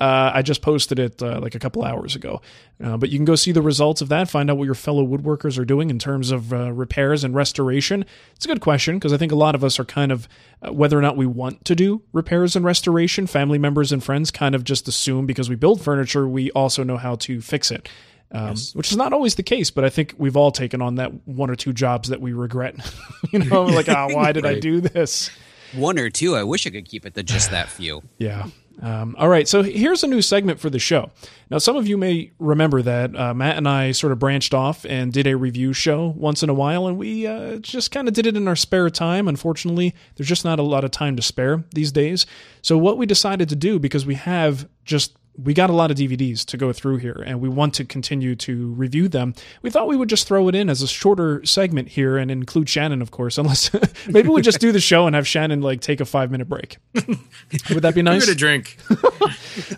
uh, 0.00 0.32
I 0.34 0.40
just 0.40 0.62
posted 0.62 0.98
it 0.98 1.22
uh, 1.22 1.38
like 1.40 1.54
a 1.54 1.58
couple 1.58 1.84
hours 1.84 2.16
ago. 2.16 2.40
Uh, 2.82 2.96
but 2.96 3.10
you 3.10 3.18
can 3.18 3.26
go 3.26 3.34
see 3.34 3.52
the 3.52 3.60
results 3.60 4.00
of 4.00 4.08
that, 4.08 4.30
find 4.30 4.50
out 4.50 4.56
what 4.56 4.64
your 4.64 4.74
fellow 4.74 5.06
woodworkers 5.06 5.58
are 5.58 5.64
doing 5.66 5.90
in 5.90 5.98
terms 5.98 6.30
of 6.30 6.54
uh, 6.54 6.72
repairs 6.72 7.22
and 7.22 7.34
restoration. 7.34 8.06
It's 8.34 8.46
a 8.46 8.48
good 8.48 8.62
question 8.62 8.98
because 8.98 9.12
I 9.12 9.18
think 9.18 9.30
a 9.30 9.36
lot 9.36 9.54
of 9.54 9.62
us 9.62 9.78
are 9.78 9.84
kind 9.84 10.10
of, 10.10 10.26
uh, 10.62 10.72
whether 10.72 10.98
or 10.98 11.02
not 11.02 11.18
we 11.18 11.26
want 11.26 11.64
to 11.66 11.74
do 11.74 12.00
repairs 12.14 12.56
and 12.56 12.64
restoration, 12.64 13.26
family 13.26 13.58
members 13.58 13.92
and 13.92 14.02
friends 14.02 14.30
kind 14.30 14.54
of 14.54 14.64
just 14.64 14.88
assume 14.88 15.26
because 15.26 15.50
we 15.50 15.54
build 15.56 15.82
furniture, 15.82 16.26
we 16.26 16.50
also 16.52 16.82
know 16.82 16.96
how 16.96 17.16
to 17.16 17.42
fix 17.42 17.70
it. 17.70 17.88
Um, 18.32 18.54
Which 18.74 18.92
is 18.92 18.96
not 18.96 19.12
always 19.12 19.34
the 19.34 19.42
case, 19.42 19.70
but 19.70 19.84
I 19.84 19.90
think 19.90 20.14
we've 20.16 20.36
all 20.36 20.52
taken 20.52 20.80
on 20.80 20.94
that 20.94 21.26
one 21.26 21.50
or 21.50 21.56
two 21.56 21.72
jobs 21.72 22.08
that 22.10 22.20
we 22.20 22.32
regret. 22.32 22.76
you 23.32 23.40
know, 23.40 23.64
like, 23.64 23.88
oh, 23.88 24.08
why 24.12 24.32
did 24.32 24.46
I 24.46 24.60
do 24.60 24.80
this? 24.80 25.30
One 25.74 25.98
or 25.98 26.10
two. 26.10 26.36
I 26.36 26.44
wish 26.44 26.66
I 26.66 26.70
could 26.70 26.86
keep 26.86 27.04
it 27.04 27.14
to 27.14 27.22
just 27.22 27.50
that 27.50 27.68
few. 27.68 28.02
Yeah. 28.18 28.46
Um, 28.82 29.14
all 29.18 29.28
right. 29.28 29.46
So 29.46 29.62
here's 29.62 30.02
a 30.02 30.06
new 30.06 30.22
segment 30.22 30.58
for 30.58 30.70
the 30.70 30.78
show. 30.78 31.10
Now, 31.50 31.58
some 31.58 31.76
of 31.76 31.86
you 31.86 31.98
may 31.98 32.32
remember 32.38 32.80
that 32.82 33.14
uh, 33.14 33.34
Matt 33.34 33.56
and 33.56 33.68
I 33.68 33.92
sort 33.92 34.12
of 34.12 34.18
branched 34.18 34.54
off 34.54 34.86
and 34.86 35.12
did 35.12 35.26
a 35.26 35.36
review 35.36 35.72
show 35.72 36.14
once 36.16 36.42
in 36.42 36.48
a 36.48 36.54
while, 36.54 36.86
and 36.86 36.96
we 36.96 37.26
uh, 37.26 37.58
just 37.58 37.90
kind 37.90 38.08
of 38.08 38.14
did 38.14 38.26
it 38.26 38.36
in 38.36 38.48
our 38.48 38.56
spare 38.56 38.88
time. 38.88 39.28
Unfortunately, 39.28 39.94
there's 40.16 40.28
just 40.28 40.44
not 40.44 40.58
a 40.58 40.62
lot 40.62 40.84
of 40.84 40.90
time 40.90 41.16
to 41.16 41.22
spare 41.22 41.64
these 41.74 41.92
days. 41.92 42.24
So, 42.62 42.78
what 42.78 42.96
we 42.96 43.04
decided 43.06 43.48
to 43.50 43.56
do, 43.56 43.78
because 43.78 44.06
we 44.06 44.14
have 44.14 44.68
just 44.84 45.16
we 45.42 45.54
got 45.54 45.70
a 45.70 45.72
lot 45.72 45.90
of 45.90 45.96
DVDs 45.96 46.44
to 46.46 46.56
go 46.56 46.72
through 46.72 46.96
here, 46.98 47.22
and 47.26 47.40
we 47.40 47.48
want 47.48 47.74
to 47.74 47.84
continue 47.84 48.34
to 48.36 48.68
review 48.74 49.08
them. 49.08 49.34
We 49.62 49.70
thought 49.70 49.88
we 49.88 49.96
would 49.96 50.08
just 50.08 50.26
throw 50.26 50.48
it 50.48 50.54
in 50.54 50.68
as 50.68 50.82
a 50.82 50.86
shorter 50.88 51.44
segment 51.44 51.88
here 51.88 52.16
and 52.18 52.30
include 52.30 52.68
Shannon, 52.68 53.00
of 53.02 53.10
course. 53.10 53.38
Unless 53.40 53.70
maybe 54.08 54.28
we 54.28 54.42
just 54.42 54.60
do 54.60 54.72
the 54.72 54.80
show 54.80 55.06
and 55.06 55.14
have 55.14 55.26
Shannon 55.26 55.60
like 55.62 55.80
take 55.80 56.00
a 56.00 56.04
five 56.04 56.30
minute 56.30 56.48
break. 56.48 56.78
Would 56.94 57.82
that 57.82 57.94
be 57.94 58.00
Give 58.00 58.04
nice? 58.04 58.28
it 58.28 58.32
a 58.32 58.34
drink. 58.34 58.76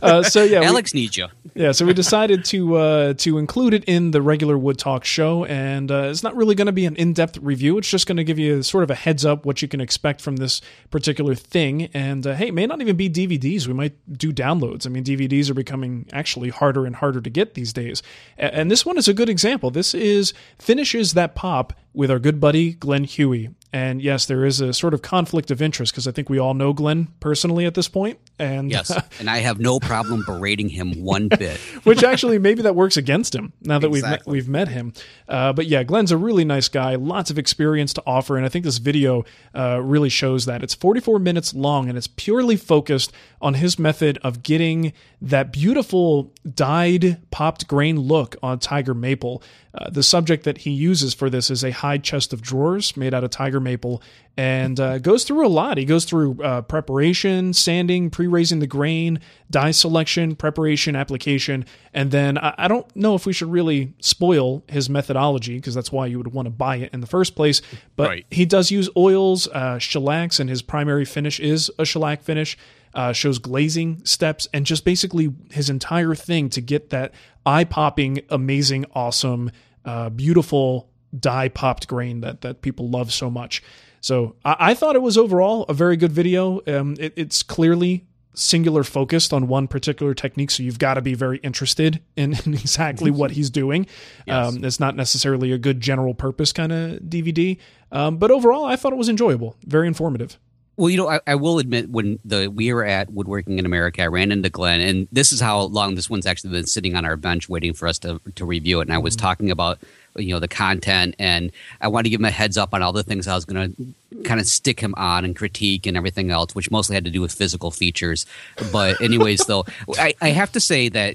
Uh, 0.01 0.23
so 0.23 0.43
yeah, 0.43 0.61
we- 0.61 0.67
Alex 0.67 0.95
needs 0.95 1.17
you. 1.17 1.27
yeah. 1.55 1.73
So 1.73 1.85
we 1.87 1.93
decided 1.95 2.45
to 2.47 2.77
uh, 2.77 3.15
to 3.15 3.39
include 3.39 3.75
it 3.75 3.85
in 3.85 4.11
the 4.11 4.23
regular 4.23 4.57
Wood 4.59 4.79
Talk 4.79 5.05
show, 5.05 5.45
and 5.45 5.91
uh, 5.91 6.09
it's 6.11 6.23
not 6.23 6.35
really 6.37 6.55
going 6.55 6.67
to 6.67 6.73
be 6.73 6.87
an 6.87 6.97
in 6.97 7.13
depth 7.13 7.39
review. 7.39 7.79
It's 7.79 7.89
just 7.89 8.07
going 8.07 8.17
to 8.17 8.25
give 8.25 8.39
you 8.39 8.63
sort 8.63 8.85
of 8.85 8.91
a 8.91 8.95
heads 8.95 9.25
up 9.25 9.45
what 9.47 9.63
you 9.63 9.69
can 9.69 9.81
expect 9.81 10.21
from 10.21 10.37
this 10.37 10.61
particular 10.91 11.35
thing. 11.35 11.85
And 11.95 12.27
uh, 12.27 12.35
hey, 12.35 12.49
it 12.49 12.55
may 12.55 12.67
not 12.67 12.81
even 12.81 12.97
be 12.97 13.09
DVDs. 13.09 13.67
We 13.67 13.75
might 13.75 13.95
do 14.19 14.33
downloads. 14.33 14.87
I 14.87 14.91
mean, 14.91 15.05
DVDs 15.05 15.52
are 15.53 15.55
becoming 15.55 16.07
actually 16.13 16.49
harder 16.49 16.85
and 16.85 16.97
harder 16.97 17.21
to 17.21 17.31
get 17.31 17.55
these 17.55 17.73
days. 17.73 18.03
And 18.37 18.71
this 18.71 18.85
one 18.85 18.99
is 18.99 19.07
a 19.07 19.15
good 19.15 19.29
example. 19.29 19.71
This 19.71 19.95
is 19.95 20.35
finishes 20.59 21.13
that 21.13 21.37
pop 21.37 21.73
with 21.95 22.11
our 22.11 22.19
good 22.19 22.41
buddy 22.41 22.73
Glen 22.73 23.05
Huey. 23.05 23.51
And 23.73 24.03
yes, 24.03 24.27
there 24.27 24.45
is 24.45 24.61
a 24.61 24.75
sort 24.75 24.93
of 24.93 25.01
conflict 25.01 25.51
of 25.51 25.63
interest 25.63 25.93
because 25.93 26.07
I 26.07 26.13
think 26.13 26.29
we 26.29 26.39
all 26.39 26.53
know 26.53 26.75
Glen 26.75 27.09
personally 27.21 27.65
at 27.65 27.75
this 27.75 27.89
point. 27.89 28.19
And 28.39 28.71
Yes, 28.71 28.93
and 29.19 29.31
I 29.31 29.39
have 29.39 29.61
no 29.61 29.81
problem 29.81 30.25
berating 30.27 30.69
him 30.69 31.03
one 31.03 31.29
bit. 31.29 31.59
which 31.85 32.05
actually 32.05 32.39
maybe 32.39 32.63
that 32.63 32.75
works 32.75 32.97
against 32.97 33.35
him 33.35 33.53
now 33.63 33.79
that 33.79 33.89
we've 33.89 34.03
met, 34.03 34.27
we've 34.27 34.49
met 34.49 34.69
him. 34.69 34.93
Uh, 35.27 35.53
but 35.55 35.67
yeah, 35.67 35.83
Glen's 35.85 36.13
a 36.13 36.17
really 36.17 36.45
nice 36.45 36.69
guy, 36.69 36.97
lots 36.97 37.31
of 37.31 37.39
experience 37.39 37.95
to 37.95 38.03
offer, 38.07 38.37
and 38.37 38.45
I 38.45 38.51
think 38.51 38.65
this 38.65 38.79
video 38.79 39.25
uh, 39.55 39.81
really 39.83 40.11
shows 40.11 40.45
that. 40.45 40.63
It's 40.63 40.75
44 40.75 41.19
minutes 41.19 41.55
long, 41.55 41.89
and 41.89 41.97
it's 41.97 42.07
purely 42.07 42.57
focused 42.57 43.13
on 43.41 43.55
his 43.55 43.79
method 43.79 44.19
of 44.23 44.43
getting 44.43 44.93
that 45.23 45.53
beautiful 45.53 46.33
dyed 46.55 47.21
popped 47.31 47.67
grain 47.69 47.99
look 47.99 48.37
on 48.43 48.59
tiger 48.59 48.95
maple. 48.95 49.43
Uh, 49.75 49.89
the 49.89 50.03
subject 50.03 50.45
that 50.45 50.59
he 50.59 50.71
uses 50.71 51.15
for 51.15 51.31
this 51.31 51.51
is 51.51 51.65
a 51.65 51.71
high 51.71 51.97
chest 51.97 52.33
of 52.35 52.43
drawers 52.43 52.95
made 52.95 53.15
out 53.15 53.25
of 53.25 53.31
tiger 53.31 53.59
maple 53.59 54.03
and 54.37 54.79
uh, 54.79 54.99
goes 54.99 55.25
through 55.25 55.47
a 55.47 55.49
lot. 55.49 55.79
He 55.79 55.87
goes 55.87 56.05
through 56.05 56.43
uh, 56.43 56.61
preparation, 56.63 57.53
sanding, 57.55 58.11
pre 58.11 58.27
raising 58.27 58.59
the 58.59 58.67
grain, 58.67 59.19
dye 59.51 59.71
selection, 59.71 60.37
preparation, 60.37 60.95
application. 60.95 61.65
And 61.95 62.11
then 62.11 62.37
I, 62.37 62.55
I 62.59 62.69
don't 62.69 62.95
know 62.95 63.15
if 63.15 63.25
we 63.25 63.33
should 63.33 63.51
really 63.51 63.95
spoil 64.01 64.63
his 64.69 64.91
methodology 64.91 65.57
because 65.57 65.75
that's 65.75 65.91
why 65.93 66.07
you 66.07 66.19
would 66.19 66.33
want 66.35 66.47
to 66.47 66.51
buy 66.51 66.77
it 66.77 66.91
in 66.93 67.01
the 67.01 67.07
first 67.07 67.35
place. 67.35 67.63
But 67.97 68.09
Right. 68.09 68.27
he 68.31 68.45
does 68.45 68.71
use 68.71 68.91
oils, 68.97 69.49
uh, 69.49 69.79
shellacs, 69.79 70.39
and 70.39 70.51
his 70.51 70.61
primary 70.61 71.07
finish 71.07 71.41
is 71.41 71.71
a 71.79 71.85
shellac 71.87 72.23
finish. 72.23 72.59
Uh, 72.95 73.13
shows 73.13 73.39
glazing 73.39 74.05
steps 74.05 74.47
and 74.53 74.67
just 74.67 74.85
basically 74.85 75.33
his 75.51 75.71
entire 75.71 76.15
thing 76.15 76.51
to 76.51 76.61
get 76.61 76.91
that 76.91 77.15
eye 77.47 77.65
popping, 77.65 78.21
amazing, 78.29 78.85
awesome, 78.95 79.51
uh, 79.87 80.11
beautiful 80.11 80.91
dye 81.19 81.49
popped 81.49 81.89
grain 81.89 82.21
that 82.21 82.43
that 82.43 82.63
people 82.63 82.89
love 82.89 83.13
so 83.13 83.31
much. 83.31 83.63
So 84.01 84.37
I, 84.45 84.57
I 84.59 84.75
thought 84.75 84.97
it 84.97 85.03
was 85.03 85.17
overall 85.17 85.65
a 85.65 85.75
very 85.75 85.97
good 85.97 86.13
video. 86.13 86.61
Um, 86.67 86.97
it, 86.99 87.15
it's 87.17 87.43
clearly 87.43 88.07
singular 88.35 88.83
focused 88.83 89.33
on 89.33 89.47
one 89.47 89.69
particular 89.69 90.15
technique, 90.15 90.51
so 90.51 90.63
you've 90.63 90.79
got 90.79 90.95
to 90.95 91.03
be 91.03 91.15
very 91.15 91.39
interested 91.39 92.03
in, 92.17 92.35
in 92.45 92.55
exactly 92.55 93.11
what 93.11 93.33
he's 93.33 93.51
doing. 93.51 93.87
Um, 94.29 94.65
it's 94.65 94.81
not 94.81 94.97
necessarily 94.97 95.53
a 95.53 95.59
good 95.59 95.81
general 95.81 96.15
purpose 96.15 96.53
kind 96.53 96.73
of 96.73 97.01
DVD, 97.01 97.59
um, 97.91 98.17
but 98.17 98.31
overall, 98.31 98.65
I 98.65 98.77
thought 98.77 98.93
it 98.93 98.97
was 98.97 99.09
enjoyable, 99.09 99.57
very 99.65 99.87
informative. 99.87 100.39
Well, 100.83 100.91
you 100.91 100.97
know, 100.97 101.09
I, 101.09 101.21
I 101.29 101.35
will 101.37 101.61
admit 101.61 101.91
when 101.91 102.19
the 102.25 102.49
we 102.49 102.73
were 102.73 102.85
at 102.85 103.09
Woodworking 103.13 103.61
in 103.61 103.67
America, 103.67 104.03
I 104.03 104.09
ran 104.09 104.33
into 104.33 104.51
Glen, 104.51 104.81
and 104.81 105.07
this 105.13 105.31
is 105.31 105.39
how 105.39 105.61
long 105.61 105.95
this 105.95 106.11
one's 106.11 106.27
actually 106.27 106.51
been 106.51 106.67
sitting 106.67 106.97
on 106.97 107.05
our 107.05 107.17
bench 107.17 107.49
waiting 107.49 107.73
for 107.73 107.87
us 107.87 108.01
to 108.01 108.21
to 108.35 108.45
review 108.45 108.81
it. 108.81 108.89
And 108.89 108.93
I 108.93 108.99
was 108.99 109.17
mm-hmm. 109.17 109.25
talking 109.25 109.51
about 109.53 109.79
you 110.17 110.31
know 110.31 110.41
the 110.41 110.49
content, 110.49 111.15
and 111.21 111.53
I 111.81 111.87
wanted 111.87 112.03
to 112.03 112.11
give 112.11 112.19
him 112.19 112.25
a 112.25 112.33
heads 112.33 112.59
up 112.59 112.75
on 112.75 112.83
all 112.83 112.93
the 112.93 113.05
things 113.05 113.29
I 113.29 113.37
was 113.37 113.45
going 113.45 113.73
to 113.77 114.23
kind 114.25 114.41
of 114.41 114.47
stick 114.49 114.81
him 114.81 114.93
on 114.97 115.25
and 115.25 115.37
critique 115.37 115.87
and 115.87 115.97
everything 115.97 116.33
else, 116.33 116.53
which 116.53 116.69
mostly 116.69 116.95
had 116.95 117.05
to 117.05 117.13
do 117.13 117.21
with 117.21 117.31
physical 117.31 117.71
features. 117.71 118.27
But 118.73 119.01
anyways, 119.01 119.47
though, 119.47 119.65
I, 120.01 120.15
I 120.21 120.31
have 120.31 120.51
to 120.51 120.59
say 120.59 120.89
that 120.89 121.15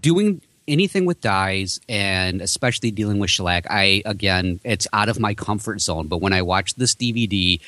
doing 0.00 0.40
anything 0.66 1.04
with 1.04 1.20
dyes 1.20 1.78
and 1.88 2.42
especially 2.42 2.90
dealing 2.90 3.20
with 3.20 3.30
shellac, 3.30 3.68
I 3.70 4.02
again, 4.04 4.58
it's 4.64 4.88
out 4.92 5.08
of 5.08 5.20
my 5.20 5.32
comfort 5.32 5.80
zone. 5.80 6.08
But 6.08 6.20
when 6.20 6.32
I 6.32 6.42
watched 6.42 6.76
this 6.76 6.96
DVD, 6.96 7.60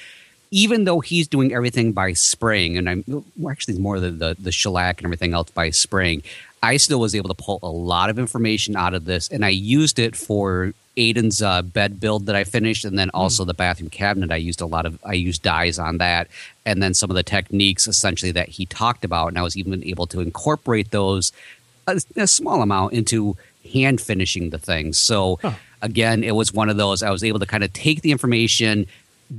even 0.51 0.85
though 0.85 1.01
he's 1.01 1.29
doing 1.29 1.53
everything 1.53 1.93
by 1.93 2.13
spraying, 2.13 2.77
and 2.79 2.89
I'm 2.89 3.05
well, 3.07 3.51
actually 3.51 3.79
more 3.79 4.01
the, 4.01 4.11
the 4.11 4.37
the 4.39 4.53
shellac 4.53 4.99
and 4.99 5.07
everything 5.07 5.35
else 5.35 5.51
by 5.51 5.71
spraying, 5.71 6.23
I 6.63 6.77
still 6.77 7.01
was 7.01 7.15
able 7.15 7.29
to 7.29 7.35
pull 7.35 7.59
a 7.63 7.71
lot 7.71 8.11
of 8.11 8.19
information 8.19 8.77
out 8.77 8.95
of 8.95 9.05
this, 9.05 9.29
and 9.29 9.45
I 9.45 9.51
used 9.51 9.99
it 9.99 10.17
for 10.17 10.73
Aiden's 10.97 11.43
uh, 11.43 11.63
bed 11.63 12.01
build 12.01 12.27
that 12.27 12.35
I 12.35 12.45
finished, 12.45 12.85
and 12.85 12.99
then 12.99 13.11
also 13.15 13.45
the 13.45 13.55
bathroom 13.55 13.91
cabinet. 13.91 14.33
I 14.33 14.37
used 14.37 14.61
a 14.61 14.67
lot 14.67 14.87
of 14.87 14.99
I 15.05 15.13
used 15.15 15.43
dyes 15.43 15.79
on 15.79 15.99
that, 15.99 16.29
and 16.67 16.83
then 16.83 16.95
some 16.95 17.11
of 17.11 17.17
the 17.17 17.23
techniques 17.23 17.87
essentially 17.87 18.33
that 18.33 18.49
he 18.49 18.67
talked 18.67 19.05
about, 19.05 19.29
and 19.29 19.39
I 19.39 19.43
was 19.43 19.57
even 19.57 19.85
able 19.85 20.07
to 20.09 20.21
incorporate 20.21 20.91
those 20.91 21.33
a, 21.87 22.01
a 22.17 22.27
small 22.27 22.63
amount 22.63 22.93
into 22.95 23.37
hand 23.73 24.01
finishing 24.01 24.51
the 24.51 24.59
things. 24.59 24.99
So 24.99 25.39
again, 25.83 26.25
it 26.25 26.35
was 26.35 26.53
one 26.53 26.69
of 26.69 26.77
those 26.77 27.03
I 27.03 27.11
was 27.11 27.25
able 27.25 27.39
to 27.39 27.47
kind 27.47 27.65
of 27.65 27.73
take 27.73 28.03
the 28.03 28.13
information, 28.13 28.87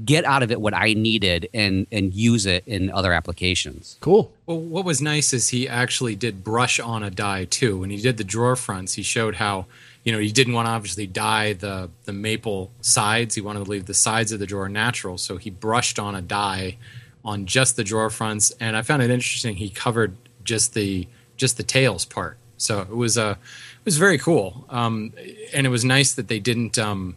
get 0.06 0.26
out 0.26 0.44
of 0.44 0.52
it 0.52 0.62
what 0.62 0.74
I 0.74 0.94
needed, 0.94 1.50
and 1.54 1.88
and 1.92 2.14
use 2.14 2.46
it 2.46 2.64
in 2.68 2.92
other 2.92 3.14
applications. 3.14 3.98
Cool. 4.00 4.32
Well, 4.46 4.60
what 4.60 4.86
was 4.86 5.02
nice 5.02 5.34
is 5.34 5.50
he 5.50 5.68
actually 5.68 6.16
did 6.16 6.44
brush 6.44 6.80
on 6.80 7.04
a 7.04 7.10
dye 7.10 7.46
too. 7.46 7.80
When 7.80 7.90
he 7.90 7.98
did 7.98 8.18
the 8.18 8.24
drawer 8.24 8.56
fronts, 8.56 8.94
he 8.94 9.04
showed 9.04 9.36
how 9.36 9.66
you 10.04 10.12
know 10.12 10.20
he 10.20 10.32
didn't 10.32 10.54
want 10.54 10.68
to 10.68 10.72
obviously 10.72 11.08
dye 11.08 11.54
the 11.54 11.90
the 12.06 12.14
maple 12.14 12.72
sides. 12.82 13.36
He 13.36 13.42
wanted 13.42 13.66
to 13.66 13.70
leave 13.70 13.86
the 13.86 13.94
sides 13.94 14.32
of 14.32 14.40
the 14.40 14.46
drawer 14.46 14.70
natural, 14.70 15.18
so 15.18 15.38
he 15.38 15.50
brushed 15.50 16.00
on 16.00 16.16
a 16.16 16.22
dye 16.22 16.78
on 17.26 17.46
just 17.46 17.76
the 17.76 17.84
drawer 17.84 18.10
fronts. 18.10 18.52
And 18.60 18.76
I 18.78 18.82
found 18.82 19.02
it 19.02 19.10
interesting. 19.10 19.56
He 19.56 19.70
covered 19.70 20.16
just 20.44 20.74
the 20.74 21.08
just 21.38 21.58
the 21.58 21.64
tails 21.64 22.06
part. 22.06 22.38
So 22.58 22.82
it 22.82 22.96
was 22.96 23.18
a 23.18 23.32
it 23.32 23.86
was 23.86 23.98
very 23.98 24.18
cool. 24.18 24.66
Um, 24.70 25.14
and 25.54 25.66
it 25.66 25.70
was 25.70 25.86
nice 25.86 26.14
that 26.14 26.28
they 26.28 26.40
didn't 26.40 26.78
um, 26.78 27.16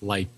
like 0.00 0.28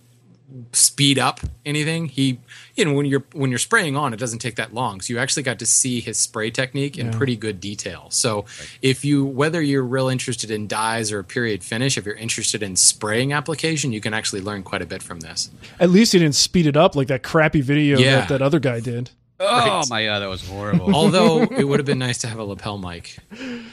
speed 0.73 1.19
up 1.19 1.41
anything. 1.65 2.07
He, 2.07 2.39
you 2.75 2.85
know, 2.85 2.93
when 2.93 3.07
you're 3.07 3.25
when 3.33 3.51
you're 3.51 3.59
spraying 3.59 3.97
on, 3.97 4.13
it 4.13 4.19
doesn't 4.19 4.39
take 4.41 4.57
that 4.57 4.73
long. 4.75 5.01
So 5.01 5.13
you 5.13 5.19
actually 5.19 5.43
got 5.43 5.59
to 5.59 5.67
see 5.67 6.01
his 6.01 6.19
spray 6.19 6.51
technique 6.51 6.99
in 6.99 7.11
pretty 7.11 7.37
good 7.37 7.61
detail. 7.61 8.07
So 8.11 8.45
if 8.81 9.05
you 9.05 9.25
whether 9.25 9.61
you're 9.63 9.83
real 9.85 10.09
interested 10.09 10.51
in 10.51 10.67
dyes 10.69 11.13
or 11.13 11.19
a 11.19 11.25
period 11.25 11.63
finish, 11.65 11.97
if 11.99 12.07
you're 12.07 12.15
interested 12.15 12.63
in 12.63 12.77
spraying 12.77 13.33
application, 13.33 13.93
you 13.93 14.01
can 14.01 14.15
actually 14.15 14.41
learn 14.41 14.63
quite 14.63 14.83
a 14.83 14.87
bit 14.87 15.03
from 15.03 15.21
this. 15.21 15.51
At 15.81 15.91
least 15.91 16.13
he 16.13 16.19
didn't 16.19 16.35
speed 16.35 16.67
it 16.67 16.77
up 16.77 16.97
like 16.97 17.09
that 17.09 17.23
crappy 17.23 17.61
video 17.61 17.99
Yeah. 17.99 18.21
that 18.21 18.29
that 18.29 18.43
other 18.43 18.61
guy 18.61 18.81
did. 18.81 19.11
Oh 19.41 19.83
my 19.91 20.05
god, 20.05 20.21
that 20.21 20.29
was 20.29 20.47
horrible. 20.47 20.95
Although 20.95 21.43
it 21.43 21.65
would 21.67 21.81
have 21.81 21.87
been 21.87 21.99
nice 21.99 22.19
to 22.19 22.29
have 22.29 22.39
a 22.39 22.45
lapel 22.45 22.79
mic 22.79 23.17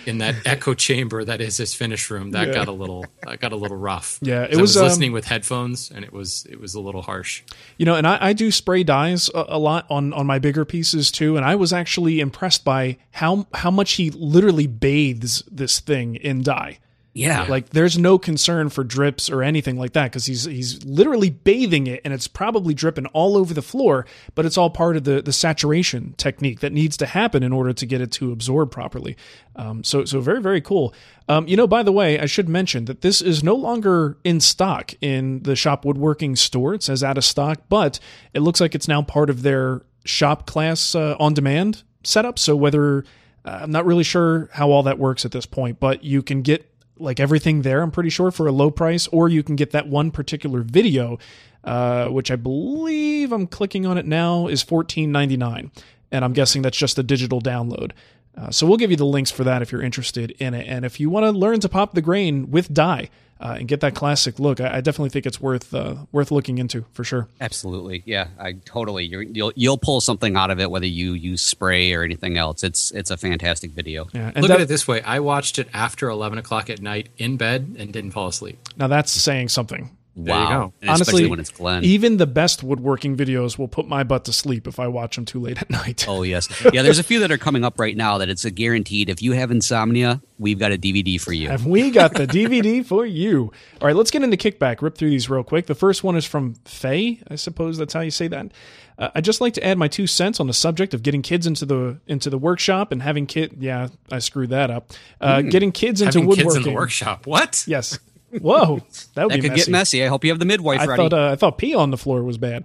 in 0.08 0.18
that 0.20 0.36
echo 0.46 0.74
chamber 0.74 1.24
that 1.24 1.42
is 1.42 1.58
his 1.58 1.74
finish 1.76 2.10
room. 2.10 2.32
That 2.32 2.48
Yeah. 2.48 2.54
got 2.56 2.68
a 2.68 2.72
little 2.72 3.06
that 3.24 3.40
got 3.40 3.52
a 3.52 3.56
little 3.56 3.78
rough. 3.78 4.18
Yeah, 4.22 4.44
it 4.44 4.50
'Cause 4.52 4.58
I 4.58 4.62
was, 4.62 4.70
was 4.72 4.78
um, 4.78 4.84
listening 4.86 5.12
with 5.12 5.26
headphones 5.26 5.92
and 5.92 6.04
it 6.04 6.12
was 6.12 6.48
it 6.50 6.60
was 6.60 6.74
a 6.74 6.80
little 6.80 7.04
harsh. 7.04 7.44
You 7.78 7.86
know, 7.86 7.96
and 7.96 8.08
I, 8.08 8.18
I 8.20 8.34
do 8.34 8.52
spray 8.52 8.84
dyes 8.84 9.30
a, 9.36 9.46
a 9.50 9.60
lot 9.60 9.86
on 9.90 10.12
on 10.14 10.26
my 10.26 10.40
bigger 10.40 10.66
pieces 10.66 11.12
too, 11.12 11.38
and 11.38 11.46
I 11.46 11.56
was 11.56 11.72
actually 11.72 12.20
impressed 12.20 12.64
by 12.66 12.98
how 13.12 13.46
how 13.54 13.70
much 13.70 13.94
he 13.94 14.10
literally 14.10 14.66
bathes 14.68 15.44
this 15.52 15.80
thing 15.80 16.16
in 16.16 16.42
dye. 16.42 16.80
Yeah, 17.20 17.46
Like 17.50 17.70
there's 17.70 17.98
no 17.98 18.18
concern 18.18 18.70
for 18.70 18.84
drips 18.84 19.30
or 19.30 19.44
anything 19.44 19.78
like 19.78 19.94
that 19.94 20.06
because 20.06 20.26
he's 20.26 20.46
he's 20.46 20.84
literally 20.86 21.30
bathing 21.30 21.88
it 21.88 22.02
and 22.04 22.14
it's 22.14 22.28
probably 22.28 22.74
dripping 22.74 23.06
all 23.08 23.38
over 23.38 23.54
the 23.54 23.62
floor, 23.62 24.06
but 24.36 24.46
it's 24.46 24.58
all 24.58 24.70
part 24.70 24.96
of 24.96 25.04
the 25.04 25.22
the 25.22 25.34
saturation 25.34 26.14
technique 26.18 26.60
that 26.62 26.74
needs 26.74 26.98
to 26.98 27.06
happen 27.06 27.44
in 27.44 27.52
order 27.52 27.74
to 27.74 27.86
get 27.86 28.02
it 28.02 28.12
to 28.14 28.32
absorb 28.32 28.72
properly. 28.72 29.18
Um, 29.56 29.84
so 29.84 30.06
so 30.06 30.22
very 30.22 30.42
very 30.42 30.62
cool. 30.62 30.94
Um, 31.28 31.48
you 31.48 31.56
know, 31.56 31.68
by 31.68 31.84
the 31.84 31.92
way, 31.92 32.20
I 32.20 32.26
should 32.26 32.50
mention 32.50 32.86
that 32.86 33.02
this 33.02 33.22
is 33.22 33.44
no 33.44 33.54
longer 33.54 34.18
in 34.24 34.40
stock 34.40 34.94
in 35.00 35.44
the 35.44 35.56
shop 35.56 35.86
woodworking 35.86 36.36
store. 36.36 36.74
It 36.74 36.84
says 36.84 37.04
out 37.04 37.18
of 37.18 37.24
stock, 37.24 37.62
but 37.70 38.00
it 38.34 38.40
looks 38.40 38.60
like 38.60 38.74
it's 38.74 38.88
now 38.88 39.02
part 39.04 39.30
of 39.30 39.44
their 39.44 39.84
shop 40.06 40.48
class 40.48 40.96
uh, 40.96 41.16
on 41.20 41.34
demand 41.34 41.84
setup. 42.04 42.40
So 42.40 42.56
whether 42.56 43.04
uh, 43.46 43.60
I'm 43.62 43.72
not 43.72 43.86
really 43.86 44.04
sure 44.04 44.50
how 44.54 44.72
all 44.72 44.84
that 44.84 45.00
works 45.00 45.26
at 45.26 45.32
this 45.32 45.46
point, 45.46 45.80
but 45.80 46.04
you 46.04 46.22
can 46.22 46.42
get 46.42 46.69
like 47.00 47.20
everything 47.20 47.62
there, 47.62 47.82
I'm 47.82 47.92
pretty 47.92 48.10
sure, 48.10 48.32
for 48.32 48.48
a 48.48 48.52
low 48.52 48.72
price, 48.72 49.08
or 49.08 49.30
you 49.30 49.44
can 49.44 49.56
get 49.56 49.72
that 49.72 49.88
one 49.88 50.12
particular 50.12 50.62
video, 50.62 51.18
uh, 51.64 52.08
which 52.08 52.32
I 52.32 52.36
believe 52.36 53.32
I'm 53.32 53.48
clicking 53.48 53.86
on 53.86 53.98
it 53.98 54.06
now, 54.06 54.48
is 54.48 54.64
$14.99. 54.64 55.72
And 56.12 56.26
I'm 56.26 56.34
guessing 56.34 56.62
that's 56.62 56.78
just 56.78 56.98
a 56.98 57.04
digital 57.04 57.42
download. 57.42 57.92
Uh, 58.38 58.52
so 58.52 58.66
we'll 58.66 58.78
give 58.78 58.92
you 58.92 58.98
the 58.98 59.06
links 59.06 59.32
for 59.32 59.44
that 59.44 59.62
if 59.62 59.72
you're 59.72 59.82
interested 59.82 60.32
in 60.32 60.54
it. 60.54 60.68
And 60.68 60.86
if 60.86 61.00
you 61.00 61.10
want 61.10 61.26
to 61.26 61.32
learn 61.32 61.60
to 61.62 61.70
pop 61.70 61.94
the 61.94 62.02
grain 62.02 62.52
with 62.52 62.74
dye 62.74 63.10
uh, 63.40 63.56
and 63.60 63.68
get 63.68 63.80
that 63.82 63.96
classic 63.96 64.38
look, 64.40 64.60
I, 64.60 64.78
I 64.78 64.82
definitely 64.82 65.10
think 65.10 65.26
it's 65.26 65.40
worth 65.40 65.74
uh, 65.74 65.96
worth 66.12 66.32
looking 66.32 66.58
into 66.58 66.86
for 66.94 67.04
sure. 67.04 67.28
absolutely. 67.40 68.04
Yeah, 68.06 68.28
I 68.40 68.54
totally. 68.66 69.06
You're, 69.06 69.22
you'll 69.22 69.54
you'll 69.56 69.78
pull 69.78 70.02
something 70.02 70.36
out 70.36 70.52
of 70.52 70.60
it 70.60 70.70
whether 70.70 70.86
you 70.86 71.14
use 71.14 71.42
spray 71.42 71.94
or 71.94 72.04
anything 72.04 72.38
else. 72.38 72.64
It's 72.64 72.92
it's 72.92 73.12
a 73.12 73.18
fantastic 73.18 73.72
video. 73.72 74.08
Yeah, 74.14 74.32
and 74.36 74.42
Look 74.42 74.50
that- 74.50 74.56
at 74.56 74.62
it 74.62 74.68
this 74.68 74.88
way: 74.88 75.02
I 75.04 75.20
watched 75.20 75.58
it 75.60 75.70
after 75.74 76.10
eleven 76.10 76.38
o'clock 76.38 76.70
at 76.70 76.82
night 76.82 77.10
in 77.18 77.38
bed 77.38 77.76
and 77.80 77.94
didn't 77.94 78.12
fall 78.12 78.28
asleep. 78.28 78.60
Now 78.78 78.88
that's 78.88 79.12
saying 79.12 79.50
something. 79.50 79.96
There 80.26 80.36
you 80.36 80.42
Wow, 80.42 80.74
Honestly, 80.88 81.26
when 81.28 81.40
it's 81.40 81.50
Glen. 81.52 81.84
even 81.84 82.18
the 82.18 82.28
best 82.28 82.64
woodworking 82.64 83.16
videos 83.16 83.58
will 83.58 83.68
put 83.68 83.88
my 83.88 84.04
butt 84.04 84.26
to 84.26 84.34
sleep 84.34 84.68
if 84.68 84.80
I 84.80 84.88
watch 84.88 85.16
them 85.16 85.26
too 85.26 85.40
late 85.40 85.62
at 85.62 85.70
night. 85.70 86.06
Oh 86.08 86.24
yes, 86.24 86.48
yeah. 86.74 86.82
There's 86.82 87.00
a 87.00 87.04
few 87.04 87.20
that 87.20 87.32
are 87.32 87.38
coming 87.38 87.64
up 87.64 87.80
right 87.80 87.96
now 87.96 88.18
that 88.18 88.30
it's 88.30 88.46
a 88.46 88.52
guaranteed. 88.52 89.10
If 89.10 89.22
you 89.22 89.32
have 89.34 89.52
insomnia, 89.52 90.22
we've 90.38 90.60
got 90.60 90.72
a 90.72 90.78
DVD 90.78 91.20
for 91.20 91.32
you. 91.34 91.50
Have 91.50 91.66
we 91.66 91.92
got 91.92 92.14
the 92.14 92.28
DVD 92.28 92.86
for 92.86 93.06
you? 93.06 93.52
All 93.82 93.88
right, 93.88 93.96
let's 93.96 94.12
get 94.12 94.24
into 94.24 94.38
kickback. 94.38 94.82
Rip 94.82 94.98
through 94.98 95.10
these 95.10 95.30
real 95.30 95.44
quick. 95.44 95.68
The 95.68 95.76
first 95.76 96.04
one 96.04 96.16
is 96.16 96.26
from 96.26 96.56
Faye. 96.66 97.22
I 97.28 97.36
suppose 97.36 97.78
that's 97.78 97.94
how 97.94 98.02
you 98.02 98.12
say 98.12 98.28
that. 98.28 98.52
Uh, 98.98 99.10
I'd 99.16 99.24
just 99.24 99.40
like 99.40 99.54
to 99.54 99.66
add 99.66 99.78
my 99.78 99.88
two 99.88 100.08
cents 100.08 100.42
on 100.42 100.48
the 100.48 100.54
subject 100.54 100.94
of 100.94 101.04
getting 101.04 101.22
kids 101.22 101.48
into 101.48 101.66
the 101.66 102.00
into 102.08 102.30
the 102.30 102.38
workshop 102.38 102.92
and 102.92 103.02
having 103.02 103.26
kid. 103.28 103.56
Yeah, 103.60 103.88
I 104.12 104.20
screwed 104.20 104.50
that 104.50 104.70
up. 104.70 104.92
Uh, 105.22 105.42
Getting 105.44 105.72
kids 105.72 106.02
into. 106.02 106.20
Having 106.20 106.28
woodworking. 106.28 106.52
kids 106.52 106.56
in 106.68 106.74
the 106.74 106.76
workshop. 106.76 107.26
What? 107.26 107.64
Yes. 107.66 107.98
Whoa, 108.42 108.82
that 109.16 109.24
would 109.26 109.32
That 109.32 109.36
be 109.36 109.42
could 109.42 109.52
messy. 109.52 109.56
get 109.66 109.70
messy. 109.70 110.04
I 110.04 110.08
hope 110.08 110.24
you 110.24 110.30
have 110.32 110.40
the 110.40 110.46
midwife 110.46 110.80
I 110.82 110.86
ready. 110.86 111.02
thought 111.02 111.14
uh, 111.14 111.32
I 111.32 111.36
thought 111.36 111.58
pee 111.58 111.74
on 111.74 111.92
the 111.92 111.98
floor 111.98 112.24
was 112.24 112.38
bad. 112.38 112.64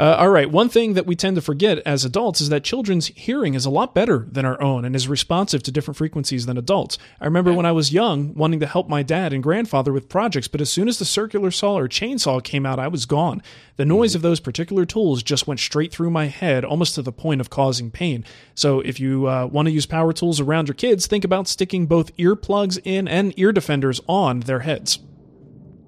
Uh, 0.00 0.16
all 0.18 0.30
right, 0.30 0.50
one 0.50 0.70
thing 0.70 0.94
that 0.94 1.04
we 1.04 1.14
tend 1.14 1.36
to 1.36 1.42
forget 1.42 1.76
as 1.80 2.06
adults 2.06 2.40
is 2.40 2.48
that 2.48 2.64
children's 2.64 3.08
hearing 3.08 3.52
is 3.52 3.66
a 3.66 3.70
lot 3.70 3.94
better 3.94 4.26
than 4.32 4.46
our 4.46 4.58
own 4.62 4.82
and 4.82 4.96
is 4.96 5.06
responsive 5.06 5.62
to 5.62 5.70
different 5.70 5.98
frequencies 5.98 6.46
than 6.46 6.56
adults. 6.56 6.96
I 7.20 7.26
remember 7.26 7.52
when 7.52 7.66
I 7.66 7.72
was 7.72 7.92
young 7.92 8.32
wanting 8.32 8.60
to 8.60 8.66
help 8.66 8.88
my 8.88 9.02
dad 9.02 9.34
and 9.34 9.42
grandfather 9.42 9.92
with 9.92 10.08
projects, 10.08 10.48
but 10.48 10.62
as 10.62 10.72
soon 10.72 10.88
as 10.88 10.98
the 10.98 11.04
circular 11.04 11.50
saw 11.50 11.74
or 11.74 11.86
chainsaw 11.86 12.42
came 12.42 12.64
out, 12.64 12.78
I 12.78 12.88
was 12.88 13.04
gone. 13.04 13.42
The 13.76 13.84
noise 13.84 14.14
of 14.14 14.22
those 14.22 14.40
particular 14.40 14.86
tools 14.86 15.22
just 15.22 15.46
went 15.46 15.60
straight 15.60 15.92
through 15.92 16.10
my 16.10 16.28
head, 16.28 16.64
almost 16.64 16.94
to 16.94 17.02
the 17.02 17.12
point 17.12 17.42
of 17.42 17.50
causing 17.50 17.90
pain. 17.90 18.24
So 18.54 18.80
if 18.80 19.00
you 19.00 19.28
uh, 19.28 19.50
want 19.52 19.66
to 19.66 19.72
use 19.72 19.84
power 19.84 20.14
tools 20.14 20.40
around 20.40 20.68
your 20.68 20.76
kids, 20.76 21.06
think 21.06 21.26
about 21.26 21.46
sticking 21.46 21.84
both 21.84 22.16
earplugs 22.16 22.78
in 22.84 23.06
and 23.06 23.38
ear 23.38 23.52
defenders 23.52 24.00
on 24.08 24.40
their 24.40 24.60
heads. 24.60 24.98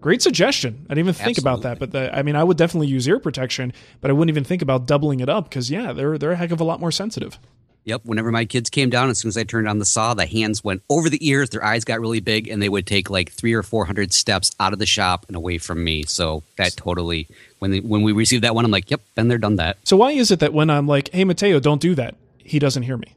Great 0.03 0.21
suggestion. 0.21 0.85
I 0.91 0.95
didn't 0.95 1.09
even 1.09 1.15
think 1.15 1.39
about 1.39 1.63
that, 1.63 1.79
but 1.79 1.93
the, 1.93 2.15
I 2.15 2.25
mean, 2.25 2.35
I 2.35 2.43
would 2.43 2.57
definitely 2.57 2.89
use 2.89 3.07
ear 3.07 3.21
protection, 3.21 3.73
but 4.01 4.11
I 4.11 4.15
wouldn't 4.15 4.35
even 4.35 4.43
think 4.43 4.61
about 4.61 4.85
doubling 4.85 5.21
it 5.21 5.29
up 5.29 5.49
because 5.49 5.71
yeah, 5.71 5.93
they're 5.93 6.19
they're 6.19 6.33
a 6.33 6.37
heck 6.37 6.51
of 6.51 6.61
a 6.61 6.65
lot 6.65 6.81
more 6.81 6.91
sensitive. 6.91 7.39
Yep. 7.85 8.03
Whenever 8.05 8.31
my 8.33 8.45
kids 8.45 8.69
came 8.69 8.91
down, 8.91 9.11
as 9.11 9.21
soon 9.21 9.29
as 9.29 9.37
I 9.37 9.45
turned 9.45 9.69
on 9.69 9.79
the 9.79 9.85
saw, 9.85 10.13
the 10.15 10.27
hands 10.27 10.63
went 10.63 10.83
over 10.91 11.09
the 11.09 11.25
ears, 11.27 11.51
their 11.51 11.65
eyes 11.65 11.85
got 11.85 12.01
really 12.01 12.21
big, 12.21 12.49
and 12.49 12.61
they 12.61 12.69
would 12.69 12.87
take 12.87 13.11
like 13.11 13.31
three 13.31 13.55
or 13.55 13.63
four 13.63 13.85
hundred 13.85 14.13
steps 14.13 14.51
out 14.59 14.73
of 14.73 14.81
the 14.81 14.87
shop 14.87 15.25
and 15.29 15.37
away 15.37 15.59
from 15.59 15.83
me. 15.83 16.03
So 16.03 16.43
that 16.57 16.77
totally, 16.77 17.29
when 17.61 17.71
they, 17.71 17.81
when 17.81 18.03
we 18.03 18.11
received 18.11 18.43
that 18.43 18.57
one, 18.57 18.65
I'm 18.65 18.73
like, 18.73 18.91
yep, 18.91 19.03
been 19.15 19.29
there, 19.29 19.39
done 19.39 19.57
that. 19.57 19.79
So 19.85 19.97
why 19.97 20.11
is 20.11 20.33
it 20.33 20.41
that 20.41 20.53
when 20.53 20.69
I'm 20.69 20.89
like, 20.89 21.11
"Hey, 21.13 21.23
Mateo, 21.23 21.61
don't 21.61 21.81
do 21.81 21.95
that," 21.95 22.17
he 22.39 22.59
doesn't 22.59 22.83
hear 22.83 22.97
me? 22.97 23.15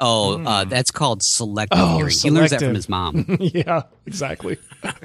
Oh, 0.00 0.42
uh, 0.44 0.64
that's 0.64 0.90
called 0.90 1.22
selective 1.22 1.78
Oh, 1.80 1.96
hearing. 1.96 2.12
He 2.12 2.30
learns 2.30 2.50
that 2.50 2.60
from 2.60 2.74
his 2.74 2.88
mom. 2.88 3.24
yeah, 3.40 3.82
exactly. 4.06 4.58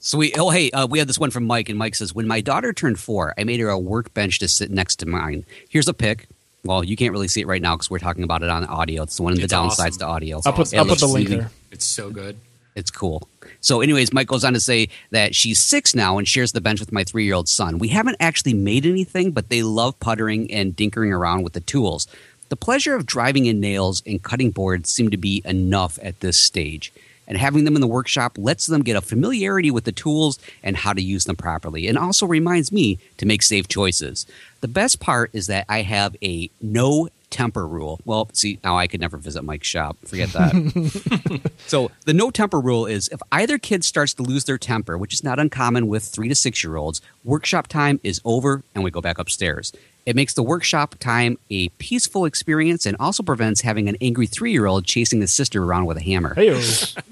So 0.00 0.16
we, 0.16 0.32
oh 0.34 0.50
hey, 0.50 0.70
uh, 0.70 0.86
we 0.86 1.00
had 1.00 1.08
this 1.08 1.18
one 1.18 1.30
from 1.32 1.44
Mike, 1.44 1.68
and 1.68 1.76
Mike 1.76 1.94
says, 1.96 2.14
when 2.14 2.28
my 2.28 2.40
daughter 2.40 2.72
turned 2.72 3.00
four, 3.00 3.34
I 3.36 3.42
made 3.44 3.58
her 3.58 3.68
a 3.68 3.78
workbench 3.78 4.38
to 4.38 4.48
sit 4.48 4.70
next 4.70 4.96
to 4.96 5.06
mine. 5.06 5.44
Here's 5.68 5.88
a 5.88 5.94
pic. 5.94 6.28
Well, 6.64 6.84
you 6.84 6.94
can't 6.96 7.10
really 7.12 7.26
see 7.26 7.40
it 7.40 7.46
right 7.48 7.60
now 7.60 7.74
because 7.74 7.90
we're 7.90 7.98
talking 7.98 8.22
about 8.22 8.42
it 8.44 8.48
on 8.48 8.64
audio. 8.64 9.02
It's 9.02 9.18
one 9.18 9.32
of 9.32 9.38
the 9.38 9.44
It's 9.44 9.52
downsides 9.52 9.78
awesome. 9.78 9.98
to 10.00 10.06
audio. 10.06 10.40
I'll 10.46 10.52
put 10.52 10.72
It 10.72 10.78
I'll 10.78 10.84
put 10.86 11.00
the 11.00 11.06
link 11.08 11.28
really- 11.28 11.40
there. 11.40 11.50
It's 11.72 11.84
so 11.84 12.10
good. 12.10 12.36
It's 12.76 12.92
cool. 12.92 13.28
So, 13.60 13.80
anyways, 13.80 14.12
Mike 14.12 14.28
goes 14.28 14.44
on 14.44 14.52
to 14.52 14.60
say 14.60 14.88
that 15.10 15.34
she's 15.34 15.58
six 15.58 15.96
now 15.96 16.16
and 16.18 16.28
shares 16.28 16.52
the 16.52 16.60
bench 16.60 16.78
with 16.78 16.92
my 16.92 17.02
three 17.02 17.24
year 17.24 17.34
old 17.34 17.48
son. 17.48 17.78
We 17.78 17.88
haven't 17.88 18.16
actually 18.20 18.54
made 18.54 18.86
anything, 18.86 19.32
but 19.32 19.48
they 19.48 19.62
love 19.64 19.98
puttering 19.98 20.50
and 20.52 20.76
dinkering 20.76 21.12
around 21.12 21.42
with 21.42 21.54
the 21.54 21.60
tools. 21.60 22.06
The 22.48 22.56
pleasure 22.56 22.94
of 22.94 23.06
driving 23.06 23.46
in 23.46 23.60
nails 23.60 24.02
and 24.06 24.22
cutting 24.22 24.50
boards 24.50 24.90
seem 24.90 25.10
to 25.10 25.16
be 25.16 25.42
enough 25.44 25.98
at 26.02 26.20
this 26.20 26.38
stage. 26.38 26.92
And 27.26 27.36
having 27.36 27.64
them 27.64 27.74
in 27.74 27.82
the 27.82 27.86
workshop 27.86 28.38
lets 28.38 28.66
them 28.66 28.82
get 28.82 28.96
a 28.96 29.02
familiarity 29.02 29.70
with 29.70 29.84
the 29.84 29.92
tools 29.92 30.38
and 30.62 30.78
how 30.78 30.94
to 30.94 31.02
use 31.02 31.26
them 31.26 31.36
properly, 31.36 31.86
and 31.86 31.98
also 31.98 32.24
reminds 32.24 32.72
me 32.72 32.98
to 33.18 33.26
make 33.26 33.42
safe 33.42 33.68
choices. 33.68 34.26
The 34.62 34.68
best 34.68 34.98
part 34.98 35.30
is 35.34 35.46
that 35.48 35.66
I 35.68 35.82
have 35.82 36.16
a 36.22 36.50
no 36.62 37.10
temper 37.30 37.66
rule. 37.66 38.00
Well, 38.04 38.28
see, 38.32 38.58
now 38.64 38.76
I 38.78 38.86
could 38.86 39.00
never 39.00 39.16
visit 39.18 39.42
Mike's 39.44 39.66
shop. 39.68 39.96
Forget 40.06 40.30
that. 40.30 41.42
So 41.66 41.90
the 42.06 42.14
no 42.14 42.30
temper 42.30 42.58
rule 42.60 42.86
is 42.86 43.08
if 43.08 43.20
either 43.30 43.58
kid 43.58 43.84
starts 43.84 44.14
to 44.14 44.22
lose 44.22 44.44
their 44.44 44.56
temper, 44.56 44.96
which 44.96 45.12
is 45.12 45.22
not 45.22 45.38
uncommon 45.38 45.86
with 45.86 46.02
three 46.04 46.28
to 46.28 46.34
six 46.34 46.64
year 46.64 46.76
olds, 46.76 47.02
workshop 47.24 47.66
time 47.66 48.00
is 48.02 48.22
over 48.24 48.62
and 48.74 48.82
we 48.82 48.90
go 48.90 49.02
back 49.02 49.18
upstairs. 49.18 49.72
It 50.06 50.16
makes 50.16 50.32
the 50.32 50.42
workshop 50.42 50.94
time 50.98 51.36
a 51.50 51.68
peaceful 51.70 52.24
experience 52.24 52.86
and 52.86 52.96
also 52.98 53.22
prevents 53.22 53.60
having 53.60 53.86
an 53.90 53.96
angry 54.00 54.26
three 54.26 54.52
year 54.52 54.64
old 54.64 54.86
chasing 54.86 55.20
the 55.20 55.26
sister 55.26 55.62
around 55.62 55.84
with 55.84 55.98
a 55.98 56.02
hammer. 56.02 56.32
Hey, 56.34 56.48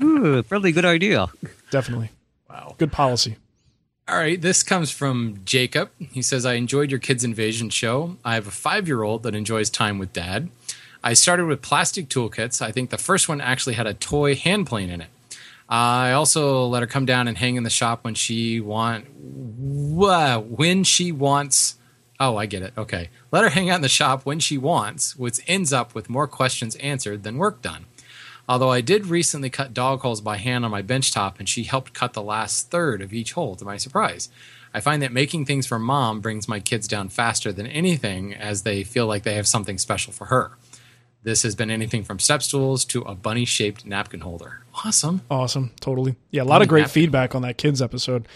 Ooh, 0.03 0.43
really 0.49 0.73
good 0.73 0.87
idea. 0.87 1.27
definitely 1.71 2.11
Wow. 2.49 2.75
good 2.79 2.93
policy. 2.93 3.37
All 4.09 4.17
right, 4.17 4.41
this 4.41 4.63
comes 4.63 4.93
from 4.93 5.41
Jacob. 5.45 5.91
He 5.99 6.23
says, 6.23 6.47
I 6.47 6.55
enjoyed 6.55 6.93
your 6.93 7.01
Kids 7.01 7.25
Invasion 7.25 7.71
show. 7.71 8.17
I 8.25 8.35
have 8.35 8.47
a 8.47 8.53
five 8.53 8.87
year 8.87 9.03
old 9.03 9.25
that 9.25 9.35
enjoys 9.35 9.69
time 9.69 9.99
with 9.99 10.13
dad. 10.13 10.49
I 11.03 11.15
started 11.15 11.47
with 11.47 11.61
plastic 11.61 12.09
toolkits. 12.09 12.63
I 12.63 12.71
think 12.71 12.91
the 12.91 12.99
first 12.99 13.29
one 13.29 13.41
actually 13.41 13.75
had 13.75 13.89
a 13.89 13.95
toy 13.95 14.37
hand 14.37 14.69
plane 14.69 14.91
in 14.91 15.01
it. 15.01 15.09
I 15.69 16.13
also 16.13 16.67
let 16.67 16.85
her 16.85 16.87
come 16.87 17.05
down 17.05 17.27
and 17.27 17.37
hang 17.37 17.57
in 17.57 17.65
the 17.65 17.71
shop 17.71 18.05
when 18.05 18.15
she 18.15 18.61
want 18.61 19.07
when 19.19 20.85
she 20.85 21.11
wants. 21.11 21.75
Oh, 22.21 22.37
I 22.37 22.47
get 22.47 22.63
it. 22.63 22.75
Okay, 22.79 23.11
let 23.33 23.43
her 23.43 23.51
hang 23.51 23.71
out 23.71 23.77
in 23.77 23.83
the 23.83 23.89
shop 23.89 24.25
when 24.25 24.39
she 24.39 24.57
wants, 24.57 25.17
which 25.17 25.41
ends 25.49 25.73
up 25.73 25.97
with 25.97 26.09
more 26.09 26.29
questions 26.29 26.77
answered 26.77 27.25
than 27.25 27.39
work 27.39 27.61
done. 27.61 27.86
Although 28.49 28.71
I 28.71 28.81
did 28.81 29.07
recently 29.07 29.51
cut 29.51 29.75
dog 29.75 30.01
holes 30.01 30.21
by 30.21 30.37
hand 30.37 30.65
on 30.65 30.71
my 30.71 30.83
bench 30.83 31.13
top, 31.13 31.39
and 31.39 31.49
she 31.49 31.65
helped 31.65 31.93
cut 31.93 32.13
the 32.13 32.23
last 32.23 32.71
third 32.71 33.03
of 33.03 33.13
each 33.13 33.33
hole 33.33 33.57
to 33.57 33.65
my 33.65 33.77
surprise. 33.77 34.29
I 34.73 34.81
find 34.81 35.03
that 35.03 35.13
making 35.13 35.47
things 35.47 35.67
for 35.67 35.79
mom 35.79 36.21
brings 36.21 36.49
my 36.49 36.61
kids 36.61 36.87
down 36.87 37.09
faster 37.09 37.53
than 37.53 37.67
anything 37.67 38.35
as 38.35 38.63
they 38.63 38.85
feel 38.85 39.07
like 39.07 39.23
they 39.23 39.35
have 39.35 39.49
something 39.49 39.79
special 39.79 40.13
for 40.13 40.27
her. 40.27 40.53
This 41.23 41.43
has 41.43 41.57
been 41.57 41.71
anything 41.71 42.05
from 42.05 42.21
step 42.21 42.41
stools 42.43 42.85
to 42.87 43.03
a 43.03 43.15
bunny 43.15 43.47
shaped 43.47 43.85
napkin 43.85 44.21
holder. 44.21 44.63
Awesome. 44.85 45.23
Awesome, 45.29 45.73
totally. 45.81 46.15
Yeah, 46.31 46.43
a 46.43 46.45
lot 46.45 46.63
of 46.63 46.69
great 46.69 46.83
happy. 46.83 47.01
feedback 47.01 47.35
on 47.35 47.43
that 47.43 47.59
kids 47.59 47.83
episode. 47.83 48.29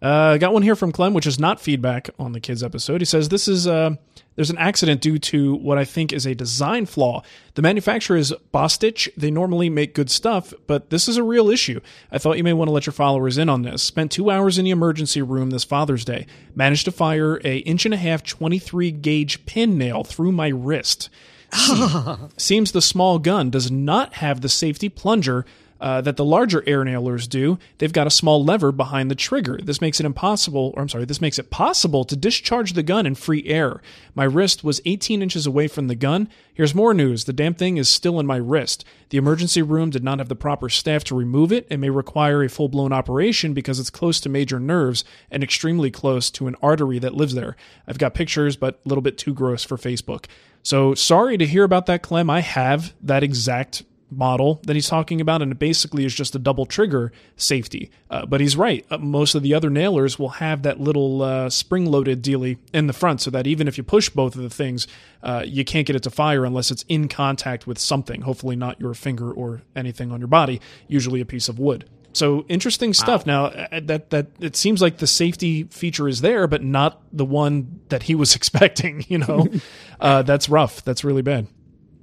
Uh, 0.00 0.38
got 0.38 0.54
one 0.54 0.62
here 0.62 0.76
from 0.76 0.92
Clem, 0.92 1.12
which 1.12 1.26
is 1.26 1.38
not 1.38 1.60
feedback 1.60 2.08
on 2.18 2.32
the 2.32 2.40
kids 2.40 2.62
episode. 2.62 3.02
He 3.02 3.04
says 3.04 3.28
this 3.28 3.46
is 3.46 3.66
uh, 3.66 3.96
there's 4.36 4.50
an 4.50 4.58
accident 4.58 5.00
due 5.00 5.18
to 5.18 5.54
what 5.56 5.78
I 5.78 5.84
think 5.84 6.12
is 6.12 6.26
a 6.26 6.34
design 6.34 6.86
flaw. 6.86 7.22
The 7.54 7.62
manufacturer 7.62 8.16
is 8.16 8.32
Bostitch. 8.54 9.08
They 9.16 9.30
normally 9.30 9.68
make 9.68 9.94
good 9.94 10.10
stuff, 10.10 10.54
but 10.66 10.90
this 10.90 11.08
is 11.08 11.16
a 11.16 11.22
real 11.22 11.50
issue. 11.50 11.80
I 12.10 12.18
thought 12.18 12.36
you 12.36 12.44
may 12.44 12.52
want 12.52 12.68
to 12.68 12.72
let 12.72 12.86
your 12.86 12.92
followers 12.92 13.38
in 13.38 13.48
on 13.48 13.62
this. 13.62 13.82
Spent 13.82 14.12
two 14.12 14.30
hours 14.30 14.56
in 14.56 14.64
the 14.64 14.70
emergency 14.70 15.20
room 15.20 15.50
this 15.50 15.64
Father's 15.64 16.04
Day. 16.04 16.26
Managed 16.54 16.84
to 16.86 16.92
fire 16.92 17.40
a 17.44 17.58
inch 17.58 17.84
and 17.84 17.94
a 17.94 17.98
half 17.98 18.22
23 18.22 18.90
gauge 18.92 19.44
pin 19.46 19.76
nail 19.76 20.04
through 20.04 20.32
my 20.32 20.48
wrist. 20.48 21.08
Ah. 21.52 22.28
Seems 22.36 22.72
the 22.72 22.80
small 22.80 23.18
gun 23.18 23.50
does 23.50 23.70
not 23.70 24.14
have 24.14 24.40
the 24.40 24.48
safety 24.48 24.88
plunger 24.88 25.44
uh, 25.80 26.00
that 26.02 26.16
the 26.16 26.24
larger 26.24 26.62
air 26.66 26.84
nailers 26.84 27.26
do. 27.26 27.58
They've 27.78 27.92
got 27.92 28.06
a 28.06 28.10
small 28.10 28.44
lever 28.44 28.72
behind 28.72 29.10
the 29.10 29.14
trigger. 29.14 29.58
This 29.62 29.80
makes 29.80 29.98
it 29.98 30.06
impossible, 30.06 30.72
or 30.76 30.82
I'm 30.82 30.88
sorry, 30.88 31.04
this 31.04 31.20
makes 31.20 31.38
it 31.38 31.50
possible 31.50 32.04
to 32.04 32.16
discharge 32.16 32.74
the 32.74 32.82
gun 32.82 33.06
in 33.06 33.14
free 33.14 33.44
air. 33.46 33.80
My 34.14 34.24
wrist 34.24 34.62
was 34.62 34.80
18 34.84 35.22
inches 35.22 35.46
away 35.46 35.68
from 35.68 35.88
the 35.88 35.94
gun. 35.94 36.28
Here's 36.52 36.74
more 36.74 36.92
news 36.92 37.24
the 37.24 37.32
damn 37.32 37.54
thing 37.54 37.76
is 37.76 37.88
still 37.88 38.20
in 38.20 38.26
my 38.26 38.36
wrist. 38.36 38.84
The 39.08 39.18
emergency 39.18 39.62
room 39.62 39.90
did 39.90 40.04
not 40.04 40.18
have 40.18 40.28
the 40.28 40.36
proper 40.36 40.68
staff 40.68 41.04
to 41.04 41.16
remove 41.16 41.52
it 41.52 41.66
and 41.70 41.80
may 41.80 41.90
require 41.90 42.42
a 42.42 42.48
full 42.48 42.68
blown 42.68 42.92
operation 42.92 43.54
because 43.54 43.80
it's 43.80 43.90
close 43.90 44.20
to 44.20 44.28
major 44.28 44.60
nerves 44.60 45.04
and 45.30 45.42
extremely 45.42 45.90
close 45.90 46.30
to 46.32 46.46
an 46.46 46.56
artery 46.62 46.98
that 46.98 47.14
lives 47.14 47.34
there. 47.34 47.56
I've 47.86 47.98
got 47.98 48.14
pictures, 48.14 48.56
but 48.56 48.80
a 48.84 48.88
little 48.88 49.02
bit 49.02 49.18
too 49.18 49.34
gross 49.34 49.64
for 49.64 49.76
Facebook. 49.76 50.26
So 50.62 50.94
sorry 50.94 51.38
to 51.38 51.46
hear 51.46 51.64
about 51.64 51.86
that, 51.86 52.02
Clem. 52.02 52.28
I 52.28 52.40
have 52.40 52.92
that 53.02 53.22
exact 53.22 53.82
model 54.10 54.60
that 54.64 54.74
he's 54.74 54.88
talking 54.88 55.20
about, 55.20 55.42
and 55.42 55.52
it 55.52 55.58
basically 55.58 56.04
is 56.04 56.14
just 56.14 56.34
a 56.34 56.38
double 56.38 56.66
trigger 56.66 57.12
safety. 57.36 57.90
Uh, 58.10 58.26
but 58.26 58.40
he's 58.40 58.56
right. 58.56 58.84
Uh, 58.90 58.98
most 58.98 59.34
of 59.34 59.42
the 59.42 59.54
other 59.54 59.70
nailers 59.70 60.18
will 60.18 60.30
have 60.30 60.62
that 60.62 60.80
little 60.80 61.22
uh, 61.22 61.48
spring 61.50 61.86
loaded 61.86 62.22
dealy 62.22 62.58
in 62.72 62.86
the 62.86 62.92
front, 62.92 63.20
so 63.20 63.30
that 63.30 63.46
even 63.46 63.68
if 63.68 63.78
you 63.78 63.84
push 63.84 64.08
both 64.08 64.34
of 64.34 64.42
the 64.42 64.50
things, 64.50 64.86
uh, 65.22 65.42
you 65.46 65.64
can't 65.64 65.86
get 65.86 65.96
it 65.96 66.02
to 66.02 66.10
fire 66.10 66.44
unless 66.44 66.70
it's 66.70 66.84
in 66.88 67.08
contact 67.08 67.66
with 67.66 67.78
something. 67.78 68.22
Hopefully, 68.22 68.56
not 68.56 68.80
your 68.80 68.94
finger 68.94 69.32
or 69.32 69.62
anything 69.76 70.12
on 70.12 70.20
your 70.20 70.28
body. 70.28 70.60
Usually, 70.88 71.20
a 71.20 71.26
piece 71.26 71.48
of 71.48 71.58
wood. 71.58 71.88
So 72.12 72.44
interesting 72.48 72.92
stuff. 72.92 73.26
Wow. 73.26 73.50
Now 73.50 73.66
uh, 73.72 73.80
that 73.84 74.10
that 74.10 74.26
it 74.40 74.56
seems 74.56 74.82
like 74.82 74.98
the 74.98 75.06
safety 75.06 75.64
feature 75.64 76.08
is 76.08 76.20
there, 76.20 76.46
but 76.46 76.62
not 76.62 77.00
the 77.12 77.24
one 77.24 77.80
that 77.88 78.04
he 78.04 78.14
was 78.14 78.34
expecting. 78.36 79.04
You 79.08 79.18
know, 79.18 79.48
uh, 80.00 80.22
that's 80.22 80.48
rough. 80.48 80.84
That's 80.84 81.04
really 81.04 81.22
bad. 81.22 81.46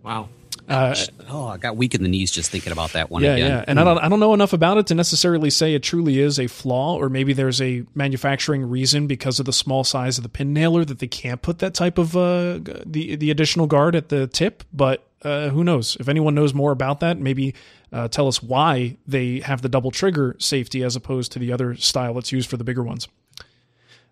Wow. 0.03 0.29
Uh, 0.67 0.93
oh, 1.29 1.47
I 1.47 1.57
got 1.57 1.77
weak 1.77 1.95
in 1.95 2.03
the 2.03 2.09
knees 2.09 2.29
just 2.29 2.51
thinking 2.51 2.73
about 2.73 2.91
that 2.91 3.09
one. 3.09 3.23
Yeah, 3.23 3.35
again. 3.35 3.51
yeah. 3.51 3.65
And 3.67 3.79
mm. 3.79 3.81
I 3.81 3.85
don't, 3.85 3.97
I 3.99 4.09
don't 4.09 4.19
know 4.19 4.33
enough 4.33 4.51
about 4.51 4.77
it 4.77 4.87
to 4.87 4.95
necessarily 4.95 5.49
say 5.49 5.73
it 5.73 5.83
truly 5.83 6.19
is 6.19 6.39
a 6.39 6.47
flaw, 6.47 6.97
or 6.97 7.07
maybe 7.07 7.31
there's 7.31 7.61
a 7.61 7.83
manufacturing 7.95 8.69
reason 8.69 9.07
because 9.07 9.39
of 9.39 9.45
the 9.45 9.53
small 9.53 9.85
size 9.85 10.17
of 10.17 10.23
the 10.23 10.29
pin 10.29 10.53
nailer 10.53 10.83
that 10.83 10.99
they 10.99 11.07
can't 11.07 11.41
put 11.41 11.59
that 11.59 11.73
type 11.73 11.97
of 11.97 12.17
uh, 12.17 12.59
the 12.85 13.15
the 13.15 13.31
additional 13.31 13.65
guard 13.65 13.95
at 13.95 14.09
the 14.09 14.27
tip. 14.27 14.63
But 14.73 15.07
uh, 15.21 15.49
who 15.49 15.63
knows? 15.63 15.95
If 15.99 16.09
anyone 16.09 16.35
knows 16.35 16.53
more 16.53 16.71
about 16.71 16.99
that, 16.99 17.17
maybe 17.17 17.55
uh, 17.93 18.09
tell 18.09 18.27
us 18.27 18.43
why 18.43 18.97
they 19.07 19.39
have 19.39 19.61
the 19.61 19.69
double 19.69 19.91
trigger 19.91 20.35
safety 20.37 20.83
as 20.83 20.95
opposed 20.95 21.31
to 21.31 21.39
the 21.39 21.51
other 21.53 21.75
style 21.75 22.13
that's 22.15 22.31
used 22.31 22.49
for 22.49 22.57
the 22.57 22.63
bigger 22.65 22.83
ones. 22.83 23.07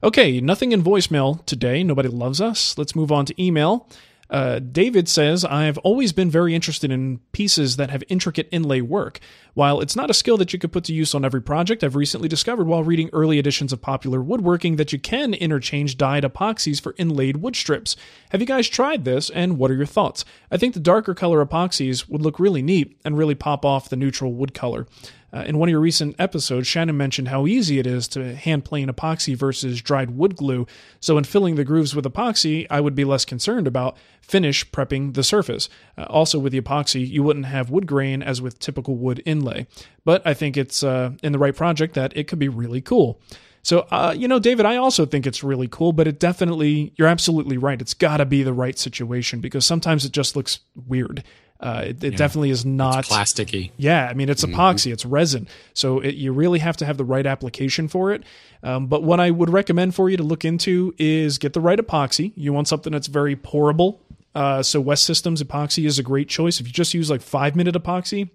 Okay, 0.03 0.39
nothing 0.39 0.71
in 0.71 0.83
voicemail 0.83 1.45
today. 1.45 1.83
Nobody 1.83 2.09
loves 2.09 2.39
us. 2.39 2.77
Let's 2.77 2.95
move 2.95 3.11
on 3.11 3.25
to 3.25 3.43
email. 3.43 3.89
Uh, 4.29 4.59
David 4.59 5.07
says, 5.07 5.45
I've 5.45 5.77
always 5.79 6.11
been 6.11 6.31
very 6.31 6.55
interested 6.55 6.91
in 6.91 7.19
pieces 7.31 7.77
that 7.77 7.89
have 7.89 8.03
intricate 8.09 8.49
inlay 8.51 8.81
work. 8.81 9.19
While 9.53 9.79
it's 9.79 9.95
not 9.95 10.09
a 10.09 10.15
skill 10.15 10.35
that 10.37 10.51
you 10.51 10.59
could 10.59 10.71
put 10.71 10.83
to 10.85 10.93
use 10.93 11.13
on 11.13 11.23
every 11.23 11.41
project, 11.41 11.83
I've 11.83 11.95
recently 11.95 12.27
discovered 12.27 12.67
while 12.67 12.83
reading 12.83 13.09
early 13.13 13.39
editions 13.39 13.71
of 13.71 13.81
popular 13.81 14.21
woodworking 14.21 14.75
that 14.77 14.91
you 14.91 14.99
can 14.99 15.33
interchange 15.33 15.97
dyed 15.97 16.23
epoxies 16.23 16.81
for 16.81 16.95
inlaid 16.97 17.37
wood 17.37 17.55
strips. 17.55 17.95
Have 18.29 18.41
you 18.41 18.47
guys 18.47 18.67
tried 18.67 19.05
this, 19.05 19.29
and 19.29 19.57
what 19.57 19.71
are 19.71 19.75
your 19.75 19.85
thoughts? 19.85 20.25
I 20.51 20.57
think 20.57 20.73
the 20.73 20.79
darker 20.79 21.13
color 21.13 21.45
epoxies 21.45 22.09
would 22.09 22.21
look 22.21 22.39
really 22.39 22.61
neat 22.61 22.99
and 23.05 23.17
really 23.17 23.35
pop 23.35 23.63
off 23.63 23.89
the 23.89 23.95
neutral 23.95 24.33
wood 24.33 24.53
color. 24.53 24.87
Uh, 25.35 25.43
in 25.47 25.57
one 25.57 25.67
of 25.67 25.71
your 25.71 25.81
recent 25.81 26.15
episodes, 26.17 26.65
Shannon 26.65 26.95
mentioned 26.95 27.27
how 27.27 27.45
easy 27.45 27.77
it 27.77 27.85
is 27.85 28.07
to 28.09 28.35
hand 28.35 28.63
plane 28.63 28.87
epoxy 28.87 29.35
versus 29.35 29.81
dried 29.81 30.11
wood 30.11 30.37
glue. 30.37 30.65
So, 31.01 31.17
in 31.17 31.25
filling 31.25 31.55
the 31.55 31.65
grooves 31.65 31.93
with 31.93 32.05
epoxy, 32.05 32.65
I 32.69 32.79
would 32.79 32.95
be 32.95 33.03
less 33.03 33.25
concerned 33.25 33.67
about 33.67 33.97
finish 34.21 34.69
prepping 34.71 35.13
the 35.13 35.23
surface. 35.23 35.67
Uh, 35.97 36.03
also, 36.03 36.39
with 36.39 36.53
the 36.53 36.61
epoxy, 36.61 37.05
you 37.05 37.21
wouldn't 37.21 37.47
have 37.47 37.69
wood 37.69 37.85
grain 37.85 38.23
as 38.23 38.41
with 38.41 38.59
typical 38.59 38.95
wood 38.95 39.21
inlay. 39.25 39.67
But 40.05 40.25
I 40.25 40.33
think 40.33 40.55
it's 40.55 40.83
uh, 40.83 41.11
in 41.21 41.33
the 41.33 41.39
right 41.39 41.55
project 41.55 41.95
that 41.95 42.15
it 42.15 42.29
could 42.29 42.39
be 42.39 42.47
really 42.47 42.79
cool. 42.79 43.19
So, 43.61 43.87
uh, 43.89 44.13
you 44.15 44.27
know, 44.27 44.37
David, 44.37 44.67
I 44.67 44.77
also 44.77 45.07
think 45.07 45.25
it's 45.25 45.43
really 45.43 45.67
cool, 45.67 45.91
but 45.91 46.07
it 46.07 46.19
definitely, 46.19 46.93
you're 46.97 47.07
absolutely 47.07 47.57
right. 47.57 47.81
It's 47.81 47.95
got 47.95 48.17
to 48.17 48.25
be 48.25 48.43
the 48.43 48.53
right 48.53 48.77
situation 48.77 49.41
because 49.41 49.65
sometimes 49.65 50.05
it 50.05 50.11
just 50.11 50.35
looks 50.35 50.59
weird. 50.75 51.23
Uh, 51.59 51.83
it, 51.85 52.03
it 52.03 52.11
yeah. 52.11 52.17
definitely 52.17 52.49
is 52.49 52.65
not 52.65 52.99
it's 52.99 53.09
plasticky. 53.09 53.71
Yeah, 53.77 54.07
I 54.07 54.13
mean 54.13 54.29
it's 54.29 54.43
mm-hmm. 54.43 54.59
epoxy, 54.59 54.91
it's 54.91 55.05
resin, 55.05 55.47
so 55.73 55.99
it, 55.99 56.15
you 56.15 56.33
really 56.33 56.59
have 56.59 56.77
to 56.77 56.85
have 56.85 56.97
the 56.97 57.05
right 57.05 57.25
application 57.25 57.87
for 57.87 58.11
it. 58.11 58.23
Um, 58.61 58.87
but 58.87 59.03
what 59.03 59.19
I 59.19 59.31
would 59.31 59.49
recommend 59.49 59.95
for 59.95 60.09
you 60.09 60.17
to 60.17 60.23
look 60.23 60.43
into 60.43 60.93
is 60.97 61.37
get 61.37 61.53
the 61.53 61.61
right 61.61 61.79
epoxy. 61.79 62.33
You 62.35 62.51
want 62.51 62.67
something 62.67 62.91
that's 62.91 63.07
very 63.07 63.35
pourable. 63.35 63.99
Uh, 64.33 64.61
so 64.61 64.81
West 64.81 65.05
Systems 65.05 65.41
epoxy 65.41 65.85
is 65.85 65.97
a 65.97 66.03
great 66.03 66.27
choice. 66.27 66.59
If 66.59 66.67
you 66.67 66.73
just 66.73 66.93
use 66.93 67.09
like 67.09 67.21
five 67.21 67.55
minute 67.55 67.75
epoxy, 67.75 68.29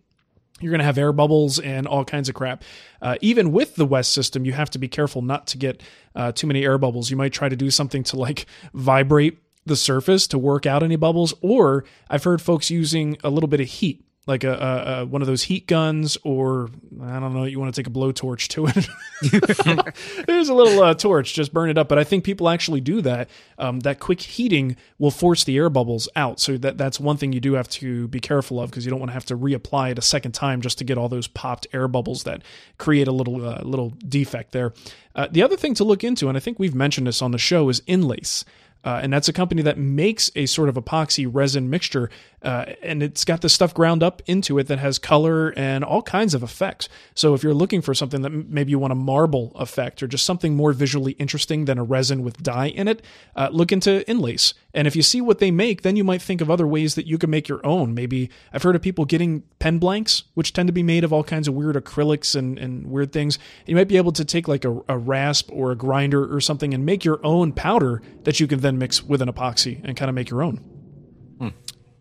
you're 0.60 0.70
going 0.70 0.80
to 0.80 0.84
have 0.84 0.98
air 0.98 1.12
bubbles 1.12 1.58
and 1.58 1.86
all 1.86 2.04
kinds 2.04 2.28
of 2.28 2.34
crap. 2.34 2.62
Uh, 3.02 3.16
even 3.20 3.52
with 3.52 3.76
the 3.76 3.86
West 3.86 4.12
system, 4.12 4.44
you 4.44 4.52
have 4.52 4.70
to 4.70 4.78
be 4.78 4.88
careful 4.88 5.22
not 5.22 5.46
to 5.48 5.58
get 5.58 5.82
uh, 6.14 6.32
too 6.32 6.46
many 6.46 6.64
air 6.64 6.78
bubbles. 6.78 7.10
You 7.10 7.16
might 7.16 7.32
try 7.32 7.48
to 7.48 7.56
do 7.56 7.70
something 7.70 8.02
to 8.04 8.16
like 8.16 8.46
vibrate 8.72 9.38
the 9.66 9.76
surface 9.76 10.26
to 10.28 10.38
work 10.38 10.66
out 10.66 10.82
any 10.82 10.96
bubbles, 10.96 11.34
or 11.40 11.84
I've 12.08 12.24
heard 12.24 12.40
folks 12.42 12.70
using 12.70 13.16
a 13.22 13.30
little 13.30 13.48
bit 13.48 13.60
of 13.60 13.66
heat, 13.66 14.04
like 14.26 14.42
a, 14.44 14.52
a, 14.52 15.02
a 15.02 15.06
one 15.06 15.22
of 15.22 15.28
those 15.28 15.44
heat 15.44 15.66
guns, 15.66 16.16
or 16.22 16.70
I 17.02 17.20
don't 17.20 17.34
know, 17.34 17.44
you 17.44 17.60
want 17.60 17.74
to 17.74 17.80
take 17.80 17.86
a 17.86 17.92
blowtorch 17.92 18.48
to 18.48 18.66
it. 18.66 20.26
There's 20.26 20.48
a 20.48 20.54
little 20.54 20.82
uh, 20.82 20.94
torch, 20.94 21.34
just 21.34 21.52
burn 21.52 21.68
it 21.68 21.76
up. 21.76 21.88
But 21.88 21.98
I 21.98 22.04
think 22.04 22.24
people 22.24 22.48
actually 22.48 22.80
do 22.80 23.00
that. 23.02 23.28
Um, 23.58 23.80
that 23.80 24.00
quick 24.00 24.20
heating 24.20 24.76
will 24.98 25.10
force 25.10 25.44
the 25.44 25.56
air 25.56 25.68
bubbles 25.68 26.08
out, 26.16 26.40
so 26.40 26.56
that 26.58 26.78
that's 26.78 26.98
one 26.98 27.16
thing 27.16 27.32
you 27.32 27.40
do 27.40 27.54
have 27.54 27.68
to 27.68 28.08
be 28.08 28.20
careful 28.20 28.60
of 28.60 28.70
because 28.70 28.84
you 28.84 28.90
don't 28.90 29.00
want 29.00 29.10
to 29.10 29.14
have 29.14 29.26
to 29.26 29.36
reapply 29.36 29.92
it 29.92 29.98
a 29.98 30.02
second 30.02 30.32
time 30.32 30.62
just 30.62 30.78
to 30.78 30.84
get 30.84 30.96
all 30.96 31.08
those 31.08 31.26
popped 31.26 31.66
air 31.72 31.86
bubbles 31.88 32.24
that 32.24 32.42
create 32.78 33.08
a 33.08 33.12
little 33.12 33.44
uh, 33.46 33.60
little 33.62 33.90
defect 34.08 34.52
there. 34.52 34.72
Uh, 35.14 35.28
the 35.30 35.42
other 35.42 35.56
thing 35.56 35.74
to 35.74 35.84
look 35.84 36.02
into, 36.02 36.28
and 36.28 36.36
I 36.36 36.40
think 36.40 36.58
we've 36.58 36.74
mentioned 36.74 37.06
this 37.06 37.20
on 37.20 37.32
the 37.32 37.38
show, 37.38 37.68
is 37.68 37.82
Inlace. 37.86 38.44
Uh, 38.84 39.00
and 39.02 39.12
that's 39.12 39.28
a 39.28 39.32
company 39.32 39.62
that 39.62 39.78
makes 39.78 40.30
a 40.34 40.46
sort 40.46 40.68
of 40.68 40.74
epoxy 40.76 41.28
resin 41.30 41.68
mixture 41.68 42.10
uh, 42.42 42.64
and 42.82 43.02
it's 43.02 43.24
got 43.24 43.42
this 43.42 43.52
stuff 43.52 43.74
ground 43.74 44.02
up 44.02 44.22
into 44.26 44.58
it 44.58 44.66
that 44.68 44.78
has 44.78 44.98
color 44.98 45.52
and 45.56 45.84
all 45.84 46.02
kinds 46.02 46.32
of 46.34 46.42
effects. 46.42 46.88
So 47.14 47.34
if 47.34 47.42
you're 47.42 47.54
looking 47.54 47.82
for 47.82 47.92
something 47.92 48.22
that 48.22 48.30
maybe 48.30 48.70
you 48.70 48.78
want 48.78 48.92
a 48.92 48.96
marble 48.96 49.52
effect 49.56 50.02
or 50.02 50.06
just 50.06 50.24
something 50.24 50.56
more 50.56 50.72
visually 50.72 51.12
interesting 51.12 51.66
than 51.66 51.78
a 51.78 51.84
resin 51.84 52.22
with 52.24 52.42
dye 52.42 52.68
in 52.68 52.88
it, 52.88 53.02
uh, 53.36 53.50
look 53.52 53.72
into 53.72 54.08
Inlace. 54.08 54.54
And 54.72 54.86
if 54.86 54.94
you 54.94 55.02
see 55.02 55.20
what 55.20 55.38
they 55.38 55.50
make, 55.50 55.82
then 55.82 55.96
you 55.96 56.04
might 56.04 56.22
think 56.22 56.40
of 56.40 56.50
other 56.50 56.66
ways 56.66 56.94
that 56.94 57.06
you 57.06 57.18
can 57.18 57.30
make 57.30 57.48
your 57.48 57.64
own. 57.66 57.94
Maybe 57.94 58.30
I've 58.52 58.62
heard 58.62 58.76
of 58.76 58.82
people 58.82 59.04
getting 59.04 59.42
pen 59.58 59.78
blanks, 59.78 60.24
which 60.34 60.52
tend 60.52 60.68
to 60.68 60.72
be 60.72 60.82
made 60.82 61.02
of 61.04 61.12
all 61.12 61.24
kinds 61.24 61.48
of 61.48 61.54
weird 61.54 61.76
acrylics 61.76 62.36
and, 62.36 62.58
and 62.58 62.86
weird 62.86 63.12
things. 63.12 63.38
You 63.66 63.74
might 63.74 63.88
be 63.88 63.96
able 63.96 64.12
to 64.12 64.24
take 64.24 64.46
like 64.46 64.64
a, 64.64 64.80
a 64.88 64.96
rasp 64.96 65.50
or 65.52 65.72
a 65.72 65.76
grinder 65.76 66.32
or 66.32 66.40
something 66.40 66.72
and 66.72 66.86
make 66.86 67.04
your 67.04 67.20
own 67.24 67.52
powder 67.52 68.00
that 68.24 68.38
you 68.38 68.46
can 68.46 68.60
then 68.60 68.78
mix 68.78 69.02
with 69.02 69.20
an 69.22 69.28
epoxy 69.28 69.80
and 69.84 69.96
kind 69.96 70.08
of 70.08 70.14
make 70.14 70.30
your 70.30 70.42
own. 70.42 70.64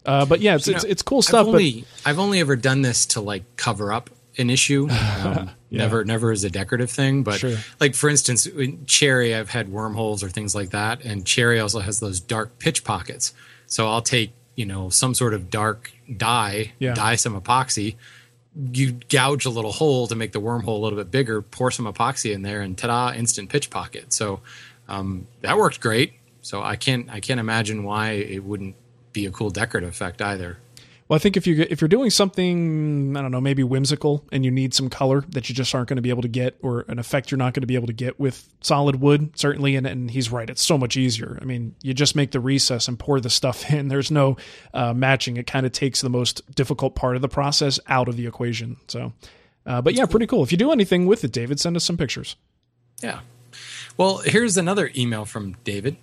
Uh, 0.05 0.26
but 0.26 0.39
yeah, 0.41 0.55
it's, 0.55 0.67
you 0.67 0.74
know, 0.74 0.78
it's, 0.78 0.86
it's 0.86 1.01
cool 1.01 1.22
stuff. 1.22 1.41
I've 1.41 1.47
only, 1.47 1.82
but 1.82 2.09
I've 2.09 2.20
only 2.20 2.39
ever 2.39 2.55
done 2.55 2.82
this 2.82 3.05
to 3.07 3.22
like 3.22 3.57
cover 3.57 3.91
up 3.91 4.09
an 4.39 4.49
issue. 4.49 4.87
Um, 5.19 5.49
yeah. 5.69 5.79
Never, 5.79 6.05
never 6.05 6.31
as 6.31 6.43
a 6.45 6.49
decorative 6.49 6.89
thing. 6.89 7.23
But 7.23 7.39
sure. 7.39 7.57
like 7.79 7.93
for 7.93 8.09
instance, 8.09 8.45
in 8.45 8.85
cherry, 8.85 9.35
I've 9.35 9.49
had 9.49 9.69
wormholes 9.69 10.23
or 10.23 10.29
things 10.29 10.55
like 10.55 10.69
that, 10.69 11.03
and 11.03 11.25
cherry 11.25 11.59
also 11.59 11.79
has 11.79 11.99
those 11.99 12.19
dark 12.19 12.57
pitch 12.57 12.83
pockets. 12.83 13.33
So 13.67 13.87
I'll 13.87 14.01
take 14.01 14.31
you 14.55 14.65
know 14.65 14.89
some 14.89 15.13
sort 15.13 15.33
of 15.33 15.49
dark 15.49 15.91
dye, 16.15 16.71
yeah. 16.79 16.93
dye 16.93 17.15
some 17.15 17.39
epoxy. 17.39 17.97
You 18.71 18.93
gouge 18.93 19.45
a 19.45 19.49
little 19.49 19.73
hole 19.73 20.07
to 20.07 20.15
make 20.15 20.31
the 20.31 20.41
wormhole 20.41 20.67
a 20.67 20.81
little 20.81 20.97
bit 20.97 21.11
bigger. 21.11 21.41
Pour 21.41 21.69
some 21.69 21.85
epoxy 21.85 22.33
in 22.33 22.41
there, 22.43 22.61
and 22.61 22.77
ta-da! 22.77 23.13
Instant 23.13 23.49
pitch 23.49 23.69
pocket. 23.69 24.13
So 24.13 24.39
um, 24.87 25.27
that 25.41 25.57
worked 25.57 25.81
great. 25.81 26.13
So 26.41 26.63
I 26.63 26.77
can't 26.77 27.09
I 27.09 27.19
can't 27.19 27.39
imagine 27.39 27.83
why 27.83 28.11
it 28.11 28.43
wouldn't 28.43 28.75
be 29.11 29.25
a 29.25 29.31
cool 29.31 29.49
decorative 29.49 29.89
effect 29.89 30.21
either. 30.21 30.57
Well, 31.10 31.16
I 31.16 31.20
think 31.20 31.38
if 31.38 31.47
you 31.47 31.66
if 31.68 31.82
you're 31.82 31.88
doing 31.88 32.12
something 32.12 33.18
I 33.18 33.22
don't 33.22 33.32
know 33.32 33.41
maybe 33.41 33.64
whimsical 33.64 34.24
and 34.32 34.45
you 34.45 34.51
need 34.51 34.76
some 34.76 34.89
color 34.89 35.26
that 35.30 35.49
you 35.49 35.55
just 35.55 35.74
aren't 35.74 35.89
going 35.89 35.95
to 35.95 36.03
be 36.03 36.12
able 36.12 36.22
to 36.22 36.28
get 36.28 36.57
or 36.62 36.86
an 36.88 36.99
effect 36.99 37.32
you're 37.32 37.39
not 37.39 37.55
going 37.55 37.62
to 37.62 37.68
be 37.68 37.74
able 37.74 37.88
to 37.88 37.93
get 37.93 38.20
with 38.20 38.47
solid 38.62 39.01
wood 39.01 39.32
certainly 39.38 39.76
and, 39.76 39.88
and 39.88 40.12
he's 40.12 40.32
right 40.32 40.51
it's 40.51 40.62
so 40.62 40.78
much 40.78 40.95
easier. 40.95 41.39
I 41.41 41.45
mean 41.45 41.74
you 41.82 41.95
just 41.95 42.16
make 42.16 42.30
the 42.30 42.39
recess 42.39 42.88
and 42.88 42.99
pour 42.99 43.20
the 43.20 43.30
stuff 43.30 43.72
in. 43.74 43.88
There's 43.88 44.12
no 44.12 44.38
uh, 44.72 44.93
matching. 44.93 45.38
It 45.38 45.47
kind 45.47 45.66
of 45.66 45.72
takes 45.72 46.01
the 46.01 46.12
most 46.12 46.43
difficult 46.53 46.93
part 46.93 47.16
of 47.16 47.24
the 47.24 47.30
process 47.30 47.80
out 47.88 48.07
of 48.07 48.16
the 48.16 48.28
equation. 48.28 48.78
So, 48.88 49.12
uh, 49.66 49.82
but 49.82 49.95
yeah, 49.95 50.05
pretty 50.05 50.28
cool. 50.28 50.43
If 50.43 50.51
you 50.51 50.60
do 50.60 50.72
anything 50.72 51.07
with 51.07 51.24
it, 51.24 51.32
David, 51.32 51.60
send 51.60 51.76
us 51.76 51.84
some 51.84 51.97
pictures. 51.97 52.36
Yeah. 53.01 53.22
Well, 53.97 54.18
here's 54.18 54.57
another 54.57 54.91
email 54.95 55.26
from 55.26 55.57
David, 55.64 55.97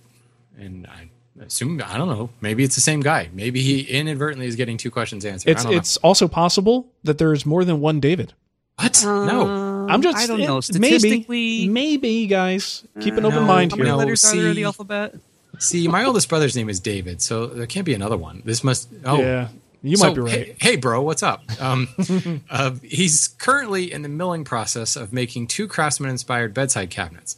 and 0.57 0.85
I 0.85 1.09
assume 1.41 1.81
I 1.85 1.97
don't 1.97 2.07
know. 2.09 2.29
Maybe 2.41 2.63
it's 2.63 2.75
the 2.75 2.81
same 2.81 2.99
guy. 3.01 3.29
Maybe 3.33 3.61
he 3.61 3.81
inadvertently 3.81 4.47
is 4.47 4.55
getting 4.55 4.77
two 4.77 4.91
questions 4.91 5.25
answered. 5.25 5.49
It's 5.51 5.61
I 5.61 5.63
don't 5.63 5.71
know. 5.73 5.77
it's 5.77 5.97
also 5.97 6.27
possible 6.27 6.87
that 7.03 7.17
there's 7.17 7.45
more 7.45 7.63
than 7.65 7.79
one 7.81 7.99
David. 7.99 8.33
what? 8.79 9.01
no. 9.05 9.87
I'm 9.89 10.01
just 10.01 10.17
I 10.17 10.27
don't 10.27 10.41
know. 10.41 10.57
eh, 10.57 10.61
Statistically, 10.61 11.67
maybe, 11.67 11.69
maybe 11.69 12.27
guys 12.27 12.83
keep 12.99 13.13
an 13.15 13.23
open 13.25 13.39
no, 13.41 13.45
mind 13.45 13.71
how 13.71 13.77
here. 13.77 13.85
many 13.85 13.91
No, 13.93 13.97
letters 13.97 14.25
are 14.25 14.35
there 14.35 14.45
in 14.47 14.49
the 14.49 14.55
see- 14.55 14.63
alphabet? 14.65 15.15
See, 15.59 15.87
my 15.87 16.03
oldest 16.03 16.29
brother's 16.29 16.55
name 16.55 16.69
is 16.69 16.79
David, 16.79 17.19
so 17.21 17.47
there 17.47 17.65
can't 17.65 17.85
be 17.85 17.95
another 17.95 18.17
one. 18.17 18.43
This 18.45 18.63
must. 18.63 18.89
Oh, 19.05 19.17
Yeah, 19.19 19.47
you 19.81 19.97
So, 19.97 20.05
might 20.07 20.13
be 20.15 20.21
right. 20.21 20.31
Hey, 20.31 20.55
hey, 20.59 20.75
bro, 20.75 21.01
what's 21.01 21.23
up? 21.23 21.41
Um, 21.59 21.87
uh, 22.51 22.71
he's 22.83 23.29
currently 23.29 23.91
in 23.91 24.03
the 24.03 24.09
milling 24.09 24.43
process 24.43 24.95
of 24.95 25.11
making 25.13 25.47
two 25.47 25.67
Craftsman 25.67 26.11
inspired 26.11 26.53
bedside 26.53 26.91
cabinets. 26.91 27.37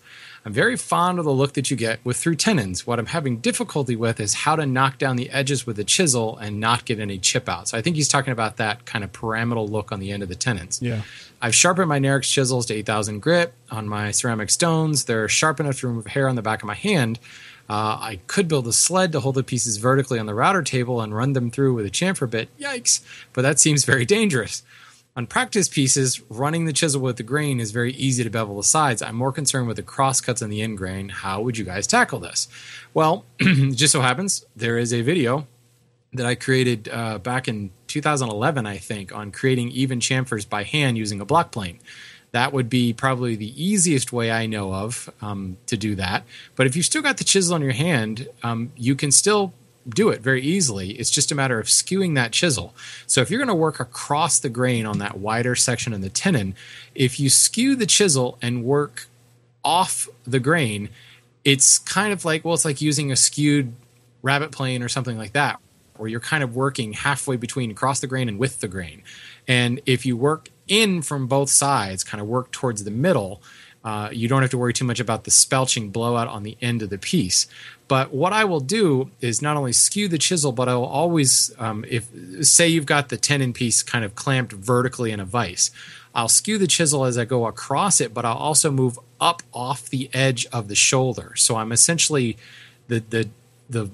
I'm 0.50 0.54
very 0.54 0.78
fond 0.78 1.20
of 1.20 1.26
the 1.26 1.32
look 1.32 1.54
that 1.54 1.70
you 1.70 1.78
get 1.78 2.04
with 2.04 2.18
through 2.18 2.38
tenons. 2.38 2.88
What 2.88 2.98
I'm 2.98 3.06
having 3.06 3.38
difficulty 3.38 3.96
with 3.96 4.20
is 4.20 4.34
how 4.34 4.56
to 4.56 4.66
knock 4.66 4.98
down 4.98 5.16
the 5.16 5.30
edges 5.30 5.68
with 5.68 5.78
a 5.78 5.84
chisel 5.84 6.38
and 6.38 6.60
not 6.60 6.86
get 6.86 7.00
any 7.00 7.20
chip 7.20 7.48
out. 7.48 7.68
So 7.68 7.78
I 7.78 7.84
think 7.84 7.96
he's 7.96 8.08
talking 8.08 8.34
about 8.34 8.58
that 8.58 8.84
kind 8.86 9.04
of 9.04 9.14
pyramidal 9.14 9.68
look 9.68 9.92
on 9.92 10.00
the 10.00 10.12
end 10.12 10.24
of 10.24 10.30
the 10.30 10.34
tenons. 10.34 10.82
Yeah. 10.82 11.04
I've 11.40 11.54
sharpened 11.54 11.88
my 11.88 12.00
Narex 12.00 12.24
chisels 12.24 12.66
to 12.66 12.74
8000 12.74 13.20
grit 13.20 13.54
on 13.70 13.88
my 13.88 14.10
ceramic 14.10 14.50
stones. 14.50 15.06
They're 15.06 15.30
sharp 15.30 15.60
enough 15.60 15.82
to 15.82 15.88
remove 15.88 16.08
hair 16.08 16.28
on 16.28 16.36
the 16.36 16.42
back 16.42 16.64
of 16.64 16.66
my 16.66 16.74
hand. 16.74 17.20
Uh, 17.70 18.00
I 18.02 18.20
could 18.26 18.48
build 18.48 18.66
a 18.66 18.74
sled 18.74 19.12
to 19.12 19.20
hold 19.20 19.36
the 19.36 19.44
pieces 19.44 19.78
vertically 19.78 20.18
on 20.18 20.26
the 20.26 20.34
router 20.34 20.64
table 20.64 21.00
and 21.00 21.16
run 21.16 21.34
them 21.34 21.52
through 21.52 21.76
with 21.76 21.86
a 21.86 21.92
chamfer 21.92 22.28
bit. 22.28 22.50
Yikes! 22.58 23.02
But 23.34 23.44
that 23.44 23.60
seems 23.60 23.86
very 23.86 24.04
dangerous. 24.06 24.64
On 25.20 25.28
practice 25.28 25.68
pieces, 25.68 26.22
running 26.30 26.64
the 26.64 26.72
chisel 26.72 27.02
with 27.02 27.18
the 27.18 27.24
grain 27.24 27.60
is 27.60 27.72
very 27.72 27.92
easy 27.92 28.24
to 28.24 28.30
bevel 28.30 28.56
the 28.56 28.64
sides. 28.64 29.02
I'm 29.02 29.18
more 29.18 29.34
concerned 29.34 29.68
with 29.68 29.76
the 29.76 29.84
crosscuts 29.84 30.42
and 30.42 30.50
the 30.50 30.62
end 30.62 30.78
grain. 30.78 31.10
How 31.10 31.42
would 31.42 31.58
you 31.58 31.66
guys 31.66 31.88
tackle 31.88 32.22
this? 32.22 32.48
Well, 32.94 33.26
it 33.40 33.76
just 33.76 33.92
so 33.92 34.00
happens 34.00 34.46
there 34.56 34.78
is 34.78 34.94
a 34.94 35.02
video 35.02 35.46
that 36.14 36.26
I 36.26 36.36
created 36.36 36.88
uh, 36.88 37.18
back 37.18 37.50
in 37.50 37.72
2011, 37.88 38.66
I 38.66 38.78
think, 38.78 39.14
on 39.14 39.34
creating 39.34 39.72
even 39.72 40.00
chamfers 40.00 40.48
by 40.48 40.64
hand 40.64 40.98
using 40.98 41.20
a 41.20 41.26
block 41.26 41.52
plane. 41.52 41.80
That 42.32 42.54
would 42.54 42.70
be 42.70 42.94
probably 42.94 43.36
the 43.36 43.62
easiest 43.62 44.14
way 44.14 44.32
I 44.32 44.46
know 44.46 44.74
of 44.74 45.10
um, 45.22 45.58
to 45.66 45.76
do 45.76 45.96
that. 45.96 46.24
But 46.56 46.66
if 46.66 46.78
you've 46.78 46.86
still 46.86 47.02
got 47.02 47.18
the 47.18 47.26
chisel 47.26 47.58
in 47.58 47.62
your 47.62 47.74
hand, 47.74 48.30
um, 48.42 48.72
you 48.78 48.96
can 48.96 49.12
still 49.12 49.54
do 49.94 50.10
it 50.10 50.22
very 50.22 50.42
easily. 50.42 50.92
It's 50.92 51.10
just 51.10 51.32
a 51.32 51.36
matter 51.36 51.60
of 51.60 51.68
skewing 51.68 52.16
that 52.16 52.32
chisel. 52.32 52.74
So 53.08 53.22
if 53.22 53.30
you're 53.30 53.40
going 53.40 53.48
to 53.48 53.56
work 53.56 53.80
across 53.80 54.40
the 54.40 54.50
grain 54.50 54.86
on 54.86 55.00
that 55.00 55.18
wider 55.18 55.56
section 55.56 55.94
in 55.94 56.02
the 56.02 56.10
tenon, 56.10 56.56
if 56.96 57.20
you 57.20 57.30
skew 57.30 57.76
the 57.76 57.86
chisel 57.86 58.38
and 58.42 58.64
work 58.64 59.08
off 59.64 60.08
the 60.26 60.40
grain, 60.40 60.90
it's 61.44 61.80
kind 61.80 62.14
of 62.14 62.26
like 62.26 62.46
well, 62.46 62.54
it's 62.54 62.66
like 62.66 62.82
using 62.82 63.12
a 63.12 63.16
skewed 63.16 63.74
rabbet 64.22 64.52
plane 64.52 64.84
or 64.84 64.90
something 64.90 65.18
like 65.18 65.34
that, 65.34 65.60
where 65.98 66.10
you're 66.10 66.20
kind 66.20 66.44
of 66.44 66.56
working 66.56 66.94
halfway 66.94 67.38
between 67.38 67.72
across 67.72 68.00
the 68.00 68.08
grain 68.08 68.30
and 68.30 68.38
with 68.40 68.60
the 68.60 68.68
grain. 68.68 69.04
And 69.48 69.82
if 69.86 70.06
you 70.06 70.16
work 70.16 70.50
in 70.68 71.02
from 71.02 71.28
both 71.28 71.50
sides, 71.50 72.04
kind 72.04 72.22
of 72.22 72.28
work 72.28 72.52
towards 72.52 72.84
the 72.84 72.92
middle, 72.92 73.42
uh, 73.84 74.10
you 74.12 74.28
don't 74.28 74.42
have 74.42 74.52
to 74.52 74.58
worry 74.58 74.74
too 74.74 74.86
much 74.86 75.00
about 75.00 75.24
the 75.24 75.32
spelching 75.32 75.90
blowout 75.90 76.28
on 76.28 76.44
the 76.44 76.58
end 76.62 76.82
of 76.82 76.90
the 76.90 76.98
piece. 76.98 77.48
But 77.88 78.14
what 78.14 78.34
I 78.34 78.46
will 78.46 78.60
do 78.60 79.10
is 79.20 79.42
not 79.42 79.58
only 79.58 79.74
skew 79.74 80.08
the 80.08 80.18
chisel, 80.18 80.52
but 80.52 80.70
I 80.70 80.76
will 80.76 80.86
always, 80.86 81.52
um, 81.58 81.86
if 81.88 82.10
say 82.42 82.68
you've 82.68 82.86
got 82.86 83.10
the 83.10 83.18
tenon 83.18 83.54
piece 83.54 83.82
kind 83.82 84.06
of 84.06 84.16
clamped 84.16 84.52
vertically 84.52 85.12
in 85.12 85.20
a 85.20 85.26
vise, 85.26 85.72
I'll 86.14 86.28
skew 86.28 86.58
the 86.58 86.68
chisel 86.68 87.06
as 87.06 87.18
I 87.18 87.26
go 87.26 87.48
across 87.48 88.02
it, 88.02 88.14
but 88.14 88.26
I'll 88.26 88.38
also 88.38 88.70
move 88.72 89.00
up 89.20 89.42
off 89.54 89.90
the 89.90 90.10
edge 90.14 90.46
of 90.48 90.68
the 90.68 90.76
shoulder. 90.76 91.34
So 91.36 91.56
I'm 91.56 91.72
essentially 91.72 92.38
the 92.88 93.00
the 93.10 93.30
the 93.70 93.90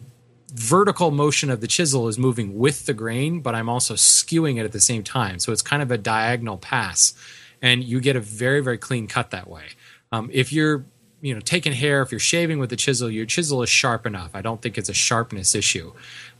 vertical 0.53 1.11
motion 1.11 1.49
of 1.49 1.59
the 1.61 1.67
chisel 1.67 2.07
is 2.07 2.17
moving 2.17 2.57
with 2.57 2.85
the 2.85 2.93
grain, 2.93 3.41
but 3.41 3.53
I'm 3.55 3.69
also 3.69 3.95
skewing 3.95 4.57
it 4.57 4.63
at 4.63 4.71
the 4.71 4.79
same 4.79 5.03
time. 5.03 5.39
So 5.39 5.51
it's 5.51 5.61
kind 5.61 5.81
of 5.81 5.91
a 5.91 5.97
diagonal 5.97 6.57
pass, 6.57 7.13
and 7.61 7.83
you 7.83 7.99
get 7.99 8.15
a 8.15 8.19
very 8.19 8.61
very 8.61 8.77
clean 8.77 9.07
cut 9.07 9.31
that 9.31 9.49
way. 9.49 9.65
Um, 10.11 10.29
if 10.33 10.51
you're 10.53 10.85
you 11.21 11.33
know 11.33 11.39
taking 11.39 11.73
hair, 11.73 12.01
if 12.01 12.11
you're 12.11 12.19
shaving 12.19 12.59
with 12.59 12.69
the 12.69 12.75
chisel, 12.75 13.09
your 13.09 13.25
chisel 13.25 13.61
is 13.63 13.69
sharp 13.69 14.05
enough. 14.05 14.31
I 14.33 14.41
don't 14.41 14.61
think 14.61 14.77
it's 14.77 14.89
a 14.89 14.93
sharpness 14.93 15.55
issue, 15.55 15.93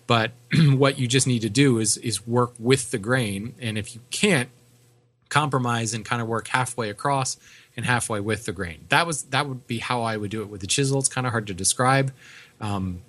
but 0.08 0.32
what 0.54 1.00
you 1.00 1.08
just 1.08 1.28
need 1.28 1.42
to 1.42 1.50
do 1.50 1.80
is 1.80 1.98
is 1.98 2.26
work 2.28 2.54
with 2.60 2.92
the 2.92 2.98
grain, 2.98 3.56
and 3.60 3.78
if 3.78 3.96
you 3.96 4.02
can't 4.12 4.50
compromise 5.30 5.94
and 5.94 6.06
kind 6.06 6.22
of 6.22 6.28
work 6.28 6.48
halfway 6.50 6.90
across 6.90 7.38
and 7.76 7.86
halfway 7.86 8.20
with 8.20 8.46
the 8.46 8.52
grain. 8.52 8.86
That 8.90 9.06
was 9.06 9.24
that 9.24 9.48
would 9.48 9.68
be 9.68 9.80
how 9.80 10.02
I 10.02 10.18
would 10.18 10.32
do 10.32 10.42
it 10.42 10.50
with 10.50 10.62
the 10.62 10.68
chisel. 10.68 11.00
It's 11.00 11.10
kind 11.10 11.28
of 11.28 11.32
hard 11.32 11.48
to 11.48 11.54
describe 11.54 12.14
um, 12.62 13.02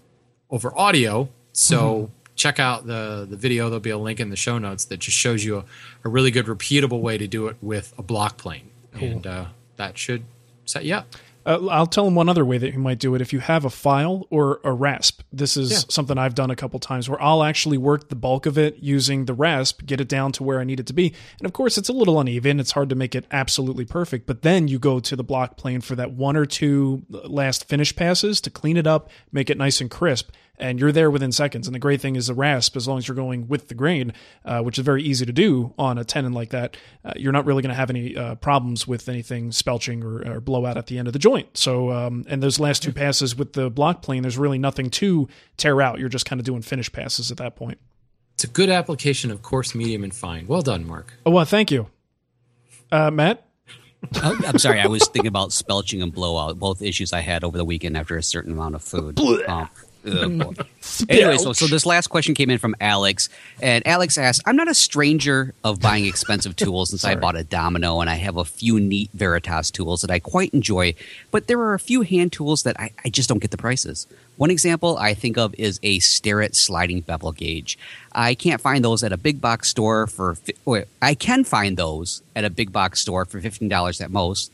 over 0.51 0.77
audio. 0.77 1.29
So 1.53 2.11
check 2.37 2.61
out 2.61 2.87
the 2.87 3.27
the 3.29 3.37
video. 3.37 3.65
There'll 3.69 3.81
be 3.81 3.91
a 3.91 3.99
link 3.99 4.21
in 4.21 4.31
the 4.31 4.37
show 4.37 4.59
notes 4.59 4.85
that 4.87 4.99
just 4.99 5.17
shows 5.17 5.45
you 5.45 5.57
a, 5.59 5.65
a 6.05 6.09
really 6.09 6.31
good 6.31 6.47
repeatable 6.47 7.01
way 7.01 7.19
to 7.19 7.27
do 7.27 7.49
it 7.49 7.57
with 7.61 7.93
a 7.99 8.03
block 8.03 8.37
plane, 8.37 8.71
and 8.95 9.27
uh, 9.27 9.47
that 9.77 9.99
should 9.99 10.25
set 10.65 10.85
you 10.85 10.95
up. 10.95 11.07
Uh, 11.45 11.65
I'll 11.69 11.87
tell 11.87 12.05
them 12.07 12.17
one 12.17 12.29
other 12.29 12.45
way 12.45 12.59
that 12.59 12.73
you 12.73 12.81
might 12.81 12.99
do 12.99 13.15
it. 13.15 13.21
If 13.21 13.33
you 13.33 13.39
have 13.39 13.65
a 13.65 13.71
file 13.71 14.27
or 14.31 14.59
a 14.65 14.73
rasp, 14.73 15.23
this 15.33 15.57
is 15.57 15.71
Yeah. 15.71 15.79
something 15.89 16.19
I've 16.19 16.35
done 16.35 16.51
a 16.51 16.57
couple 16.57 16.81
times 16.81 17.09
where 17.09 17.23
I'll 17.23 17.45
actually 17.45 17.79
work 17.79 18.09
the 18.09 18.17
bulk 18.17 18.47
of 18.47 18.59
it 18.59 18.79
using 18.81 19.27
the 19.27 19.33
rasp, 19.33 19.87
get 19.87 20.01
it 20.01 20.09
down 20.09 20.33
to 20.33 20.43
where 20.43 20.59
I 20.59 20.65
need 20.65 20.81
it 20.81 20.87
to 20.89 20.93
be. 20.93 21.15
And 21.39 21.47
of 21.47 21.53
course, 21.53 21.79
it's 21.79 21.89
a 21.89 21.93
little 21.93 22.19
uneven. 22.19 22.59
It's 22.59 22.73
hard 22.73 22.89
to 22.89 22.97
make 22.97 23.15
it 23.15 23.27
absolutely 23.31 23.85
perfect. 23.85 24.27
But 24.27 24.43
then 24.43 24.67
you 24.67 24.81
go 24.81 24.99
to 24.99 25.15
the 25.15 25.23
block 25.23 25.57
plane 25.57 25.83
for 25.83 25.95
that 25.95 26.11
one 26.11 26.37
or 26.37 26.47
two 26.47 27.05
last 27.09 27.69
finish 27.69 27.95
passes 27.95 28.41
to 28.41 28.51
clean 28.51 28.77
it 28.77 28.89
up, 28.89 29.09
make 29.31 29.49
it 29.49 29.57
nice 29.57 29.81
and 29.81 29.89
crisp. 29.89 30.31
And 30.59 30.81
you're 30.81 30.93
there 30.93 31.11
within 31.11 31.33
seconds. 31.33 31.69
And 31.69 31.75
the 31.75 31.79
great 31.79 32.01
thing 32.01 32.17
is 32.17 32.29
the 32.29 32.35
rasp, 32.35 32.77
as 32.77 32.89
long 32.89 32.99
as 32.99 33.07
you're 33.07 33.15
going 33.15 33.47
with 33.47 33.69
the 33.69 33.75
grain, 33.75 34.13
uh, 34.45 34.63
which 34.63 34.79
is 34.79 34.85
very 34.85 35.03
easy 35.03 35.27
to 35.27 35.33
do 35.33 35.75
on 35.79 35.99
a 35.99 36.05
tenon 36.05 36.33
like 36.33 36.51
that, 36.51 36.77
uh, 37.05 37.13
you're 37.17 37.33
not 37.33 37.45
really 37.45 37.63
going 37.63 37.71
to 37.71 37.77
have 37.77 37.91
any 37.91 38.17
uh, 38.17 38.37
problems 38.37 38.87
with 38.87 39.09
anything 39.09 39.51
spelching 39.51 40.03
or, 40.03 40.37
or 40.37 40.41
blowout 40.41 40.77
at 40.77 40.87
the 40.87 40.99
end 40.99 41.09
of 41.09 41.13
the 41.13 41.19
joint. 41.19 41.57
So, 41.57 41.93
um, 41.93 42.25
and 42.29 42.43
those 42.43 42.59
last 42.59 42.83
two 42.83 42.93
passes 42.93 43.37
with 43.37 43.53
the 43.53 43.69
block 43.71 44.03
plane, 44.03 44.23
there's 44.23 44.39
really 44.39 44.59
nothing 44.59 44.89
to 44.91 45.29
tear 45.57 45.83
out. 45.83 45.99
You're 45.99 46.09
just 46.09 46.27
kind 46.27 46.41
of 46.41 46.47
doing 46.47 46.63
finish 46.63 46.91
passes 46.91 47.31
at 47.31 47.37
that 47.37 47.57
point. 47.57 47.79
It's 48.35 48.45
a 48.45 48.49
good 48.49 48.71
application 48.71 49.31
of 49.31 49.43
coarse, 49.43 49.75
medium, 49.75 50.05
and 50.05 50.15
fine. 50.15 50.47
Well 50.47 50.63
done, 50.63 50.87
Marc. 50.87 51.15
Oh, 51.25 51.31
well, 51.31 51.45
thank 51.47 51.71
you. 51.71 51.89
Uh, 52.93 53.11
Matt? 53.11 53.43
Oh, 54.23 54.39
I'm 54.47 54.59
sorry. 54.59 54.81
I 54.81 54.87
was 54.87 55.09
thinking 55.09 55.27
about 55.27 55.51
spelching 55.51 56.03
and 56.03 56.13
blowout, 56.13 56.59
both 56.59 56.83
issues 56.83 57.13
I 57.13 57.21
had 57.21 57.45
over 57.45 57.57
the 57.57 57.65
weekend 57.65 57.97
after 57.97 58.17
a 58.17 58.23
certain 58.23 58.53
amount 58.53 58.75
of 58.75 58.83
food. 58.85 59.19
Um, 59.19 59.29
ugh, 59.29 59.47
boy. 59.47 59.69
Mm. 60.07 60.67
anyway, 61.09 61.37
so, 61.37 61.53
so 61.53 61.67
this 61.67 61.85
last 61.85 62.07
question 62.07 62.35
came 62.35 62.49
in 62.49 62.59
from 62.59 62.77
Alex, 62.81 63.29
and 63.61 63.85
Alex 63.87 64.17
asked, 64.17 64.43
"I'm 64.47 64.55
not 64.55 64.69
a 64.69 64.75
stranger 64.75 65.53
of 65.65 65.81
buying 65.81 66.05
expensive 66.05 66.55
tools 66.65 66.91
since 66.91 67.05
I 67.05 67.17
bought 67.17 67.37
a 67.37 67.43
Domino, 67.43 68.01
and 68.01 68.09
I 68.09 68.15
have 68.15 68.37
a 68.37 68.45
few 68.45 68.79
neat 68.79 69.11
Veritas 69.15 69.71
tools 69.71 70.03
that 70.03 70.11
I 70.11 70.21
quite 70.21 70.55
enjoy, 70.55 70.95
but 71.31 71.49
there 71.49 71.59
are 71.59 71.75
a 71.75 71.81
few 71.81 72.03
hand 72.03 72.33
tools 72.33 72.63
that 72.63 72.79
I, 72.79 72.93
I 73.05 73.09
just 73.09 73.29
don't 73.29 73.41
get 73.41 73.51
the 73.51 73.57
prices. 73.57 74.07
One 74.37 74.51
example 74.51 74.97
I 74.99 75.15
think 75.15 75.37
of 75.39 75.55
is 75.59 75.81
a 75.83 75.99
Starrett 75.99 76.55
sliding 76.55 77.01
bevel 77.01 77.33
gauge. 77.33 77.79
I 78.13 78.35
can't 78.35 78.61
find 78.61 78.85
those 78.85 79.03
at 79.03 79.13
a 79.13 79.17
big 79.17 79.41
box 79.41 79.69
store 79.69 80.07
for. 80.07 80.37
Wait, 80.65 80.87
I 81.03 81.15
can 81.15 81.43
find 81.43 81.77
those 81.77 82.23
at 82.37 82.45
a 82.45 82.51
big 82.51 82.73
box 82.73 83.01
store 83.01 83.25
for 83.25 83.41
fifteen 83.41 83.69
dollars 83.69 84.01
at 84.01 84.11
most." 84.11 84.53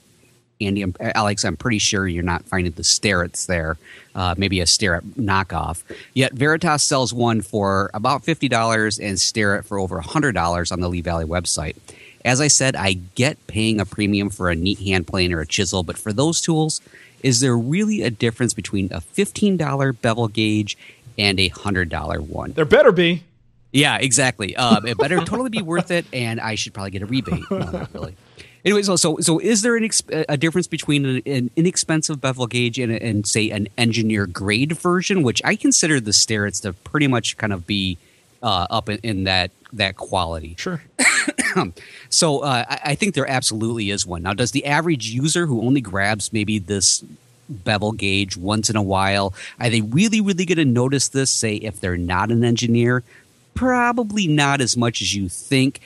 Andy, 0.66 0.82
I'm- 0.82 0.94
Alex, 1.00 1.44
I'm 1.44 1.56
pretty 1.56 1.78
sure 1.78 2.06
you're 2.06 2.22
not 2.22 2.44
finding 2.44 2.72
the 2.72 2.82
Starretts 2.82 3.46
there. 3.46 3.76
Uh, 4.14 4.34
maybe 4.36 4.60
a 4.60 4.66
Starrett 4.66 5.04
knockoff. 5.16 5.82
Yet 6.14 6.32
Veritas 6.34 6.82
sells 6.82 7.12
one 7.14 7.40
for 7.40 7.90
about 7.94 8.24
fifty 8.24 8.48
dollars 8.48 8.98
and 8.98 9.18
Starrett 9.20 9.64
for 9.64 9.78
over 9.78 10.00
hundred 10.00 10.32
dollars 10.32 10.70
on 10.70 10.80
the 10.80 10.88
Lee 10.88 11.00
Valley 11.00 11.24
website. 11.24 11.76
As 12.24 12.40
I 12.40 12.48
said, 12.48 12.76
I 12.76 12.92
get 13.14 13.44
paying 13.46 13.80
a 13.80 13.84
premium 13.86 14.30
for 14.30 14.48
a 14.50 14.54
neat 14.54 14.78
hand 14.80 15.06
plane 15.06 15.32
or 15.32 15.40
a 15.40 15.46
chisel, 15.46 15.82
but 15.82 15.98
for 15.98 16.12
those 16.12 16.40
tools, 16.40 16.80
is 17.22 17.40
there 17.40 17.56
really 17.56 18.02
a 18.02 18.10
difference 18.10 18.52
between 18.54 18.92
a 18.92 19.00
fifteen 19.00 19.56
dollar 19.56 19.92
bevel 19.92 20.28
gauge 20.28 20.76
and 21.18 21.40
a 21.40 21.48
hundred 21.48 21.88
dollar 21.88 22.20
one? 22.20 22.52
There 22.52 22.64
better 22.64 22.92
be. 22.92 23.22
Yeah, 23.72 23.96
exactly. 23.96 24.54
Um, 24.54 24.86
it 24.86 24.98
better 24.98 25.16
totally 25.24 25.48
be 25.48 25.62
worth 25.62 25.90
it, 25.90 26.04
and 26.12 26.38
I 26.38 26.56
should 26.56 26.74
probably 26.74 26.90
get 26.90 27.00
a 27.00 27.06
rebate. 27.06 27.42
No, 27.50 27.58
not 27.58 27.94
really. 27.94 28.14
Anyway, 28.64 28.82
so 28.82 28.96
so 28.96 29.18
so 29.20 29.38
is 29.38 29.62
there 29.62 29.76
an 29.76 29.84
ex- 29.84 30.02
a 30.10 30.36
difference 30.36 30.66
between 30.66 31.04
an, 31.04 31.22
an 31.26 31.50
inexpensive 31.56 32.20
bevel 32.20 32.46
gauge 32.46 32.78
and, 32.78 32.92
and 32.92 33.26
say 33.26 33.50
an 33.50 33.68
engineer 33.76 34.26
grade 34.26 34.72
version, 34.78 35.22
which 35.22 35.42
I 35.44 35.56
consider 35.56 36.00
the 36.00 36.12
Starretts 36.12 36.62
to 36.62 36.72
pretty 36.72 37.08
much 37.08 37.36
kind 37.36 37.52
of 37.52 37.66
be 37.66 37.98
uh, 38.42 38.66
up 38.70 38.88
in, 38.88 38.98
in 39.02 39.24
that 39.24 39.50
that 39.72 39.96
quality. 39.96 40.54
Sure. 40.58 40.82
So 42.08 42.40
uh, 42.40 42.64
I, 42.68 42.80
I 42.84 42.94
think 42.94 43.14
there 43.14 43.28
absolutely 43.28 43.90
is 43.90 44.06
one. 44.06 44.22
Now, 44.22 44.32
does 44.32 44.52
the 44.52 44.64
average 44.64 45.08
user 45.08 45.46
who 45.46 45.62
only 45.62 45.82
grabs 45.82 46.32
maybe 46.32 46.58
this 46.58 47.04
bevel 47.48 47.92
gauge 47.92 48.36
once 48.36 48.70
in 48.70 48.76
a 48.76 48.82
while, 48.82 49.34
are 49.60 49.70
they 49.70 49.80
really, 49.80 50.20
really 50.20 50.44
going 50.44 50.58
to 50.58 50.64
notice 50.64 51.08
this, 51.08 51.30
say, 51.30 51.56
if 51.56 51.80
they're 51.80 51.96
not 51.96 52.30
an 52.30 52.44
engineer? 52.44 53.02
Probably 53.54 54.26
not 54.26 54.60
as 54.60 54.76
much 54.76 55.02
as 55.02 55.14
you 55.14 55.28
think. 55.28 55.80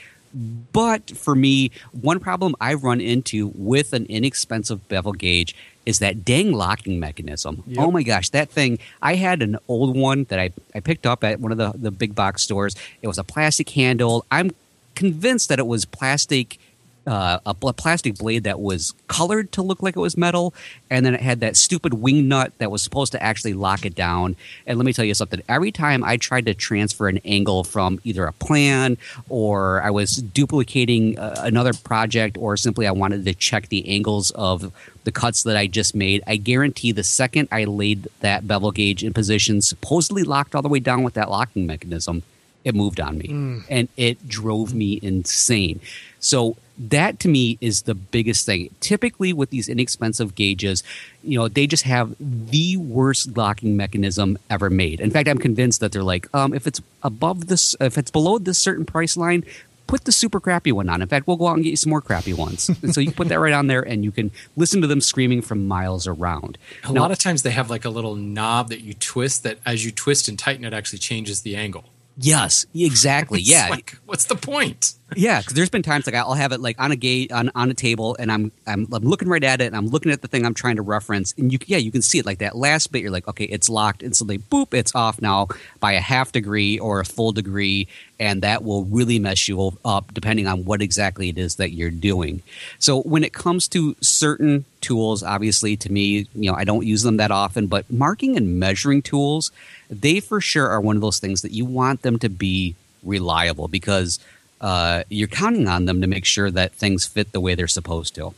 But 0.73 1.11
for 1.17 1.35
me, 1.35 1.71
one 1.93 2.21
problem 2.21 2.55
I've 2.61 2.85
run 2.85 3.01
into 3.01 3.53
with 3.55 3.93
an 3.95 4.05
inexpensive 4.07 4.87
bevel 4.89 5.13
gauge 5.13 5.55
is 5.87 6.01
that 6.01 6.25
dang 6.25 6.53
locking 6.53 7.01
mechanism. 7.01 7.63
Oh 7.67 7.71
yep. 7.71 7.79
Oh 7.79 7.91
my 7.91 8.03
gosh, 8.03 8.29
that 8.31 8.51
thing. 8.51 8.79
I 9.01 9.15
had 9.15 9.41
an 9.41 9.57
old 9.69 9.97
one 9.97 10.25
that 10.25 10.39
I, 10.39 10.51
I 10.75 10.81
picked 10.81 11.07
up 11.07 11.25
at 11.25 11.41
one 11.41 11.53
of 11.53 11.59
the, 11.59 11.73
the 11.75 11.91
big 11.91 12.15
box 12.15 12.43
stores. 12.43 12.75
It 13.01 13.07
was 13.07 13.19
a 13.19 13.25
plastic 13.25 13.71
handle. 13.71 14.27
I'm 14.31 14.51
convinced 14.95 15.49
that 15.49 15.59
it 15.59 15.67
was 15.67 15.85
plastic 15.85 16.59
uh, 17.07 17.39
a 17.47 17.55
bl- 17.55 17.71
plastic 17.71 18.17
blade 18.17 18.45
that 18.45 18.61
was 18.61 18.95
colored 19.09 19.53
to 19.53 19.63
look 19.63 19.83
like 19.83 19.97
it 19.97 20.01
was 20.01 20.17
metal, 20.17 20.55
and 20.91 21.07
then 21.07 21.15
it 21.15 21.21
had 21.21 21.41
that 21.41 21.57
stupid 21.57 21.95
wing 21.95 22.29
nut 22.29 22.53
that 22.59 22.71
was 22.71 22.83
supposed 22.83 23.13
to 23.13 23.23
actually 23.23 23.55
lock 23.55 23.85
it 23.85 23.95
down. 23.95 24.37
And 24.67 24.79
let 24.79 24.85
me 24.85 24.93
tell 24.93 25.05
you 25.05 25.15
something: 25.15 25.43
every 25.49 25.73
time 25.73 26.03
I 26.05 26.17
tried 26.17 26.47
to 26.47 26.55
transfer 26.55 27.09
an 27.09 27.19
angle 27.25 27.65
from 27.65 28.01
either 28.05 28.27
a 28.27 28.33
plan 28.33 28.99
or 29.29 29.83
I 29.83 29.91
was 29.91 30.17
duplicating 30.17 31.19
uh, 31.19 31.41
another 31.45 31.73
project, 31.73 32.37
or 32.37 32.57
simply 32.57 32.87
I 32.87 32.93
wanted 32.93 33.25
to 33.25 33.35
check 33.35 33.69
the 33.69 33.89
angles 33.89 34.31
of 34.33 34.73
the 35.05 35.13
cuts 35.13 35.45
that 35.45 35.57
I 35.57 35.69
just 35.69 35.95
made, 35.95 36.23
I 36.27 36.37
guarantee 36.37 36.91
the 36.91 37.05
second 37.05 37.49
I 37.53 37.65
laid 37.65 38.09
that 38.21 38.49
bevel 38.49 38.73
gauge 38.73 39.05
in 39.05 39.13
position, 39.13 39.63
supposedly 39.63 40.25
locked 40.25 40.55
all 40.57 40.63
the 40.63 40.69
way 40.69 40.81
down 40.81 41.05
with 41.05 41.15
that 41.15 41.31
locking 41.31 41.65
mechanism, 41.65 42.25
it 42.65 42.75
moved 42.75 42.99
on 42.99 43.17
me 43.17 43.29
and 43.71 43.89
it 43.97 44.29
drove 44.29 44.75
me 44.75 44.99
insane. 45.01 45.81
So 46.21 46.57
that 46.79 47.21
to 47.21 47.29
me 47.29 47.57
is 47.61 47.83
the 47.83 47.95
biggest 47.95 48.45
thing. 48.47 48.75
Typically 48.81 49.33
with 49.33 49.51
these 49.51 49.69
inexpensive 49.69 50.35
gauges, 50.35 50.83
you 51.23 51.39
know, 51.39 51.49
they 51.49 51.67
just 51.67 51.85
have 51.85 52.15
the 52.19 52.77
worst 52.77 53.37
locking 53.37 53.77
mechanism 53.77 54.39
ever 54.51 54.69
made. 54.71 55.01
In 55.01 55.11
fact, 55.11 55.29
I'm 55.29 55.39
convinced 55.39 55.81
that 55.81 55.93
they're 55.93 56.03
like, 56.03 56.27
um, 56.35 56.53
if 56.53 56.67
it's 56.67 56.81
above 57.03 57.47
this, 57.47 57.75
if 57.81 57.97
it's 57.97 58.11
below 58.11 58.39
this 58.39 58.59
certain 58.59 58.85
price 58.85 59.17
line, 59.17 59.45
put 59.87 60.05
the 60.05 60.11
super 60.13 60.41
crappy 60.41 60.73
one 60.73 60.89
on. 60.89 61.01
In 61.01 61.07
fact, 61.09 61.27
we'll 61.29 61.37
go 61.37 61.47
out 61.47 61.55
and 61.55 61.63
get 61.65 61.71
you 61.71 61.77
some 61.77 61.91
more 61.91 62.01
crappy 62.03 62.33
ones. 62.33 62.69
and 62.83 62.93
so 62.93 63.01
you 63.01 63.13
put 63.13 63.29
that 63.29 63.39
right 63.39 63.53
on 63.55 63.69
there 63.69 63.83
and 63.83 64.05
you 64.05 64.11
can 64.11 64.31
listen 64.57 64.81
to 64.81 64.87
them 64.87 65.01
screaming 65.01 65.41
from 65.43 65.67
miles 65.69 66.07
around. 66.07 66.59
A 66.85 66.93
Now- 66.93 67.03
lot 67.03 67.11
of 67.13 67.19
times 67.19 67.43
they 67.43 67.53
have 67.53 67.71
like 67.71 67.85
a 67.85 67.91
little 67.91 68.17
knob 68.17 68.69
that 68.71 68.81
you 68.81 68.93
twist 68.95 69.45
that 69.45 69.59
as 69.65 69.85
you 69.85 69.93
twist 69.93 70.29
and 70.29 70.39
tighten 70.39 70.65
it 70.65 70.75
actually 70.75 70.99
changes 70.99 71.43
the 71.43 71.57
angle. 71.57 71.85
Yes, 72.19 72.67
exactly. 72.75 73.39
It's 73.41 73.49
Yeah, 73.49 73.69
like, 73.71 73.97
what's 74.07 74.25
the 74.25 74.35
point? 74.35 74.95
Yeah, 75.15 75.39
because 75.39 75.55
there's 75.55 75.71
been 75.71 75.85
times 75.85 76.07
like 76.07 76.17
I'll 76.17 76.35
have 76.35 76.51
it 76.51 76.61
like 76.61 76.81
on 76.81 76.91
a 76.91 76.97
gate 76.97 77.31
on, 77.31 77.51
on 77.55 77.71
a 77.71 77.75
table, 77.75 78.17
and 78.19 78.31
I'm, 78.31 78.51
I'm 78.67 78.89
I'm 78.93 79.05
looking 79.05 79.29
right 79.29 79.43
at 79.45 79.61
it, 79.61 79.67
and 79.67 79.77
I'm 79.77 79.87
looking 79.87 80.11
at 80.11 80.21
the 80.21 80.27
thing 80.27 80.45
I'm 80.45 80.55
trying 80.55 80.77
to 80.77 80.83
reference, 80.83 81.33
and 81.39 81.53
you 81.53 81.61
yeah 81.67 81.77
you 81.77 81.93
can 81.93 82.03
see 82.03 82.19
it 82.19 82.27
like 82.27 82.39
that 82.39 82.57
last 82.57 82.91
bit. 82.91 83.03
You're 83.03 83.13
like, 83.13 83.29
okay, 83.29 83.45
it's 83.45 83.69
locked, 83.69 84.01
they 84.01 84.39
boop, 84.39 84.75
it's 84.75 84.95
off 84.97 85.23
now 85.23 85.47
by 85.79 85.93
a 85.93 86.01
half 86.01 86.33
degree 86.33 86.81
or 86.81 86.99
a 86.99 87.05
full 87.05 87.31
degree, 87.31 87.87
and 88.19 88.43
that 88.43 88.65
will 88.65 88.85
really 88.85 89.21
mess 89.21 89.47
you 89.47 89.79
up 89.85 90.13
depending 90.13 90.49
on 90.49 90.65
what 90.65 90.83
exactly 90.83 91.29
it 91.29 91.39
is 91.39 91.55
that 91.57 91.71
you're 91.71 91.91
doing. 91.91 92.43
So 92.81 93.03
when 93.03 93.23
it 93.23 93.33
comes 93.33 93.69
to 93.69 93.95
certain 94.01 94.65
tools, 94.81 95.23
obviously 95.23 95.77
to 95.77 95.93
me, 95.93 96.27
you 96.35 96.51
know, 96.51 96.57
I 96.57 96.65
don't 96.65 96.85
use 96.85 97.05
them 97.05 97.19
that 97.19 97.31
often, 97.31 97.69
but 97.69 97.89
marking 97.93 98.37
and 98.37 98.59
measuring 98.59 99.03
tools, 99.03 99.53
they 99.89 100.19
for 100.19 100.41
sure 100.41 100.69
are 100.69 100.81
one 100.81 100.97
of 100.97 101.03
those 101.03 101.21
things 101.21 101.43
that 101.43 101.53
you 101.53 101.65
want 101.65 102.03
them 102.03 102.19
to 102.19 102.29
be 102.29 102.75
reliable 103.05 103.69
because 103.69 104.19
uh, 104.67 105.05
you're 105.09 105.29
counting 105.29 105.69
on 105.69 105.85
them 105.85 106.01
to 106.01 106.09
make 106.09 106.25
sure 106.25 106.51
that 106.51 106.75
things 106.75 107.07
fit 107.07 107.31
the 107.31 107.39
way 107.39 107.55
they're 107.55 107.69
supposed 107.69 108.17
to. 108.17 108.35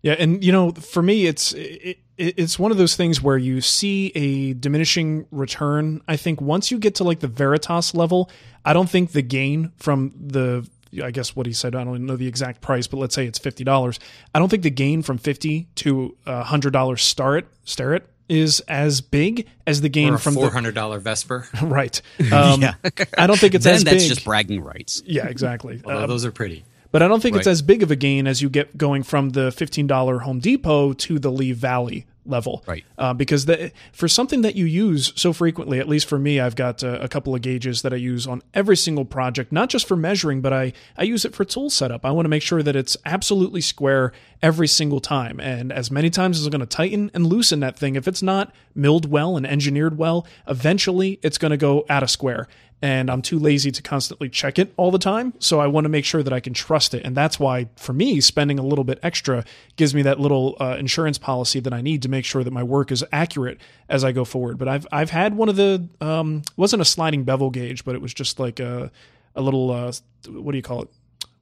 Yeah, 0.00 0.12
and 0.12 0.44
you 0.44 0.52
know, 0.52 0.70
for 0.70 1.02
me, 1.02 1.26
it's 1.26 1.54
it, 1.54 1.98
it, 2.16 2.34
it's 2.38 2.56
one 2.56 2.70
of 2.70 2.78
those 2.78 2.94
things 2.94 3.20
where 3.20 3.36
you 3.36 3.60
see 3.60 4.12
a 4.14 4.54
diminishing 4.54 5.26
return. 5.32 6.02
I 6.06 6.16
think 6.16 6.40
once 6.40 6.70
you 6.70 6.78
get 6.78 6.94
to 6.96 7.04
like 7.04 7.18
the 7.18 7.26
Veritas 7.26 7.96
level, 7.96 8.30
I 8.64 8.74
don't 8.74 8.88
think 8.88 9.10
the 9.10 9.22
gain 9.22 9.72
from 9.76 10.12
the 10.16 10.68
I 11.02 11.10
guess 11.10 11.34
what 11.34 11.46
he 11.46 11.52
said, 11.52 11.74
I 11.74 11.82
don't 11.82 12.06
know 12.06 12.14
the 12.14 12.28
exact 12.28 12.60
price, 12.60 12.86
but 12.86 12.98
let's 12.98 13.16
say 13.16 13.26
it's 13.26 13.40
fifty 13.40 13.64
dollars. 13.64 13.98
I 14.32 14.38
don't 14.38 14.48
think 14.48 14.62
the 14.62 14.70
gain 14.70 15.02
from 15.02 15.18
fifty 15.18 15.66
to 15.76 16.16
a 16.26 16.44
hundred 16.44 16.74
dollars 16.74 17.02
start 17.02 17.52
Starrett 17.64 18.08
is 18.28 18.60
as 18.68 19.00
big 19.00 19.46
as 19.66 19.80
the 19.80 19.88
gain 19.88 20.12
Or 20.12 20.16
a 20.16 20.18
from 20.18 20.34
four 20.34 20.50
hundred 20.50 20.74
dollar 20.74 20.98
Vesper. 20.98 21.46
right. 21.62 22.00
Um, 22.32 22.60
yeah. 22.62 22.74
I 23.16 23.26
don't 23.26 23.38
think 23.38 23.54
it's 23.54 23.64
then 23.64 23.74
as 23.76 23.84
that's 23.84 24.02
big. 24.04 24.08
just 24.08 24.24
bragging 24.24 24.62
rights. 24.62 25.02
yeah, 25.06 25.26
exactly. 25.26 25.80
Although 25.84 26.04
Um, 26.04 26.08
those 26.08 26.24
are 26.24 26.32
pretty. 26.32 26.64
but 26.92 27.02
I 27.02 27.08
don't 27.08 27.20
think 27.22 27.36
it's 27.36 27.46
as 27.46 27.62
big 27.62 27.82
of 27.82 27.90
a 27.90 27.96
gain 27.96 28.26
as 28.26 28.42
you 28.42 28.48
get 28.50 28.76
going 28.76 29.02
from 29.02 29.30
the 29.30 29.50
$15 29.50 30.22
Home 30.22 30.38
Depot 30.40 30.92
to 30.94 31.18
the 31.18 31.30
Lee 31.30 31.52
Valley 31.52 32.06
level. 32.28 32.64
Right. 32.66 32.84
Uh, 32.98 33.14
because 33.14 33.46
the, 33.46 33.72
for 33.92 34.08
something 34.08 34.42
that 34.42 34.56
you 34.56 34.64
use 34.64 35.12
so 35.16 35.32
frequently, 35.32 35.78
at 35.78 35.88
least 35.88 36.08
for 36.08 36.18
me, 36.18 36.40
I've 36.40 36.56
got 36.56 36.82
uh, 36.82 36.98
a 37.00 37.08
couple 37.08 37.34
of 37.34 37.42
gauges 37.42 37.82
that 37.82 37.92
I 37.92 37.96
use 37.96 38.26
on 38.26 38.42
every 38.54 38.76
single 38.76 39.04
project, 39.04 39.52
not 39.52 39.68
just 39.68 39.86
for 39.86 39.96
measuring, 39.96 40.40
but 40.40 40.52
I, 40.52 40.72
I 40.96 41.04
use 41.04 41.24
it 41.24 41.34
for 41.34 41.44
tool 41.44 41.70
setup. 41.70 42.04
I 42.04 42.10
want 42.10 42.26
to 42.26 42.30
make 42.30 42.42
sure 42.42 42.62
that 42.62 42.76
it's 42.76 42.96
absolutely 43.04 43.60
square 43.60 44.12
every 44.42 44.68
single 44.68 45.00
time. 45.00 45.40
And 45.40 45.72
as 45.72 45.90
many 45.90 46.10
times 46.10 46.38
as 46.38 46.46
I'm 46.46 46.50
going 46.50 46.60
to 46.60 46.66
tighten 46.66 47.10
and 47.14 47.26
loosen 47.26 47.60
that 47.60 47.78
thing, 47.78 47.96
if 47.96 48.06
it's 48.06 48.22
not 48.22 48.54
milled 48.74 49.10
well 49.10 49.36
and 49.36 49.46
engineered 49.46 49.98
well, 49.98 50.26
eventually 50.46 51.18
it's 51.22 51.38
going 51.38 51.50
to 51.50 51.56
go 51.56 51.86
out 51.88 52.02
of 52.02 52.10
square 52.10 52.48
and 52.82 53.10
I'm 53.10 53.22
too 53.22 53.38
lazy 53.38 53.70
to 53.70 53.82
constantly 53.82 54.28
check 54.28 54.58
it 54.58 54.72
all 54.76 54.90
the 54.90 54.98
time. 54.98 55.32
So 55.38 55.60
I 55.60 55.66
want 55.66 55.86
to 55.86 55.88
make 55.88 56.04
sure 56.04 56.22
that 56.22 56.32
I 56.32 56.40
can 56.40 56.52
trust 56.52 56.92
it. 56.94 57.04
And 57.04 57.16
that's 57.16 57.40
why, 57.40 57.68
for 57.76 57.92
me, 57.92 58.20
spending 58.20 58.58
a 58.58 58.62
little 58.62 58.84
bit 58.84 58.98
extra 59.02 59.44
gives 59.76 59.94
me 59.94 60.02
that 60.02 60.20
little 60.20 60.56
uh, 60.60 60.76
insurance 60.78 61.16
policy 61.18 61.58
that 61.60 61.72
I 61.72 61.80
need 61.80 62.02
to 62.02 62.08
make 62.08 62.24
sure 62.24 62.44
that 62.44 62.52
my 62.52 62.62
work 62.62 62.92
is 62.92 63.04
accurate 63.12 63.58
as 63.88 64.04
I 64.04 64.12
go 64.12 64.24
forward. 64.24 64.58
But 64.58 64.68
I've 64.68 64.86
I've 64.92 65.10
had 65.10 65.36
one 65.36 65.48
of 65.48 65.56
the 65.56 65.88
um, 66.00 66.42
wasn't 66.56 66.82
a 66.82 66.84
sliding 66.84 67.24
bevel 67.24 67.50
gauge, 67.50 67.84
but 67.84 67.94
it 67.94 68.02
was 68.02 68.12
just 68.12 68.38
like 68.38 68.60
a 68.60 68.90
a 69.34 69.40
little 69.40 69.70
uh, 69.70 69.92
what 70.28 70.52
do 70.52 70.56
you 70.58 70.62
call 70.62 70.82
it? 70.82 70.88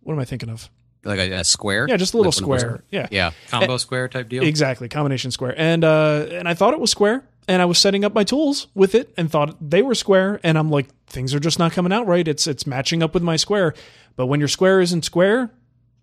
What 0.03 0.14
am 0.14 0.20
I 0.20 0.24
thinking 0.24 0.51
of? 0.51 0.70
Like 1.05 1.18
a, 1.18 1.32
a 1.32 1.45
square? 1.45 1.87
Yeah, 1.89 1.97
just 1.99 2.14
a 2.14 2.16
little 2.16 2.30
Like 2.30 2.61
square. 2.61 2.85
Yeah, 2.91 3.09
Yeah. 3.11 3.32
Combo 3.49 3.76
square 3.76 4.09
type 4.09 4.28
deal. 4.28 4.43
Exactly, 4.43 4.89
combination 4.89 5.30
square. 5.30 5.55
And 5.57 5.85
uh 5.85 6.26
and 6.30 6.49
I 6.49 6.55
thought 6.55 6.72
it 6.74 6.80
was 6.80 6.91
square 6.91 7.24
and 7.49 7.61
I 7.62 7.64
was 7.64 7.78
setting 7.78 8.05
up 8.05 8.14
my 8.14 8.24
tools 8.24 8.68
with 8.74 8.95
it 8.95 9.12
and 9.16 9.30
thought 9.30 9.57
they 9.61 9.82
were 9.82 9.95
square 9.95 10.40
and 10.42 10.59
I'm 10.59 10.70
like 10.70 10.88
things 11.07 11.34
are 11.34 11.40
just 11.40 11.59
not 11.59 11.72
coming 11.72 11.92
out 11.92 12.07
right. 12.07 12.26
It's 12.26 12.47
it's 12.47 12.66
matching 12.66 13.03
up 13.03 13.14
with 13.14 13.22
my 13.22 13.36
square. 13.36 13.74
But 14.16 14.26
when 14.26 14.40
your 14.40 14.49
square 14.49 14.80
isn't 14.80 15.05
square, 15.05 15.51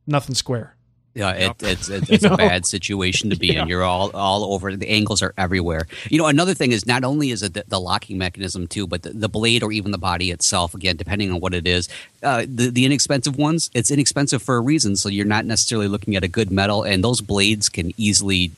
nothing's 0.05 0.37
square. 0.39 0.75
Yeah, 1.13 1.31
it, 1.31 1.55
it's 1.61 1.89
it's, 1.89 2.09
it's 2.09 2.23
know? 2.23 2.33
a 2.33 2.37
bad 2.37 2.65
situation 2.65 3.29
to 3.31 3.35
be 3.35 3.55
in. 3.55 3.67
You're 3.67 3.83
all 3.83 4.11
all 4.11 4.53
over. 4.53 4.75
The 4.75 4.89
angles 4.89 5.21
are 5.21 5.33
everywhere. 5.37 5.87
You 6.09 6.17
know, 6.17 6.27
another 6.27 6.53
thing 6.53 6.71
is 6.71 6.85
not 6.85 7.03
only 7.03 7.31
is 7.31 7.43
it 7.43 7.53
the, 7.53 7.65
the 7.67 7.79
locking 7.79 8.17
mechanism 8.17 8.67
too, 8.67 8.87
but 8.87 9.03
the, 9.03 9.09
the 9.09 9.29
blade 9.29 9.63
or 9.63 9.71
even 9.71 9.91
the 9.91 9.97
body 9.97 10.31
itself. 10.31 10.73
Again, 10.73 10.95
depending 10.95 11.31
on 11.31 11.39
what 11.39 11.53
it 11.53 11.67
is, 11.67 11.89
uh, 12.23 12.45
the 12.47 12.69
the 12.69 12.85
inexpensive 12.85 13.37
ones, 13.37 13.69
it's 13.73 13.91
inexpensive 13.91 14.41
for 14.41 14.55
a 14.55 14.61
reason. 14.61 14.95
So 14.95 15.09
you're 15.09 15.25
not 15.25 15.45
necessarily 15.45 15.87
looking 15.87 16.15
at 16.15 16.23
a 16.23 16.29
good 16.29 16.51
metal, 16.51 16.83
and 16.83 17.03
those 17.03 17.19
blades 17.19 17.67
can 17.67 17.91
easily 17.97 18.51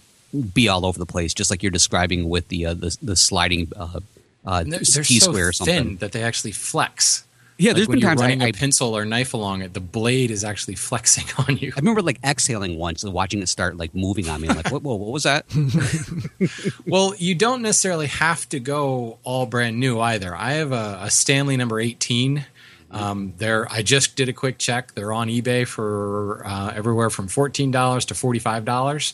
be 0.53 0.67
all 0.67 0.85
over 0.85 0.97
the 0.99 1.05
place, 1.05 1.33
just 1.33 1.51
like 1.51 1.61
you're 1.63 1.71
describing 1.71 2.29
with 2.29 2.47
the 2.47 2.65
uh, 2.67 2.73
the, 2.73 2.97
the 3.01 3.15
sliding 3.15 3.71
uh, 3.75 3.99
uh, 4.45 4.63
they're, 4.63 4.79
they're 4.79 5.03
T 5.03 5.19
so 5.19 5.31
square 5.31 5.49
or 5.49 5.53
something. 5.53 5.83
thin 5.83 5.97
that 5.97 6.11
they 6.11 6.23
actually 6.23 6.51
flex. 6.51 7.25
Yeah, 7.59 7.69
Like 7.69 7.75
there's 7.75 7.87
been 7.87 8.01
times 8.01 8.19
I, 8.19 8.25
running 8.25 8.41
a 8.41 8.45
I 8.47 8.51
pencil 8.51 8.97
or 8.97 9.05
knife 9.05 9.33
along 9.35 9.61
it, 9.61 9.73
the 9.73 9.79
blade 9.79 10.31
is 10.31 10.43
actually 10.43 10.75
flexing 10.89 11.25
on 11.47 11.57
you. 11.57 11.71
I 11.75 11.79
remember 11.79 12.01
like 12.01 12.19
exhaling 12.23 12.77
once 12.77 13.03
and 13.03 13.13
watching 13.13 13.41
it 13.41 13.47
start 13.47 13.77
like 13.77 13.93
moving 13.93 14.27
on 14.27 14.41
me. 14.41 14.49
I'm 14.49 14.57
like, 14.57 14.71
what, 14.71 14.81
whoa, 14.81 14.95
what 14.95 15.11
was 15.11 15.23
that? 15.23 15.45
Well, 16.85 17.13
you 17.17 17.35
don't 17.35 17.61
necessarily 17.61 18.07
have 18.07 18.47
to 18.49 18.59
go 18.59 19.19
all 19.23 19.45
brand 19.45 19.79
new 19.79 19.99
either. 19.99 20.35
I 20.35 20.53
have 20.53 20.71
a, 20.71 20.99
a 21.03 21.09
Stanley 21.09 21.55
number 21.55 21.79
18. 21.79 22.45
Um, 22.91 23.33
they're, 23.37 23.71
I 23.71 23.81
just 23.81 24.15
did 24.15 24.29
a 24.29 24.33
quick 24.33 24.57
check. 24.57 24.93
They're 24.93 25.13
on 25.13 25.27
eBay 25.29 25.65
for 25.65 26.45
uh, 26.45 26.73
everywhere 26.75 27.09
from 27.09 27.27
$14 27.27 27.71
to 28.07 28.13
$45. 28.13 29.13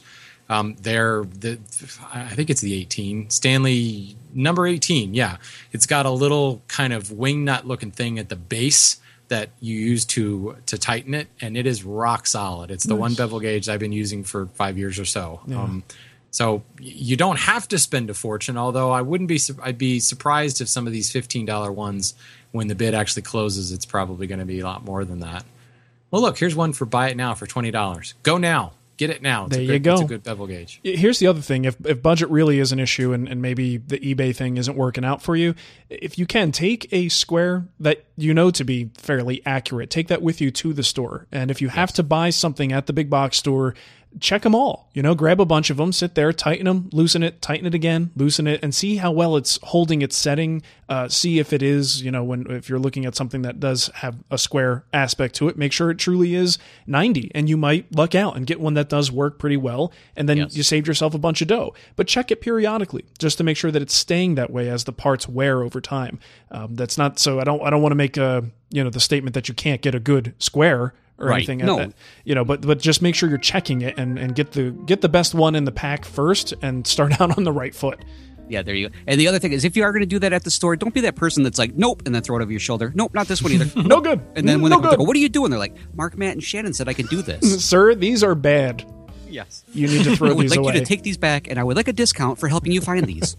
Um, 0.49 0.75
they're 0.81 1.25
the, 1.25 1.59
I 2.11 2.29
think 2.29 2.49
it's 2.49 2.61
the 2.61 2.73
18 2.73 3.29
Stanley 3.29 4.15
number 4.33 4.65
18. 4.65 5.13
Yeah, 5.13 5.37
it's 5.71 5.85
got 5.85 6.05
a 6.05 6.09
little 6.09 6.61
kind 6.67 6.91
of 6.91 7.11
wing 7.11 7.45
nut 7.45 7.67
looking 7.67 7.91
thing 7.91 8.17
at 8.17 8.29
the 8.29 8.35
base 8.35 8.97
that 9.27 9.49
you 9.59 9.79
use 9.79 10.05
to 10.05 10.57
to 10.65 10.77
tighten 10.77 11.13
it, 11.13 11.27
and 11.39 11.55
it 11.55 11.67
is 11.67 11.83
rock 11.83 12.25
solid. 12.25 12.71
It's 12.71 12.83
the 12.83 12.95
one 12.95 13.13
bevel 13.13 13.39
gauge 13.39 13.69
I've 13.69 13.79
been 13.79 13.91
using 13.91 14.23
for 14.23 14.47
five 14.47 14.77
years 14.77 14.97
or 14.99 15.05
so. 15.05 15.41
Um, 15.61 15.83
so 16.31 16.63
you 16.79 17.15
don't 17.15 17.39
have 17.39 17.67
to 17.69 17.77
spend 17.79 18.09
a 18.09 18.13
fortune. 18.15 18.57
Although 18.57 18.91
I 18.91 19.01
wouldn't 19.01 19.27
be, 19.27 19.39
I'd 19.61 19.77
be 19.77 19.99
surprised 19.99 20.61
if 20.61 20.67
some 20.67 20.87
of 20.87 20.93
these 20.93 21.11
fifteen 21.11 21.45
dollar 21.45 21.71
ones, 21.71 22.15
when 22.51 22.67
the 22.67 22.75
bid 22.75 22.95
actually 22.95 23.21
closes, 23.21 23.71
it's 23.71 23.85
probably 23.85 24.25
going 24.25 24.39
to 24.39 24.45
be 24.45 24.59
a 24.59 24.63
lot 24.63 24.83
more 24.83 25.05
than 25.05 25.19
that. 25.19 25.45
Well, 26.11 26.23
look, 26.23 26.39
here's 26.39 26.55
one 26.55 26.73
for 26.73 26.85
buy 26.85 27.09
it 27.09 27.17
now 27.17 27.35
for 27.35 27.45
twenty 27.45 27.69
dollars. 27.69 28.15
Go 28.23 28.37
now, 28.39 28.73
get 28.99 29.09
it 29.09 29.23
now. 29.23 29.45
It's 29.45 29.55
There 29.55 29.61
a 29.61 29.63
you 29.63 29.79
good, 29.79 29.91
It's 29.93 30.01
a 30.01 30.03
go. 30.03 30.07
good 30.07 30.23
bevel 30.23 30.45
gauge. 30.45 30.79
Here's 30.83 31.17
the 31.17 31.25
other 31.25 31.41
thing: 31.41 31.65
if 31.65 31.75
if 31.85 32.03
budget 32.03 32.29
really 32.29 32.59
is 32.59 32.71
an 32.71 32.79
issue, 32.79 33.13
and, 33.13 33.27
and 33.27 33.41
maybe 33.41 33.77
the 33.77 33.97
eBay 33.99 34.35
thing 34.35 34.57
isn't 34.57 34.75
working 34.77 35.03
out 35.03 35.23
for 35.23 35.35
you, 35.35 35.55
if 35.89 36.19
you 36.19 36.27
can 36.27 36.51
take 36.51 36.87
a 36.93 37.09
square 37.09 37.65
that 37.79 38.03
you 38.17 38.33
know 38.35 38.51
to 38.51 38.63
be 38.63 38.91
fairly 38.95 39.41
accurate, 39.45 39.89
take 39.89 40.09
that 40.09 40.21
with 40.21 40.39
you 40.41 40.51
to 40.51 40.73
the 40.73 40.83
store. 40.83 41.25
And 41.31 41.49
if 41.49 41.61
you 41.61 41.69
have 41.69 41.91
to 41.93 42.03
buy 42.03 42.29
something 42.29 42.71
at 42.71 42.85
the 42.85 42.93
big 42.93 43.09
box 43.09 43.37
store 43.37 43.73
check 44.20 44.41
them 44.41 44.55
all. 44.55 44.89
You 44.93 45.03
know, 45.03 45.14
grab 45.16 45.39
a 45.39 45.45
bunch 45.45 45.70
of 45.70 45.78
them, 45.78 45.91
sit 45.93 46.16
there, 46.16 46.34
tighten 46.34 46.66
them, 46.66 46.89
loosen 46.91 47.22
it, 47.24 47.41
tighten 47.41 47.66
it 47.68 47.74
again, 47.76 48.12
loosen 48.16 48.47
it, 48.47 48.60
and 48.64 48.74
see 48.74 48.95
how 48.97 49.12
well 49.12 49.36
it's 49.38 49.60
holding 49.64 50.01
its 50.01 50.18
setting. 50.18 50.62
Uh, 50.89 51.07
see 51.07 51.38
if 51.38 51.53
it 51.53 51.62
is, 51.62 52.01
you 52.01 52.10
know, 52.10 52.24
when 52.24 52.49
if 52.49 52.68
you're 52.68 52.80
looking 52.80 53.05
at 53.05 53.16
something 53.16 53.43
that 53.43 53.60
does 53.60 53.88
have 53.95 54.16
a 54.32 54.38
square 54.38 54.84
aspect 54.91 55.36
to 55.36 55.47
it, 55.47 55.57
make 55.57 55.72
sure 55.72 55.91
it 55.91 55.99
truly 55.99 56.34
is 56.34 56.57
90, 56.88 57.32
and 57.36 57.47
you 57.47 57.55
might 57.57 57.93
luck 57.95 58.16
out 58.16 58.36
and 58.36 58.47
get 58.47 58.60
one 58.60 58.74
that 58.74 58.89
does 58.89 59.12
work 59.12 59.38
pretty 59.38 59.57
well, 59.57 59.91
and 60.16 60.28
then 60.28 60.38
Yes. 60.38 60.55
you 60.57 60.64
saved 60.64 60.88
yourself 60.88 61.14
a 61.14 61.20
bunch 61.20 61.41
of 61.43 61.47
dough. 61.47 61.74
But 61.95 62.07
check 62.07 62.32
it 62.32 62.41
periodically 62.41 63.05
just 63.20 63.38
to 63.38 63.43
make 63.43 63.57
sure 63.57 63.70
that 63.72 63.82
it's 63.82 63.93
staying 63.95 64.36
that 64.36 64.49
way 64.49 64.70
as 64.70 64.86
the 64.86 64.91
parts 64.91 65.30
wear 65.30 65.62
over 65.62 65.80
time. 65.80 66.20
Um, 66.49 66.74
that's 66.76 66.97
not 66.97 67.20
so. 67.20 67.39
I 67.39 67.43
don't. 67.43 67.62
I 67.62 67.70
don't 67.70 67.82
want 67.84 67.91
to 67.91 67.95
make 67.97 68.18
a 68.18 68.45
you 68.72 68.84
know 68.84 68.89
the 68.89 68.99
statement 68.99 69.34
that 69.36 69.47
you 69.47 69.53
can't 69.53 69.82
get 69.82 69.93
a 69.93 69.99
good 69.99 70.34
square 70.39 70.93
or 71.20 71.28
Right. 71.28 71.38
anything. 71.38 71.59
No. 71.59 71.78
that 71.78 71.93
you 72.26 72.36
know 72.36 72.45
but 72.45 72.61
but 72.61 72.80
just 72.80 73.01
make 73.01 73.15
sure 73.15 73.30
you're 73.30 73.38
checking 73.38 73.82
it 73.82 73.97
and 73.97 74.17
and 74.17 74.36
get 74.36 74.51
the 74.51 74.72
get 74.72 75.01
the 75.01 75.09
best 75.09 75.34
one 75.34 75.55
in 75.55 75.65
the 75.65 75.72
pack 75.72 76.05
first 76.05 76.53
and 76.61 76.86
start 76.88 77.20
out 77.22 77.38
on 77.38 77.43
the 77.43 77.51
right 77.51 77.76
foot 77.76 77.99
Yeah, 78.49 78.63
there 78.63 78.74
you 78.74 78.89
go. 78.89 78.95
And 79.05 79.20
the 79.20 79.28
other 79.28 79.38
thing 79.38 79.51
is, 79.53 79.63
if 79.63 79.78
you 79.78 79.84
are 79.84 79.91
going 79.91 80.01
to 80.01 80.07
do 80.07 80.17
that 80.20 80.34
at 80.34 80.43
the 80.43 80.49
store, 80.49 80.76
don't 80.76 80.93
be 80.93 81.01
that 81.01 81.15
person 81.15 81.43
that's 81.43 81.59
like, 81.59 81.76
nope, 81.76 82.01
and 82.07 82.15
then 82.15 82.24
throw 82.24 82.38
it 82.39 82.41
over 82.41 82.49
your 82.51 82.59
shoulder. 82.59 82.91
Nope, 82.95 83.13
not 83.13 83.28
this 83.28 83.43
one 83.43 83.51
either. 83.51 83.70
no 83.88 84.01
good 84.01 84.20
And 84.36 84.49
then 84.49 84.61
when 84.61 84.72
no 84.72 84.80
they, 84.82 84.89
they 84.89 84.95
go, 84.95 85.03
what 85.03 85.15
are 85.15 85.20
you 85.20 85.30
doing? 85.30 85.51
They're 85.51 85.59
like, 85.59 85.76
Marc, 85.93 86.17
Matt, 86.17 86.34
and 86.34 86.43
Shannon 86.43 86.74
said 86.74 86.88
I 86.89 86.93
can 86.93 87.05
do 87.07 87.22
this. 87.22 87.63
sir 87.70 87.93
these 87.93 88.24
are 88.24 88.34
bad 88.34 88.84
yes. 89.30 89.63
you 89.74 89.88
need 89.88 90.03
to 90.03 90.15
throw 90.15 90.30
these 90.30 90.30
away. 90.30 90.30
I 90.30 90.34
would 90.34 90.49
like 90.49 90.59
away 90.59 90.74
you 90.74 90.80
to 90.80 90.86
take 90.86 91.03
these 91.03 91.17
back, 91.17 91.47
and 91.47 91.59
I 91.59 91.63
would 91.63 91.76
like 91.76 91.88
a 91.88 91.93
discount 91.93 92.39
for 92.39 92.47
helping 92.47 92.72
you 92.72 92.82
find 92.82 93.05
these. 93.05 93.38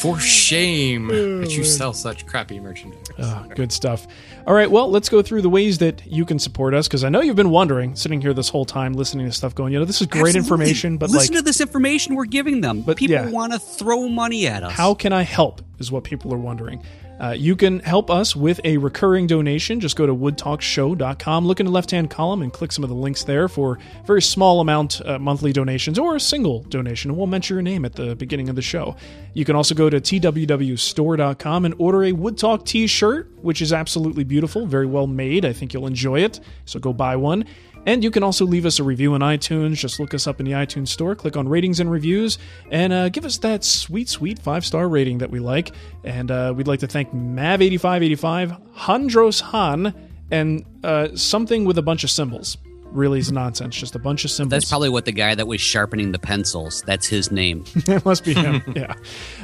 For 0.00 0.18
shame 0.18 1.08
that 1.08 1.56
you 1.56 1.64
sell 1.64 1.92
such 1.92 2.26
crappy 2.26 2.60
merchandise. 2.60 3.09
Ah, 3.22 3.46
good 3.54 3.72
stuff 3.72 4.06
all 4.46 4.54
right 4.54 4.70
well 4.70 4.90
let's 4.90 5.08
go 5.08 5.22
through 5.22 5.42
the 5.42 5.50
ways 5.50 5.78
that 5.78 6.06
you 6.06 6.24
can 6.24 6.38
support 6.38 6.74
us 6.74 6.88
because 6.88 7.04
i 7.04 7.08
know 7.08 7.20
you've 7.20 7.36
been 7.36 7.50
wondering 7.50 7.94
sitting 7.96 8.20
here 8.20 8.32
this 8.32 8.48
whole 8.48 8.64
time 8.64 8.92
listening 8.94 9.26
to 9.26 9.32
stuff 9.32 9.54
going 9.54 9.72
you 9.72 9.78
know 9.78 9.84
this 9.84 10.00
is 10.00 10.06
great 10.06 10.34
Absolutely. 10.34 10.38
information 10.38 10.96
but 10.96 11.10
listen 11.10 11.34
like 11.34 11.40
to 11.40 11.44
this 11.44 11.60
information 11.60 12.14
we're 12.14 12.24
giving 12.24 12.60
them. 12.60 12.82
But, 12.82 12.96
people 12.96 13.16
yeah. 13.16 13.30
want 13.30 13.52
to 13.52 13.58
throw 13.58 14.08
money 14.08 14.46
at 14.46 14.62
us. 14.62 14.72
How 14.72 14.94
can 14.94 15.12
I 15.12 15.22
help? 15.22 15.62
Is 15.78 15.90
what 15.90 16.04
people 16.04 16.32
are 16.34 16.38
wondering. 16.38 16.82
Uh, 17.20 17.32
you 17.32 17.54
can 17.54 17.80
help 17.80 18.10
us 18.10 18.34
with 18.34 18.60
a 18.64 18.78
recurring 18.78 19.26
donation. 19.26 19.78
Just 19.78 19.94
go 19.94 20.06
to 20.06 20.14
woodtalkshow.com, 20.14 21.46
look 21.46 21.60
in 21.60 21.66
the 21.66 21.72
left 21.72 21.90
hand 21.90 22.08
column, 22.08 22.40
and 22.40 22.50
click 22.50 22.72
some 22.72 22.82
of 22.82 22.88
the 22.88 22.96
links 22.96 23.24
there 23.24 23.46
for 23.46 23.78
very 24.06 24.22
small 24.22 24.60
amount 24.60 25.04
uh, 25.04 25.18
monthly 25.18 25.52
donations 25.52 25.98
or 25.98 26.16
a 26.16 26.20
single 26.20 26.62
donation. 26.64 27.10
And 27.10 27.18
we'll 27.18 27.26
mention 27.26 27.56
your 27.56 27.62
name 27.62 27.84
at 27.84 27.94
the 27.94 28.16
beginning 28.16 28.48
of 28.48 28.56
the 28.56 28.62
show. 28.62 28.96
You 29.34 29.44
can 29.44 29.54
also 29.54 29.74
go 29.74 29.90
to 29.90 30.00
twwstore.com 30.00 31.64
and 31.64 31.74
order 31.78 32.04
a 32.04 32.12
Wood 32.12 32.38
Talk 32.38 32.64
t 32.64 32.86
shirt, 32.86 33.30
which 33.42 33.60
is 33.60 33.72
absolutely 33.72 34.24
beautiful, 34.24 34.66
very 34.66 34.86
well 34.86 35.06
made. 35.06 35.44
I 35.44 35.52
think 35.52 35.74
you'll 35.74 35.86
enjoy 35.86 36.20
it. 36.20 36.40
So 36.64 36.80
go 36.80 36.92
buy 36.92 37.16
one. 37.16 37.44
And 37.86 38.04
you 38.04 38.10
can 38.10 38.22
also 38.22 38.44
leave 38.44 38.66
us 38.66 38.78
a 38.78 38.84
review 38.84 39.14
on 39.14 39.20
iTunes. 39.20 39.74
Just 39.76 39.98
look 39.98 40.12
us 40.12 40.26
up 40.26 40.38
in 40.38 40.46
the 40.46 40.52
iTunes 40.52 40.88
store, 40.88 41.14
click 41.14 41.36
on 41.36 41.48
ratings 41.48 41.80
and 41.80 41.90
reviews, 41.90 42.38
and 42.70 42.92
uh, 42.92 43.08
give 43.08 43.24
us 43.24 43.38
that 43.38 43.64
sweet, 43.64 44.08
sweet 44.08 44.38
five 44.38 44.64
star 44.64 44.88
rating 44.88 45.18
that 45.18 45.30
we 45.30 45.40
like. 45.40 45.72
And 46.04 46.30
uh, 46.30 46.52
we'd 46.54 46.68
like 46.68 46.80
to 46.80 46.86
thank 46.86 47.12
Mav8585, 47.12 48.74
Handros 48.74 49.40
Han, 49.40 49.94
and 50.30 50.64
uh, 50.84 51.14
something 51.16 51.64
with 51.64 51.78
a 51.78 51.82
bunch 51.82 52.04
of 52.04 52.10
symbols. 52.10 52.58
Really 52.92 53.20
is 53.20 53.30
nonsense, 53.30 53.76
just 53.76 53.94
a 53.94 54.00
bunch 54.00 54.24
of 54.24 54.32
symbols. 54.32 54.50
That's 54.50 54.68
probably 54.68 54.88
what 54.88 55.04
the 55.04 55.12
guy 55.12 55.36
that 55.36 55.46
was 55.46 55.60
sharpening 55.60 56.10
the 56.10 56.18
pencils. 56.18 56.82
That's 56.82 57.06
his 57.06 57.30
name. 57.30 57.64
it 57.74 58.04
must 58.04 58.24
be 58.24 58.34
him. 58.34 58.62
yeah. 58.74 58.94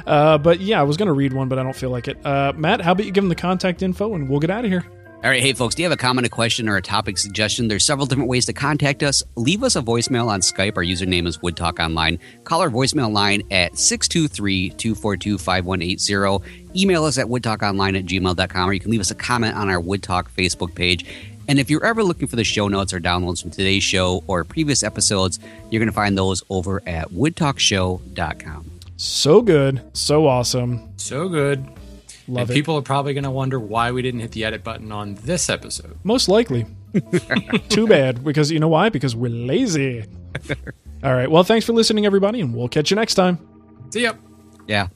Uh, 0.05 0.37
but 0.37 0.59
yeah, 0.59 0.81
I 0.81 0.83
was 0.83 0.97
going 0.97 1.07
to 1.07 1.13
read 1.13 1.31
one, 1.31 1.47
but 1.47 1.57
I 1.57 1.63
don't 1.63 1.75
feel 1.75 1.89
like 1.89 2.09
it. 2.09 2.23
Uh, 2.25 2.51
Matt, 2.57 2.81
how 2.81 2.91
about 2.91 3.05
you 3.05 3.11
give 3.11 3.23
him 3.23 3.29
the 3.29 3.35
contact 3.35 3.81
info 3.81 4.15
and 4.15 4.29
we'll 4.29 4.41
get 4.41 4.49
out 4.49 4.65
of 4.65 4.71
here? 4.71 4.85
All 5.23 5.31
right, 5.31 5.41
hey 5.41 5.53
folks, 5.53 5.73
do 5.73 5.81
you 5.81 5.89
have 5.89 5.97
a 5.97 5.99
comment, 5.99 6.27
a 6.27 6.29
question, 6.29 6.69
or 6.69 6.77
a 6.77 6.81
topic 6.81 7.17
suggestion? 7.17 7.67
There's 7.67 7.83
several 7.83 8.05
different 8.05 8.29
ways 8.29 8.45
to 8.45 8.53
contact 8.53 9.01
us. 9.01 9.23
Leave 9.35 9.63
us 9.63 9.75
a 9.75 9.81
voicemail 9.81 10.27
on 10.27 10.41
Skype. 10.41 10.77
Our 10.77 10.83
username 10.83 11.25
is 11.25 11.41
Wood 11.41 11.57
Talk 11.57 11.79
Online. 11.79 12.19
Call 12.43 12.61
our 12.61 12.69
voicemail 12.69 13.11
line 13.11 13.41
at 13.49 13.73
623-242-5180. 13.73 16.43
Email 16.75 17.03
us 17.03 17.17
at 17.17 17.25
woodtalkonline 17.25 17.97
at 17.97 18.05
gmail.com, 18.05 18.69
or 18.69 18.73
you 18.73 18.79
can 18.79 18.91
leave 18.91 19.01
us 19.01 19.09
a 19.09 19.15
comment 19.15 19.57
on 19.57 19.71
our 19.71 19.79
Wood 19.79 20.03
Talk 20.03 20.31
Facebook 20.35 20.75
page. 20.75 21.03
And 21.47 21.57
if 21.57 21.71
you're 21.71 21.83
ever 21.83 22.03
looking 22.03 22.27
for 22.27 22.35
the 22.35 22.43
show 22.43 22.67
notes 22.67 22.93
or 22.93 22.99
downloads 22.99 23.41
from 23.41 23.49
today's 23.49 23.81
show 23.81 24.23
or 24.27 24.43
previous 24.43 24.83
episodes, 24.83 25.39
you're 25.71 25.79
going 25.79 25.89
to 25.89 25.95
find 25.95 26.15
those 26.15 26.43
over 26.51 26.83
at 26.85 27.09
woodtalkshow.com. 27.09 28.71
So 28.97 29.41
good. 29.41 29.81
So 29.93 30.27
awesome. 30.27 30.93
So 30.97 31.27
good. 31.27 31.65
Love 32.27 32.41
and 32.41 32.49
it. 32.49 32.53
people 32.53 32.75
are 32.75 32.81
probably 32.81 33.13
going 33.13 33.23
to 33.23 33.31
wonder 33.31 33.59
why 33.59 33.91
we 33.91 34.01
didn't 34.01 34.19
hit 34.19 34.31
the 34.31 34.43
edit 34.43 34.63
button 34.63 34.91
on 34.91 35.15
this 35.15 35.49
episode. 35.49 35.97
Most 36.03 36.27
likely. 36.27 36.65
Too 37.69 37.87
bad, 37.87 38.23
because 38.23 38.51
you 38.51 38.59
know 38.59 38.67
why? 38.67 38.89
Because 38.89 39.15
we're 39.15 39.31
lazy. 39.31 40.03
All 41.03 41.13
right. 41.13 41.29
Well, 41.29 41.43
thanks 41.43 41.65
for 41.65 41.73
listening, 41.73 42.05
everybody, 42.05 42.41
and 42.41 42.53
we'll 42.53 42.67
catch 42.67 42.91
you 42.91 42.95
next 42.95 43.13
time. 43.13 43.39
See 43.91 44.03
ya. 44.03 44.13
Yeah. 44.67 44.87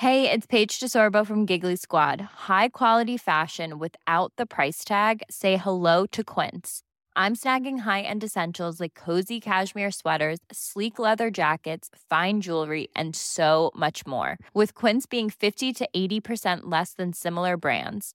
Hey, 0.00 0.30
it's 0.30 0.46
Paige 0.46 0.80
DeSorbo 0.80 1.26
from 1.26 1.44
Giggly 1.44 1.76
Squad. 1.76 2.22
High 2.48 2.68
quality 2.70 3.18
fashion 3.18 3.78
without 3.78 4.32
the 4.36 4.46
price 4.46 4.82
tag. 4.82 5.22
Say 5.28 5.58
hello 5.58 6.06
to 6.06 6.24
Quince. 6.24 6.80
I'm 7.16 7.36
snagging 7.36 7.80
high-end 7.80 8.24
essentials 8.24 8.80
like 8.80 8.94
cozy 8.94 9.40
cashmere 9.40 9.90
sweaters, 9.90 10.38
sleek 10.50 10.98
leather 10.98 11.30
jackets, 11.30 11.90
fine 12.08 12.40
jewelry, 12.40 12.88
and 12.96 13.14
so 13.14 13.72
much 13.76 14.06
more. 14.06 14.38
With 14.54 14.72
Quince 14.72 15.04
being 15.04 15.28
50 15.28 15.74
to 15.74 15.88
80% 15.94 16.60
less 16.62 16.94
than 16.94 17.12
similar 17.12 17.58
brands. 17.58 18.14